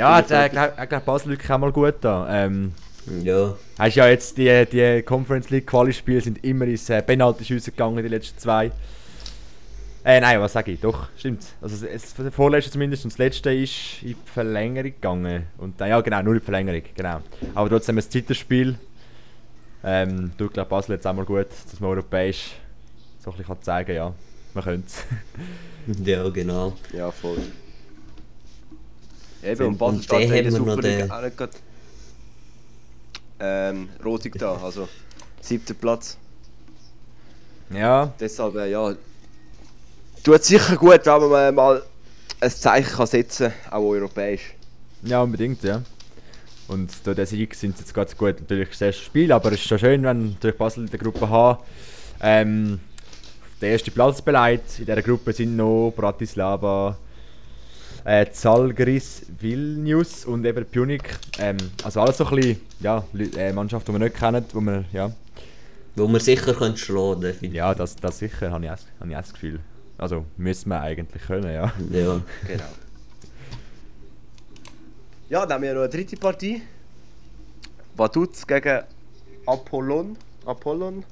Ja, 0.00 0.22
der, 0.22 0.48
glaub, 0.48 0.80
ich 0.82 0.88
glaube 0.88 1.04
Basel 1.04 1.28
wirklich 1.28 1.50
auch 1.50 1.58
mal 1.58 1.72
gut 1.72 1.96
da. 2.00 2.26
Ähm, 2.30 2.72
ja. 3.22 3.54
Hast 3.78 3.96
ja 3.96 4.08
jetzt 4.08 4.38
die, 4.38 4.64
die 4.64 5.02
Conference 5.02 5.50
League 5.50 5.66
Quali-Spiele 5.66 6.22
sind 6.22 6.42
immer 6.42 6.64
ins 6.64 6.88
äh, 6.88 7.02
Penalty-Schüsse 7.02 7.70
gegangen, 7.70 8.02
die 8.02 8.08
letzten 8.08 8.38
zwei. 8.38 8.72
Äh, 10.02 10.20
nein, 10.22 10.40
was 10.40 10.54
sage 10.54 10.72
ich? 10.72 10.80
Doch, 10.80 11.08
stimmt. 11.18 11.44
Also 11.60 11.84
das, 11.84 12.14
das 12.14 12.34
vorletzte 12.34 12.70
zumindest 12.70 13.04
und 13.04 13.12
das 13.12 13.18
letzte 13.18 13.52
ist 13.52 14.00
in 14.00 14.08
die 14.08 14.16
Verlängerung 14.24 14.90
gegangen. 14.90 15.46
Und 15.58 15.78
dann, 15.78 15.90
ja 15.90 16.00
genau, 16.00 16.22
nur 16.22 16.32
in 16.32 16.40
die 16.40 16.44
Verlängerung, 16.46 16.82
genau. 16.94 17.20
Aber 17.54 17.68
trotzdem 17.68 17.98
ein 17.98 18.10
zweites 18.10 18.38
Spiel. 18.38 18.78
Ähm, 19.84 20.32
tut 20.38 20.54
glaube 20.54 20.70
Basel 20.70 20.94
jetzt 20.94 21.06
auch 21.06 21.12
mal 21.12 21.26
gut, 21.26 21.48
dass 21.70 21.78
man 21.78 21.90
europäisch 21.90 22.52
so 23.22 23.32
ein 23.32 23.36
bisschen 23.36 23.54
kann 23.54 23.62
zeigen 23.62 23.94
ja, 23.94 24.14
man 24.54 24.64
könnte 24.64 24.86
es. 24.86 26.06
Ja, 26.06 26.26
genau. 26.30 26.72
Ja, 26.94 27.10
voll. 27.10 27.36
Eben, 29.42 29.66
Und 29.66 29.78
Basel 29.78 30.02
steht 30.02 30.20
in 30.22 30.30
der 30.30 30.44
haben 30.44 30.44
wir 30.44 30.58
noch 30.60 30.66
Super 30.76 30.82
League 30.88 30.98
den- 30.98 31.10
auch 31.10 31.22
nicht 31.22 31.36
gerade 31.36 31.52
ähm, 33.42 33.88
rotig 34.04 34.34
da, 34.38 34.54
also 34.56 34.88
siebter 35.40 35.74
Platz. 35.74 36.16
Ja. 37.70 38.12
Deshalb, 38.20 38.54
äh, 38.56 38.70
ja, 38.70 38.94
tut 40.22 40.44
sicher 40.44 40.76
gut, 40.76 41.06
wenn 41.06 41.30
man 41.30 41.54
mal 41.54 41.82
ein 42.40 42.50
Zeichen 42.50 42.92
kann 42.92 43.06
setzen 43.06 43.52
kann, 43.64 43.72
auch 43.72 43.88
europäisch. 43.88 44.54
Ja, 45.02 45.22
unbedingt, 45.22 45.62
ja. 45.62 45.82
Und 46.68 46.90
durch 47.04 47.16
den 47.16 47.26
Sieg 47.26 47.54
sind 47.54 47.78
jetzt 47.78 47.94
ganz 47.94 48.16
gut 48.16 48.38
natürlich 48.40 48.68
das 48.68 48.80
erste 48.80 49.02
Spiel, 49.02 49.32
aber 49.32 49.52
es 49.52 49.60
ist 49.60 49.68
schon 49.68 49.78
schön, 49.78 50.02
wenn 50.02 50.36
durch 50.38 50.56
Basel 50.56 50.84
in 50.84 50.90
der 50.90 50.98
Gruppe 50.98 51.28
H 51.28 51.58
ähm, 52.20 52.78
der 53.60 53.70
erste 53.70 53.90
Platz 53.90 54.20
beleidigt. 54.20 54.78
In 54.80 54.86
dieser 54.86 55.02
Gruppe 55.02 55.32
sind 55.32 55.56
noch 55.56 55.92
Bratislava, 55.96 56.96
äh, 58.04 58.26
Zalgiris, 58.30 59.26
Vilnius 59.38 60.24
und 60.24 60.44
eben 60.44 60.64
Punic. 60.66 61.16
Ähm, 61.38 61.56
also 61.84 62.00
alles 62.00 62.18
so 62.18 62.26
ein 62.26 62.36
bisschen, 62.36 62.60
ja, 62.80 63.04
äh, 63.36 63.52
Mannschaften, 63.52 63.92
die 63.92 63.98
wir 64.00 64.04
nicht 64.06 64.16
kennen, 64.18 64.44
wo 64.52 64.60
wir, 64.60 64.84
ja. 64.92 65.10
Wo 65.96 66.06
wir 66.08 66.20
sicher 66.20 66.54
können 66.54 66.76
schlagen 66.76 67.20
definitiv. 67.20 67.56
Ja, 67.56 67.74
das, 67.74 67.96
das 67.96 68.18
sicher, 68.18 68.50
habe 68.50 68.64
ich, 68.64 68.70
auch- 68.70 68.76
habe 69.00 69.10
ich 69.10 69.16
auch 69.16 69.20
das 69.20 69.32
Gefühl. 69.32 69.60
Also 69.98 70.24
müssen 70.36 70.68
wir 70.70 70.80
eigentlich 70.80 71.22
können, 71.22 71.52
ja. 71.52 71.72
Ja. 71.90 72.20
Genau. 72.46 72.64
Ja, 75.28 75.42
dann 75.46 75.54
haben 75.56 75.62
wir 75.62 75.74
noch 75.74 75.80
eine 75.82 75.88
dritte 75.90 76.16
Partie. 76.16 76.62
Vaduz 77.96 78.46
gegen 78.46 78.80
Apollon. 79.46 80.16
Apollon. 80.46 81.04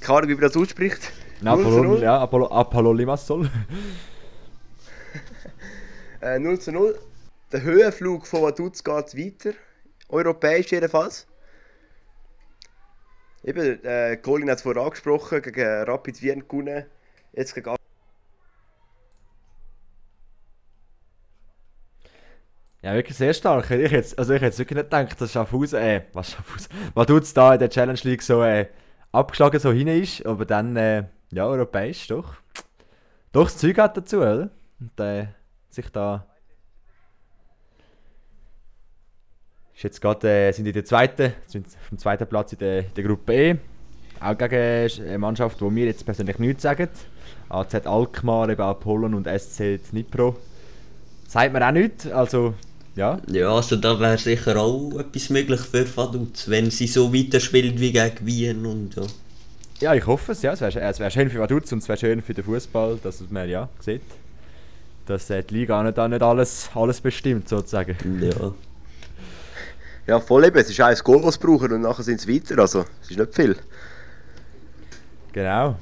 Keine 0.00 0.18
Ahnung, 0.18 0.30
wie 0.30 0.34
man 0.34 0.42
das 0.42 0.56
ausspricht. 0.56 1.00
Na, 1.40 1.56
0 1.56 1.62
zu 1.64 1.68
Apollo, 1.70 1.88
0. 1.94 2.02
ja, 2.02 2.18
Apollo, 2.20 2.46
Apollo 2.50 2.92
Limassol. 2.92 3.50
Äh, 6.20 6.38
0 6.38 6.58
zu 6.58 6.72
0. 6.72 6.98
Der 7.52 7.62
Höhenflug 7.62 8.26
von 8.26 8.42
Vaduz 8.42 8.84
geht 8.84 9.16
weiter. 9.16 9.56
Europäisch 10.08 10.70
jedenfalls. 10.70 11.26
Eben, 13.42 13.82
äh, 13.84 14.16
Colin 14.18 14.50
hat 14.50 14.58
es 14.58 14.62
vorher 14.62 14.82
angesprochen, 14.82 15.40
gegen 15.40 15.84
Rapid 15.84 16.20
Wien 16.22 16.46
gewonnen. 16.46 16.84
Jetzt 17.32 17.54
gegen 17.54 17.74
Ja, 22.82 22.94
wirklich 22.94 23.16
sehr 23.16 23.34
stark. 23.34 23.70
Ich 23.70 23.90
jetzt, 23.90 24.18
also 24.18 24.32
ich 24.32 24.40
hätte 24.40 24.56
wirklich 24.58 24.76
nicht 24.76 24.90
gedacht, 24.90 25.20
dass 25.20 25.32
Schaffhausen, 25.32 25.78
äh, 25.80 26.02
was 26.14 26.32
Schaffhausen, 26.32 26.70
was 26.94 27.06
tut's 27.06 27.34
da 27.34 27.52
in 27.54 27.60
der 27.60 27.68
Challenge 27.68 28.00
League 28.04 28.22
so 28.22 28.42
äh, 28.42 28.68
abgeschlagen 29.12 29.60
so 29.60 29.70
hinein 29.72 30.02
ist, 30.02 30.24
aber 30.24 30.46
dann, 30.46 30.76
äh, 30.76 31.04
ja, 31.30 31.46
europäisch 31.46 32.06
doch. 32.08 32.36
Doch, 33.32 33.44
das 33.44 33.58
Zeug 33.58 33.76
hat 33.78 33.96
dazu, 33.96 34.18
oder? 34.18 34.50
Und 34.80 34.98
äh, 34.98 35.26
sich 35.74 35.88
da. 35.90 36.26
Ist 39.74 39.84
jetzt 39.84 40.00
gerade, 40.00 40.28
äh, 40.28 40.52
sind 40.52 40.66
in 40.66 40.74
der 40.74 40.84
zweiten, 40.84 41.32
sind 41.46 41.66
auf 41.66 41.88
dem 41.88 41.98
zweiten 41.98 42.26
Platz 42.26 42.52
in 42.52 42.58
der, 42.58 42.80
in 42.80 42.94
der 42.94 43.04
Gruppe 43.04 43.32
E. 43.32 43.56
auch 44.20 44.36
gegen 44.36 45.08
eine 45.08 45.18
Mannschaft, 45.18 45.60
die 45.60 45.64
mir 45.64 45.86
jetzt 45.86 46.04
persönlich 46.04 46.38
nichts 46.38 46.64
sagen. 46.64 46.88
AZ 47.48 47.74
Alkmaar, 47.86 48.50
eben 48.50 48.60
Apollon 48.60 49.14
und 49.14 49.26
SC 49.26 49.80
Dnipro. 49.90 50.36
Sagt 51.26 51.52
mir 51.52 51.66
auch 51.66 51.72
nichts, 51.72 52.06
also 52.10 52.54
ja. 52.96 53.20
Ja, 53.30 53.54
also 53.54 53.76
da 53.76 53.98
wäre 53.98 54.18
sicher 54.18 54.56
auch 54.56 54.98
etwas 54.98 55.30
möglich 55.30 55.60
für 55.60 55.86
Vaduz, 55.96 56.48
wenn 56.48 56.70
sie 56.70 56.86
so 56.86 57.14
weiterspielt 57.14 57.80
wie 57.80 57.92
gegen 57.92 58.26
Wien 58.26 58.66
und 58.66 58.96
ja. 58.96 59.02
Ja, 59.80 59.94
ich 59.94 60.06
hoffe 60.06 60.32
es, 60.32 60.42
ja. 60.42 60.52
Es 60.52 60.60
wäre 60.60 60.98
wär 60.98 61.10
schön 61.10 61.30
für 61.30 61.38
Vaduz 61.38 61.72
und 61.72 61.78
es 61.78 61.88
wäre 61.88 61.98
schön 61.98 62.20
für 62.20 62.34
den 62.34 62.44
Fußball, 62.44 62.98
dass 63.02 63.22
man 63.30 63.48
ja 63.48 63.68
sieht, 63.78 64.02
dass 65.06 65.30
äh, 65.30 65.42
die 65.42 65.54
Liga 65.54 65.82
nicht, 65.82 65.96
nicht 65.96 66.22
alles, 66.22 66.70
alles 66.74 67.00
bestimmt, 67.00 67.48
sozusagen. 67.48 67.96
Ja. 68.20 68.54
Ja, 70.06 70.18
voll 70.18 70.44
eben. 70.44 70.56
Es 70.56 70.68
ist 70.68 70.80
ein 70.80 70.96
Goal, 71.04 71.22
was 71.22 71.34
sie 71.34 71.40
brauchen 71.40 71.72
und 71.72 71.82
nachher 71.82 72.02
sind 72.02 72.20
sie 72.20 72.34
weiter. 72.34 72.58
Also, 72.58 72.84
es 73.02 73.10
ist 73.10 73.18
nicht 73.18 73.34
viel. 73.34 73.56
Genau. 75.32 75.76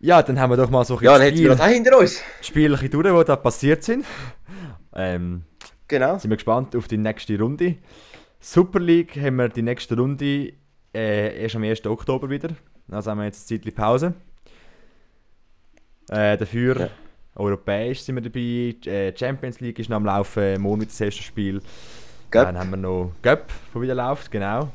Ja, 0.00 0.22
dann 0.22 0.38
haben 0.38 0.50
wir 0.50 0.56
doch 0.56 0.70
mal 0.70 0.84
so 0.84 0.96
ein 0.96 1.04
Ja, 1.04 1.12
dann 1.14 1.22
hätten 1.22 1.38
wir 1.38 1.54
das 1.54 1.66
hinter 1.66 1.98
uns. 1.98 2.22
Spiele 2.40 2.76
durch, 2.76 2.88
die 2.88 3.24
da 3.26 3.36
passiert 3.36 3.82
sind. 3.82 4.06
Ähm, 4.94 5.42
genau. 5.88 6.18
Sind 6.18 6.30
wir 6.30 6.36
gespannt 6.36 6.74
auf 6.76 6.88
die 6.88 6.96
nächste 6.96 7.38
Runde. 7.38 7.76
Super 8.40 8.78
League 8.78 9.16
haben 9.16 9.36
wir 9.36 9.48
die 9.48 9.62
nächste 9.62 9.96
Runde 9.96 10.52
äh, 10.94 11.42
erst 11.42 11.56
am 11.56 11.64
1. 11.64 11.84
Oktober 11.86 12.30
wieder. 12.30 12.50
Also 12.90 13.10
haben 13.10 13.18
wir 13.18 13.24
jetzt 13.24 13.50
eine 13.50 13.60
Zeit 13.60 13.74
Pause. 13.74 14.14
Äh, 16.10 16.36
dafür 16.36 16.80
ja. 16.80 16.88
europäisch 17.36 18.00
sind 18.00 18.16
wir 18.16 18.22
dabei. 18.22 18.90
Äh, 18.90 19.16
Champions 19.16 19.60
League 19.60 19.78
ist 19.78 19.90
noch 19.90 19.96
am 19.96 20.06
Laufen, 20.06 20.60
morgen 20.60 20.84
das 20.84 21.00
erste 21.00 21.22
Spiel. 21.22 21.60
Göpp. 22.30 22.46
Dann 22.46 22.58
haben 22.58 22.70
wir 22.70 22.76
noch 22.76 23.12
Göpp, 23.22 23.50
der 23.74 23.82
wieder 23.82 23.94
läuft, 23.94 24.30
genau. 24.30 24.68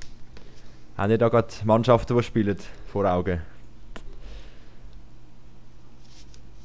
Haben 0.98 1.12
ihr 1.12 1.18
da 1.18 1.30
gerade 1.30 1.48
Mannschaften, 1.66 2.16
die 2.16 2.24
spielen, 2.24 2.58
vor 2.92 3.06
Augen? 3.06 3.42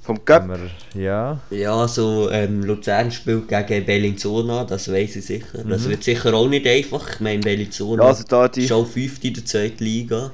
Vom 0.08 0.24
Cup? 0.24 0.48
Ja. 0.94 1.38
Ja, 1.50 1.86
so 1.86 2.30
ähm, 2.30 2.62
Luzern 2.62 3.10
spielt 3.10 3.46
gegen 3.46 3.84
Bellinzona, 3.84 4.64
das 4.64 4.90
weiß 4.90 5.16
ich 5.16 5.26
sicher. 5.26 5.62
Mhm. 5.62 5.68
Das 5.68 5.86
wird 5.86 6.02
sicher 6.02 6.32
auch 6.32 6.48
nicht 6.48 6.66
einfach. 6.66 7.10
Ich 7.10 7.20
meine, 7.20 7.40
Bellinzona 7.40 8.02
ja, 8.02 8.08
also 8.08 8.24
da 8.26 8.48
die... 8.48 8.64
ist 8.64 8.72
auch 8.72 8.86
fünfte 8.86 9.28
in 9.28 9.34
der 9.34 9.44
zweiten 9.44 9.84
Liga. 9.84 10.30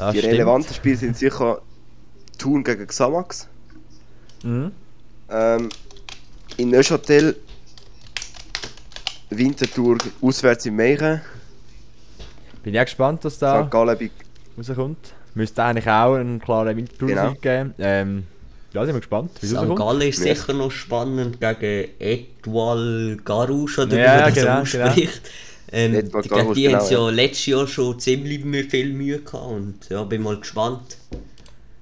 Das 0.00 0.12
die 0.14 0.20
stimmt. 0.20 0.32
relevanten 0.32 0.74
Spiele 0.74 0.96
sind 0.96 1.16
sicher 1.16 1.60
Thun 2.38 2.64
gegen 2.64 2.86
Xamax. 2.86 3.48
Mhm. 4.42 4.72
Ähm, 5.30 5.68
in 6.56 6.70
Neuchâtel 6.70 7.36
Winterthur 9.28 9.98
auswärts 10.22 10.64
in 10.64 10.76
Meichen. 10.76 11.20
Bin 12.62 12.72
ja 12.72 12.84
gespannt, 12.84 13.24
was 13.24 13.38
da 13.38 13.60
rauskommt. 13.60 15.12
Müsste 15.34 15.62
eigentlich 15.62 15.86
auch 15.86 16.14
einen 16.14 16.40
klaren 16.40 16.76
Wintertour 16.78 17.08
genau. 17.08 17.34
geben. 17.34 17.74
Ähm, 17.78 18.26
ja, 18.72 18.84
sind 18.86 18.94
wir 18.94 19.00
gespannt. 19.00 19.32
Wie 19.42 19.46
St. 19.46 19.76
Gallen 19.76 20.00
ist 20.00 20.24
ja. 20.24 20.34
sicher 20.34 20.54
noch 20.54 20.70
spannend 20.70 21.40
gegen 21.40 21.90
Etwal 21.98 23.18
Garouche 23.22 23.82
oder 23.82 23.98
ja, 23.98 24.16
wie 24.16 24.22
man 24.22 24.34
genau, 24.34 24.60
das 24.60 24.72
genau. 24.72 25.10
Ähm, 25.72 25.92
die, 25.92 26.02
die, 26.02 26.22
die 26.22 26.28
genau, 26.28 26.78
haben 26.78 26.90
ja, 26.90 26.90
ja 26.90 27.10
letztes 27.10 27.46
Jahr 27.46 27.66
schon 27.66 27.98
ziemlich 27.98 28.44
viel 28.68 28.92
Mühe 28.92 29.20
gehabt 29.20 29.52
und 29.52 29.88
ja, 29.88 30.02
bin 30.04 30.22
mal 30.22 30.38
gespannt. 30.38 30.96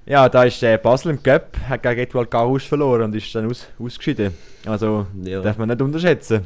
Ja, 0.05 0.27
da 0.27 0.43
ist 0.43 0.61
äh, 0.63 0.77
Basel 0.77 1.11
im 1.11 1.23
Cup, 1.23 1.57
hat 1.67 1.83
gegen 1.83 1.99
Etwal 1.99 2.25
Garouche 2.25 2.67
verloren 2.67 3.03
und 3.03 3.15
ist 3.15 3.33
dann 3.33 3.49
aus, 3.49 3.67
ausgeschieden. 3.79 4.33
Also 4.65 5.07
ja. 5.23 5.41
darf 5.41 5.57
man 5.57 5.69
nicht 5.69 5.81
unterschätzen. 5.81 6.45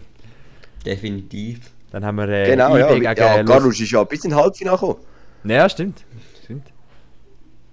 Definitiv. 0.86 1.60
Dann 1.92 2.06
haben 2.06 2.18
wir 2.18 2.28
äh, 2.30 2.46
Genau, 2.46 2.78
ja, 2.78 2.94
gegen 2.94 3.04
ja 3.04 3.42
Garouche 3.44 3.84
ist 3.84 3.92
ja 3.92 4.04
bis 4.04 4.26
in 4.26 4.36
Halbfinale 4.36 4.78
gekommen. 4.78 5.00
Ja, 5.46 5.68
stimmt. 5.70 6.04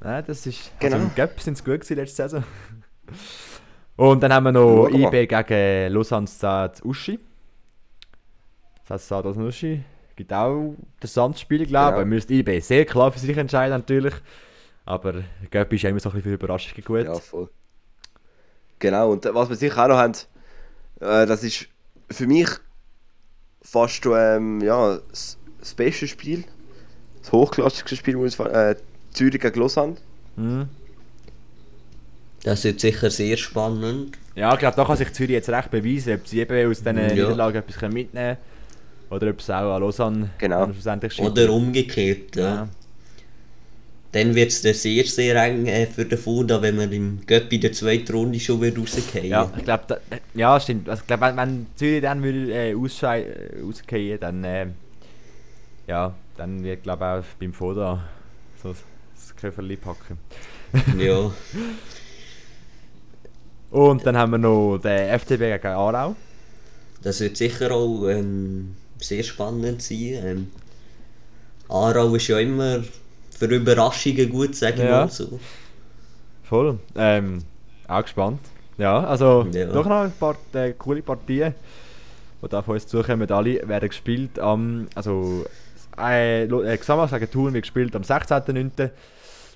Nein, 0.03 0.25
das 0.27 0.47
ist. 0.47 0.73
Genau. 0.79 0.97
Also 0.97 1.07
im 1.09 1.15
Gap 1.15 1.41
sind 1.41 1.55
es 1.55 1.65
gut 1.65 1.81
gewesen 1.81 1.97
letzte 1.97 2.23
Saison. 2.23 2.45
Und 3.97 4.23
dann 4.23 4.33
haben 4.33 4.45
wir 4.45 4.53
noch 4.53 4.89
IB 4.89 5.27
gegen 5.27 5.93
Lausanne 5.93 6.27
Uschi. 6.85 7.19
Das 8.91 9.03
heißt 9.03 9.07
Stade 9.07 9.29
Uschi. 9.29 9.83
Gibt 10.17 10.33
auch 10.33 10.75
das 10.99 11.41
Spiel, 11.41 11.65
glaube 11.65 11.99
ich. 11.99 11.99
Genau. 11.99 12.05
Müsste 12.07 12.35
IB 12.35 12.59
sehr 12.59 12.85
klar 12.85 13.13
für 13.13 13.21
sich 13.21 13.37
entscheiden, 13.37 13.71
natürlich. 13.71 14.15
Aber 14.85 15.23
Göpp 15.49 15.73
ist 15.73 15.85
immer 15.85 16.01
so 16.01 16.09
ein 16.09 16.17
bisschen 16.17 16.33
für 16.33 16.35
Überraschungen 16.35 16.85
gut. 16.85 17.05
Ja, 17.05 17.15
voll. 17.15 17.49
Genau, 18.81 19.13
und 19.13 19.25
was 19.27 19.49
wir 19.49 19.55
sicher 19.55 19.85
auch 19.85 19.89
noch 19.89 19.97
haben, 19.97 20.15
äh, 21.01 21.25
das 21.25 21.45
ist 21.45 21.69
für 22.11 22.27
mich 22.27 22.49
fast 23.63 24.05
ähm, 24.07 24.61
ja, 24.61 24.99
das, 25.09 25.39
das 25.61 25.75
beste 25.75 26.09
Spiel. 26.09 26.43
Das 27.21 27.31
hochklassigste 27.31 27.95
Spiel, 27.95 28.17
muss 28.17 28.35
ich 28.35 28.41
äh, 28.41 28.75
Zürich 29.13 29.41
gegen 29.41 29.61
Lausanne. 29.61 29.97
Mhm. 30.35 30.69
Das 32.43 32.65
wird 32.65 32.81
sicher 32.81 33.11
sehr 33.11 33.37
spannend. 33.37 34.19
Ja, 34.35 34.53
ich 34.55 34.59
glaube, 34.59 34.77
da 34.77 34.85
kann 34.85 34.97
sich 34.97 35.13
Zürich 35.13 35.31
jetzt 35.31 35.51
recht 35.51 35.71
beweisen, 35.71 36.15
ob 36.15 36.27
sie 36.27 36.41
eben 36.41 36.69
aus 36.69 36.79
diesen 36.79 36.97
ja. 36.97 37.09
Niederlagen 37.09 37.59
etwas 37.59 37.81
mitnehmen 37.83 38.11
können. 38.13 38.60
Oder 39.11 39.31
ob 39.31 39.41
es 39.41 39.51
auch 39.51 39.75
an 39.75 39.83
Lausanne 39.83 40.31
genau. 40.39 40.67
schlussendlich 40.73 41.21
Oder 41.21 41.53
umgekehrt, 41.53 42.37
ja. 42.37 42.43
ja. 42.43 42.69
Dann 44.13 44.35
wird 44.35 44.51
es 44.51 44.63
sehr, 44.63 45.05
sehr 45.05 45.37
eng 45.37 45.67
äh, 45.67 45.87
für 45.87 46.05
den 46.05 46.19
Funda, 46.19 46.61
wenn 46.63 46.77
man 46.77 46.91
im 46.91 47.21
Göpp 47.27 47.53
in 47.53 47.61
der 47.61 47.73
zweiten 47.73 48.13
Runde 48.13 48.41
schon 48.41 48.61
wieder 48.61 48.79
rausgehen 48.79 49.27
Ja, 49.27 49.49
ich 49.57 49.65
glaube, 49.65 50.01
ja, 50.35 50.59
stimmt. 50.59 50.89
Also, 50.89 51.03
ich 51.03 51.07
glaube, 51.07 51.27
wenn, 51.27 51.37
wenn 51.37 51.67
Zürich 51.77 52.03
dann 52.03 52.23
würde, 52.23 52.53
äh, 52.53 52.73
rausgehen 52.73 54.19
dann, 54.19 54.43
äh, 54.43 54.67
ja, 55.87 56.13
dann 56.37 56.65
wird, 56.65 56.83
glaube 56.83 57.05
ich, 57.05 57.09
auch 57.09 57.39
beim 57.39 57.53
Foda 57.53 58.05
so 58.61 58.75
Köfferli 59.41 59.77
packen. 59.77 60.19
ja. 60.99 61.31
Und 63.71 64.05
dann 64.05 64.17
haben 64.17 64.33
wir 64.33 64.39
noch 64.39 64.79
den 64.79 65.19
FCB 65.19 65.39
gegen 65.39 65.67
Aarau. 65.69 66.17
Das 67.03 67.21
wird 67.21 67.37
sicher 67.37 67.71
auch 67.71 68.09
ähm, 68.09 68.75
sehr 69.01 69.23
spannend 69.23 69.83
sein. 69.83 70.21
Ähm, 70.25 70.51
Aarau 71.69 72.15
ist 72.15 72.29
ja 72.29 72.39
immer 72.39 72.83
für 73.31 73.47
Überraschungen 73.47 74.29
gut, 74.29 74.55
sagen 74.55 74.79
wir 74.79 74.85
ja. 74.85 74.91
mal 74.91 75.11
so. 75.11 75.39
Voll. 76.43 76.79
Ähm, 76.97 77.39
auch 77.87 78.03
gespannt. 78.03 78.41
Ja, 78.77 79.05
also 79.05 79.47
ja. 79.53 79.67
doch 79.67 79.87
noch 79.87 80.03
ein 80.03 80.13
paar 80.13 80.37
äh, 80.55 80.73
coole 80.73 81.03
Partien, 81.03 81.55
die 82.43 82.49
da 82.49 82.63
von 82.63 82.75
uns 82.75 82.87
zukommen. 82.87 83.31
Alle 83.31 83.69
werden 83.69 83.89
gespielt 83.89 84.39
am, 84.39 84.89
also 84.95 85.45
äh, 85.99 86.45
äh, 86.45 86.77
Xamax 86.77 87.13
gegen 87.13 87.31
Thun 87.31 87.53
wird 87.55 87.63
gespielt 87.63 87.95
am 87.95 88.03
16.09. 88.03 88.91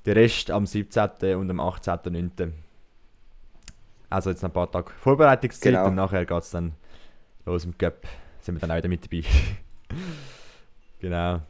Der 0.06 0.16
Rest 0.16 0.50
am 0.50 0.66
17. 0.66 1.36
und 1.36 1.50
am 1.50 1.60
18.09. 1.60 2.52
Also 4.10 4.30
jetzt 4.30 4.42
noch 4.42 4.50
ein 4.50 4.52
paar 4.52 4.70
Tage 4.70 4.90
Vorbereitungszeit 5.00 5.72
genau. 5.72 5.86
und 5.86 5.94
nachher 5.94 6.24
geht 6.24 6.42
es 6.42 6.50
dann 6.50 6.72
los 7.46 7.64
im 7.64 7.76
Cup. 7.76 8.06
Sind 8.44 8.56
wir 8.56 8.60
dann 8.60 8.72
auch 8.72 8.76
wieder 8.76 8.88
mit 8.90 9.02
dabei. 9.02 9.24
genau. 11.00 11.40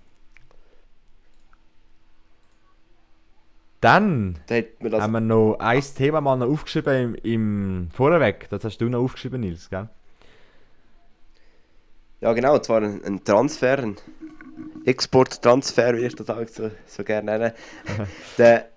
Dann 3.80 4.38
da 4.46 4.62
haben 5.02 5.12
wir 5.12 5.20
noch 5.20 5.56
ein 5.58 5.82
Thema 5.82 6.20
mal 6.20 6.36
noch 6.36 6.46
aufgeschrieben 6.46 7.16
im, 7.16 7.24
im 7.24 7.90
Vorweg. 7.90 8.48
Das 8.48 8.62
hast 8.62 8.78
du 8.78 8.88
noch 8.88 9.00
aufgeschrieben, 9.00 9.40
Nils, 9.40 9.68
gell? 9.68 9.88
Ja, 12.20 12.32
genau. 12.32 12.54
Und 12.54 12.64
zwar 12.64 12.80
ein, 12.80 13.04
ein 13.04 13.24
Transfer, 13.24 13.80
ein 13.80 13.96
Exporttransfer, 14.84 15.96
wie 15.96 16.06
ich 16.06 16.14
das 16.14 16.30
auch 16.30 16.46
so, 16.46 16.70
so 16.86 17.02
gerne 17.02 17.32
nenne. 17.32 17.54
der 18.38 18.68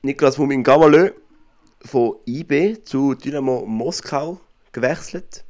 Niklas 0.00 0.38
Mumin 0.38 0.64
Gamalö 0.64 1.10
von 1.84 2.16
IB 2.26 2.82
zu 2.82 3.14
Dynamo 3.14 3.66
Moskau 3.66 4.40
gewechselt. 4.72 5.44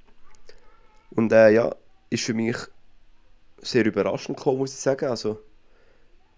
Und 1.10 1.32
äh, 1.32 1.50
ja, 1.50 1.72
ist 2.10 2.24
für 2.24 2.34
mich 2.34 2.56
sehr 3.60 3.86
überraschend 3.86 4.36
gekommen, 4.36 4.58
muss 4.58 4.72
ich 4.72 4.80
sagen. 4.80 5.06
Also, 5.06 5.40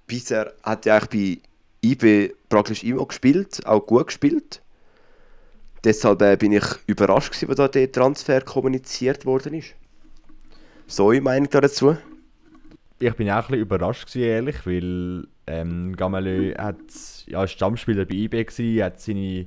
bisher 0.07 0.53
hat 0.63 0.87
er 0.87 0.97
eigentlich 0.97 1.43
bei 1.83 1.89
IB 1.89 2.35
praktisch 2.49 2.85
immer 2.85 3.07
gespielt, 3.07 3.65
auch 3.67 3.87
gut 3.87 4.09
gespielt. 4.09 4.63
Deshalb 5.85 6.21
äh, 6.23 6.37
bin 6.37 6.53
ich 6.53 6.65
überrascht, 6.87 7.33
gewesen, 7.33 7.55
da 7.55 7.69
der 7.69 7.91
Transfer 7.91 8.43
kommuniziert 8.43 9.25
worden 9.25 9.55
ist. 9.55 9.75
So, 10.87 11.13
ich 11.13 11.23
meine 11.23 11.49
dazu 11.49 11.97
ich 13.01 13.15
bin 13.15 13.31
auch 13.31 13.49
ein 13.49 13.55
überrascht, 13.55 14.07
gewesen, 14.07 14.23
ehrlich, 14.23 14.67
weil 14.67 15.27
ähm, 15.47 15.97
Gamalö 15.97 16.55
hat, 16.57 16.77
ja, 17.27 17.47
Stammspieler 17.47 18.05
bei 18.05 18.15
IB 18.15 18.45
gewesen, 18.45 18.85
hat 18.85 19.01
seine, 19.01 19.47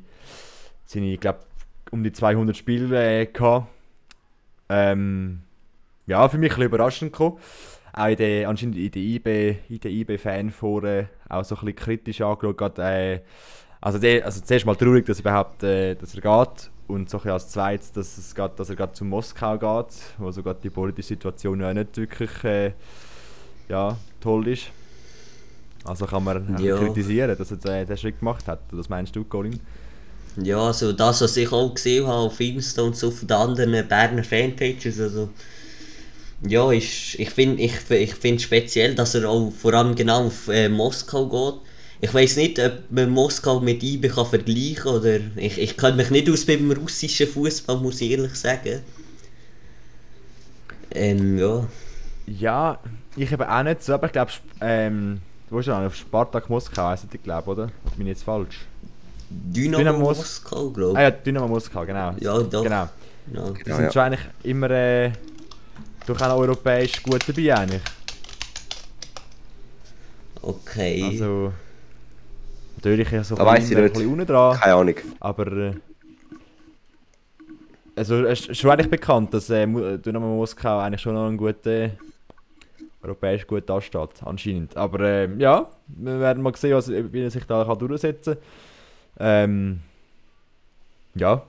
seine 0.86 1.18
glaube 1.18 1.40
um 1.92 2.04
die 2.04 2.12
200 2.12 2.58
Spiele 2.58 3.22
äh, 3.22 3.26
gehabt. 3.28 3.68
Ähm, 4.70 5.44
ja, 6.08 6.28
für 6.28 6.38
mich 6.38 6.52
ein 6.52 6.56
bisschen 6.56 6.66
überraschend 6.66 7.12
gekommen. 7.14 7.38
Auch 7.94 8.08
in 8.08 8.18
der, 8.18 8.50
anscheinend 8.50 8.76
in 8.78 8.92
der 8.92 9.02
IB, 9.02 9.56
in 9.70 9.80
der 9.80 9.92
IB-Fanforen 9.92 11.10
auch 11.30 11.44
so 11.44 11.56
ein 11.56 11.62
bisschen 11.62 11.76
kritisch 11.76 12.22
angeschaut. 12.22 12.58
Grad, 12.58 12.80
äh, 12.80 13.22
also, 13.80 14.00
der, 14.00 14.26
also 14.26 14.42
zuerst 14.42 14.66
mal 14.66 14.76
traurig, 14.76 15.06
dass, 15.06 15.20
überhaupt, 15.20 15.64
äh, 15.64 15.96
dass 15.96 16.16
er 16.16 16.22
geht 16.22 16.72
und 16.88 17.10
so 17.10 17.20
als 17.20 17.50
zweites, 17.50 17.92
dass, 17.92 18.18
es 18.18 18.34
grad, 18.34 18.60
dass 18.60 18.70
er 18.70 18.76
gerade 18.76 18.94
zu 18.94 19.06
Moskau 19.06 19.58
geht, 19.58 19.96
wo 20.18 20.32
so 20.32 20.42
die 20.42 20.70
politische 20.70 21.10
Situation 21.10 21.60
ja 21.62 21.74
nicht 21.74 21.96
wirklich 21.98 22.44
äh, 22.44 22.72
ja, 23.70 23.96
toll 24.20 24.48
ist. 24.48 24.68
Also 25.86 26.06
kann 26.06 26.24
man 26.24 26.58
Ja. 26.64 26.78
kritisieren, 26.78 27.38
dass 27.38 27.52
er 27.52 27.58
den, 27.58 27.88
den 27.88 27.98
Schritt 27.98 28.20
gemacht 28.20 28.48
hat. 28.48 28.62
Was 28.72 28.90
meinst 28.90 29.16
du, 29.16 29.24
Colin? 29.24 29.60
Ja, 30.42 30.60
also 30.68 30.94
das, 30.94 31.22
was 31.22 31.38
ich 31.38 31.52
auch 31.52 31.74
gesehen 31.74 32.08
habe 32.08 32.18
auf 32.28 32.40
Insta 32.40 32.82
und 32.82 32.96
so 32.96 33.12
von 33.12 33.28
den 33.28 33.38
anderen 33.38 33.88
Berner 33.88 34.24
Fanpages, 34.24 35.00
also 35.00 35.30
ja, 36.48 36.72
ist, 36.72 37.16
ich 37.16 37.30
finde 37.30 37.62
ich, 37.62 37.90
ich 37.90 38.16
find 38.16 38.42
speziell, 38.42 38.96
dass 38.96 39.16
er 39.16 39.30
auch 39.30 39.52
vor 39.52 39.74
allem 39.74 39.96
genau 39.96 40.28
auf 40.28 40.48
äh, 40.50 40.70
Moskau 40.70 41.28
geht. 41.28 41.62
Ich 42.02 42.14
weiß 42.14 42.36
nicht, 42.36 42.60
ob 42.60 42.92
man 42.92 43.10
Moskau 43.10 43.62
mit 43.62 43.82
IBE 43.82 44.10
kann 44.10 44.26
vergleichen 44.26 44.84
kann 44.84 44.96
oder 44.96 45.20
ich, 45.38 45.58
ich 45.58 45.78
kenne 45.78 45.96
mich 45.96 46.10
nicht 46.10 46.30
aus 46.30 46.46
beim 46.46 46.70
russischen 46.72 47.28
Fußball, 47.28 47.78
muss 47.78 48.02
ich 48.02 48.12
ehrlich 48.12 48.36
sagen. 48.36 48.82
Ähm, 50.92 51.38
ja. 51.38 51.66
Ja, 52.26 52.80
ich 53.16 53.32
eben 53.32 53.44
auch 53.44 53.64
nicht 53.64 53.84
so, 53.84 53.94
aber 53.94 54.08
ich 54.08 54.14
glaube, 54.14 54.32
ähm, 54.60 55.22
wo 55.50 55.60
ist 55.60 55.68
er? 55.68 55.88
Auf 55.88 55.96
Spartak 55.96 56.50
Moskau 56.50 56.88
heisst 56.88 57.06
ich 57.12 57.24
glaube, 57.24 57.50
oder? 57.50 57.64
Oder 57.64 57.96
bin 57.96 58.08
ich 58.08 58.14
jetzt 58.14 58.24
falsch? 58.24 58.66
Dynamo, 59.30 60.00
Moskau, 60.00 60.70
glaube 60.70 60.92
ich. 60.94 60.98
Ah 60.98 61.02
ja, 61.04 61.12
Dynamo 61.12 61.48
Moskau, 61.48 61.86
genau. 61.86 62.14
Ja, 62.20 62.40
doch. 62.40 62.64
Genau. 62.64 62.90
Ja. 63.34 63.52
Die 63.52 63.72
sind 63.72 63.84
ja. 63.84 63.92
schon 63.92 64.02
eigentlich 64.02 64.26
immer 64.44 64.70
äh, 64.70 65.12
doch 66.06 66.22
auch 66.22 66.38
europäisch 66.38 67.02
gut 67.04 67.22
dabei 67.28 67.56
eigentlich. 67.56 67.82
Okay. 70.44 71.04
Also, 71.04 71.54
natürlich 72.76 73.12
ja 73.12 73.24
so 73.24 73.36
Da 73.36 73.46
ein 73.50 73.56
bisschen, 73.60 73.82
bisschen 73.82 74.08
unten 74.08 74.26
dran. 74.26 74.60
Keine 74.60 74.76
Ahnung. 74.76 74.96
Aber 75.20 75.48
äh, 75.48 75.74
also 77.96 78.26
es 78.26 78.48
ist 78.48 78.60
schon 78.60 78.72
eigentlich 78.72 78.90
bekannt, 78.90 79.34
dass 79.34 79.50
äh, 79.50 79.66
Mu- 79.66 79.98
Dynamo 79.98 80.36
Moskau 80.36 80.80
eigentlich 80.80 81.02
schon 81.02 81.14
noch 81.14 81.28
ein 81.28 81.38
guter 81.38 81.92
europäisch 83.02 83.46
gut 83.48 83.70
ansteht, 83.70 84.24
anscheinend. 84.24 84.78
Aber 84.78 85.00
ähm, 85.02 85.40
ja, 85.40 85.68
wir 85.88 86.20
werden 86.20 86.42
mal 86.42 86.56
sehen, 86.56 86.74
was, 86.74 86.90
wie 86.90 87.22
er 87.24 87.30
sich 87.32 87.46
da 87.46 87.66
kann 87.66 87.78
durchsetzen 87.78 88.36
kann. 88.36 88.44
Ähm, 89.20 89.80
ja, 91.16 91.44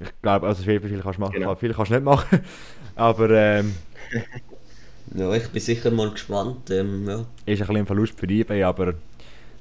ich 0.00 0.10
glaube, 0.22 0.46
also 0.46 0.62
viel, 0.62 0.80
viel 0.80 1.00
kannst 1.00 1.18
du 1.18 1.22
machen, 1.22 1.32
Genau. 1.34 1.54
viel 1.54 1.74
kannst 1.74 1.90
du 1.90 1.94
nicht 1.94 2.04
machen. 2.04 2.40
Aber 2.94 3.30
ähm, 3.30 3.74
Ja, 5.14 5.32
ich 5.34 5.48
bin 5.48 5.60
sicher 5.60 5.90
mal 5.90 6.10
gespannt. 6.10 6.70
Ähm, 6.70 7.08
ja. 7.08 7.14
ist 7.20 7.26
ein 7.46 7.58
bisschen 7.58 7.76
ein 7.76 7.86
Verlust 7.86 8.18
für 8.18 8.26
die 8.26 8.40
eBay, 8.40 8.62
aber 8.64 8.88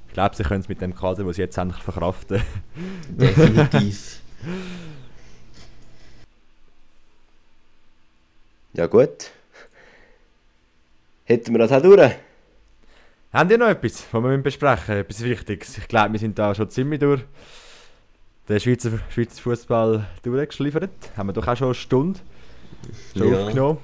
ich 0.07 0.13
glaube, 0.13 0.35
sie 0.35 0.43
können 0.43 0.61
es 0.61 0.67
mit 0.69 0.81
dem 0.81 0.95
Kader, 0.95 1.23
den 1.23 1.33
sie 1.33 1.41
jetzt 1.41 1.57
endlich 1.57 1.81
verkraften. 1.83 2.41
Definitiv. 3.09 4.19
Ja 8.73 8.87
gut. 8.87 9.31
Hätten 11.25 11.51
wir 11.53 11.59
das 11.59 11.71
auch 11.71 11.81
durch? 11.81 12.11
Haben 13.33 13.51
ihr 13.51 13.57
noch 13.57 13.67
etwas, 13.67 14.05
was 14.11 14.23
wir 14.23 14.37
besprechen 14.37 14.95
müssen? 14.95 15.01
Etwas 15.01 15.23
Wichtiges? 15.23 15.77
Ich 15.77 15.87
glaube, 15.87 16.13
wir 16.13 16.19
sind 16.19 16.37
da 16.39 16.55
schon 16.55 16.69
ziemlich 16.69 16.99
durch 16.99 17.21
den 18.49 18.59
Schweizer, 18.59 18.91
Schweizer 19.09 19.41
Fußball 19.41 20.07
durchgeschliffert. 20.23 20.89
Haben 21.15 21.29
wir 21.29 21.33
doch 21.33 21.47
auch 21.47 21.55
schon 21.57 21.67
eine 21.67 21.75
Stunde 21.75 22.19
schon 23.15 23.31
Ja. 23.31 23.43
aufgenommen. 23.43 23.77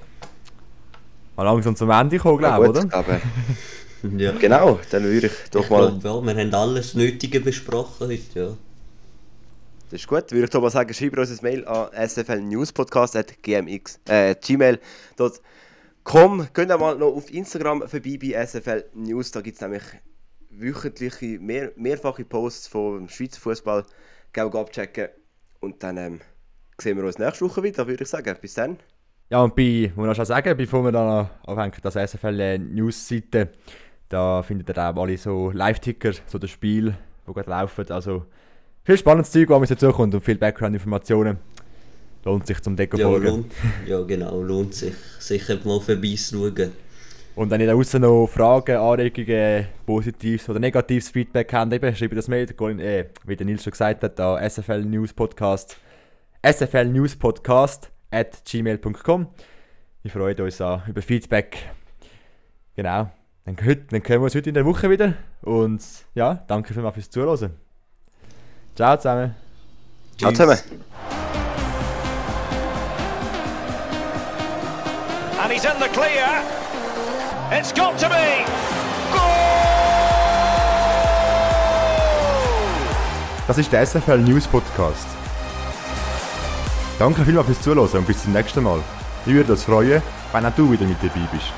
Mal 1.36 1.42
langsam 1.44 1.76
zum 1.76 1.90
Ende 1.90 2.18
kommen, 2.18 2.42
Ja, 2.42 2.56
glaube 2.56 2.66
ich, 2.78 2.82
gut, 2.82 2.86
oder? 2.86 2.96
aber- 2.96 3.20
Ja. 4.18 4.32
Genau, 4.32 4.78
dann 4.90 5.02
würde 5.04 5.28
ich 5.28 5.32
doch 5.50 5.64
ich 5.64 5.70
mal. 5.70 5.98
Glaub, 5.98 6.26
ja, 6.26 6.34
wir 6.34 6.42
haben 6.44 6.54
alles 6.54 6.92
Nötige 6.94 7.40
besprochen 7.40 8.06
heute, 8.08 8.38
ja. 8.38 8.48
Das 9.90 10.00
ist 10.00 10.06
gut. 10.06 10.30
Würde 10.30 10.44
ich 10.44 10.50
doch 10.50 10.60
mal 10.60 10.68
sagen, 10.70 10.92
schreibt 10.92 11.16
uns 11.16 11.30
ein 11.30 11.38
Mail 11.40 11.64
an 11.66 11.88
sflnewspodcast.gmx, 12.08 14.00
äh, 14.08 14.34
gmail.com. 14.34 16.48
Könnt 16.52 16.70
ihr 16.70 16.76
mal 16.78 16.96
noch 16.98 17.14
auf 17.14 17.32
Instagram 17.32 17.88
vorbei 17.88 18.18
bei 18.20 18.32
SFL 18.46 18.84
News. 18.94 19.30
Da 19.30 19.40
gibt 19.40 19.56
es 19.56 19.62
nämlich 19.62 19.82
wöchentliche, 20.50 21.38
mehr, 21.40 21.72
mehrfache 21.76 22.24
Posts 22.26 22.68
vom 22.68 23.08
Schweizer 23.08 23.40
Fußball. 23.40 23.84
Gerne 24.34 24.52
abchecken. 24.54 25.08
Und 25.60 25.82
dann 25.82 25.96
ähm, 25.96 26.20
sehen 26.78 26.98
wir 26.98 27.04
uns 27.04 27.18
nächste 27.18 27.46
Woche 27.46 27.62
wieder, 27.62 27.86
würde 27.86 28.02
ich 28.02 28.10
sagen. 28.10 28.36
Bis 28.42 28.52
dann. 28.54 28.76
Ja, 29.30 29.38
und 29.42 29.56
bei, 29.56 29.90
muss 29.96 30.12
ich 30.12 30.20
auch 30.20 30.26
sagen, 30.26 30.54
bevor 30.56 30.84
wir 30.84 30.92
dann 30.92 31.30
aufhängen, 31.46 31.72
das 31.82 31.94
SFL 31.94 32.40
äh, 32.40 32.58
News-Seite, 32.58 33.48
da 34.10 34.42
findet 34.42 34.68
ihr 34.68 34.78
auch 34.78 34.96
alle 35.02 35.16
so 35.16 35.50
Live-Ticker, 35.50 36.12
so 36.26 36.36
das 36.38 36.50
Spiel, 36.50 36.94
wo 37.24 37.32
gerade 37.32 37.48
laufen. 37.48 37.90
Also 37.90 38.26
viel 38.84 38.98
spannendes 38.98 39.30
Zeug, 39.32 39.48
was 39.48 39.58
uns 39.60 39.68
dazukommt 39.70 40.14
und 40.14 40.22
viel 40.24 40.36
Background-Informationen. 40.36 41.38
Lohnt 42.24 42.46
sich 42.46 42.60
zum 42.60 42.76
Deko 42.76 42.96
Ja, 42.98 43.06
folgen. 43.08 43.26
lohnt, 43.26 43.52
ja, 43.86 44.00
genau, 44.02 44.42
lohnt 44.42 44.74
sich. 44.74 44.94
Sicher 45.18 45.58
mal 45.64 45.80
vorbeischauen. 45.80 46.72
Und 47.36 47.50
wenn 47.50 47.60
ihr 47.60 47.66
da 47.66 47.72
draußen 47.72 48.00
noch 48.00 48.28
Fragen, 48.28 48.76
Anregungen, 48.76 49.66
positives 49.84 50.48
oder 50.48 50.60
negatives 50.60 51.08
Feedback 51.08 51.52
habt, 51.52 51.72
eben, 51.72 51.96
schreibt 51.96 52.16
das 52.16 52.28
Mail, 52.28 52.48
äh, 52.78 53.06
wie 53.24 53.36
der 53.36 53.44
Nils 53.44 53.64
schon 53.64 53.72
gesagt 53.72 54.04
hat, 54.04 54.20
an 54.20 54.48
SFL 54.48 54.84
News 54.84 55.12
Podcast, 55.12 55.76
SFL 56.42 56.84
News 56.84 57.16
Podcast 57.16 57.90
at 58.12 58.44
gmail.com. 58.44 59.26
Wir 60.02 60.10
freuen 60.12 60.40
uns 60.40 60.60
auch 60.60 60.86
über 60.86 61.02
Feedback. 61.02 61.58
Genau. 62.76 63.10
Dann, 63.44 63.56
heute, 63.64 63.82
dann 63.90 64.02
können 64.02 64.20
wir 64.20 64.24
uns 64.24 64.34
heute 64.36 64.50
in 64.50 64.54
der 64.54 64.64
Woche 64.64 64.88
wieder. 64.88 65.14
Und 65.42 65.82
ja, 66.14 66.44
danke 66.46 66.72
vielmals 66.72 66.94
fürs 66.94 67.10
Zuhören. 67.10 67.50
Ciao 68.76 68.96
zusammen. 68.96 69.34
Ciao 70.16 70.30
zusammen. 70.30 70.58
And 75.42 75.52
he's 75.52 75.64
in 75.64 75.72
the 75.80 75.88
clear. 75.88 76.63
It's 77.52 77.72
got 77.72 77.98
to 77.98 78.08
be. 78.08 78.44
Das 83.46 83.58
ist 83.58 83.70
der 83.70 83.84
SFL 83.86 84.18
News 84.18 84.46
Podcast. 84.46 85.06
Danke 86.98 87.22
vielmals 87.24 87.46
fürs 87.46 87.60
Zuhören 87.60 87.98
und 87.98 88.06
bis 88.06 88.22
zum 88.22 88.32
nächsten 88.32 88.62
Mal. 88.62 88.78
Ich 89.26 89.34
würde 89.34 89.52
uns 89.52 89.64
freuen, 89.64 90.00
wenn 90.32 90.46
auch 90.46 90.54
du 90.56 90.72
wieder 90.72 90.86
mit 90.86 90.96
dabei 91.02 91.28
bist. 91.30 91.52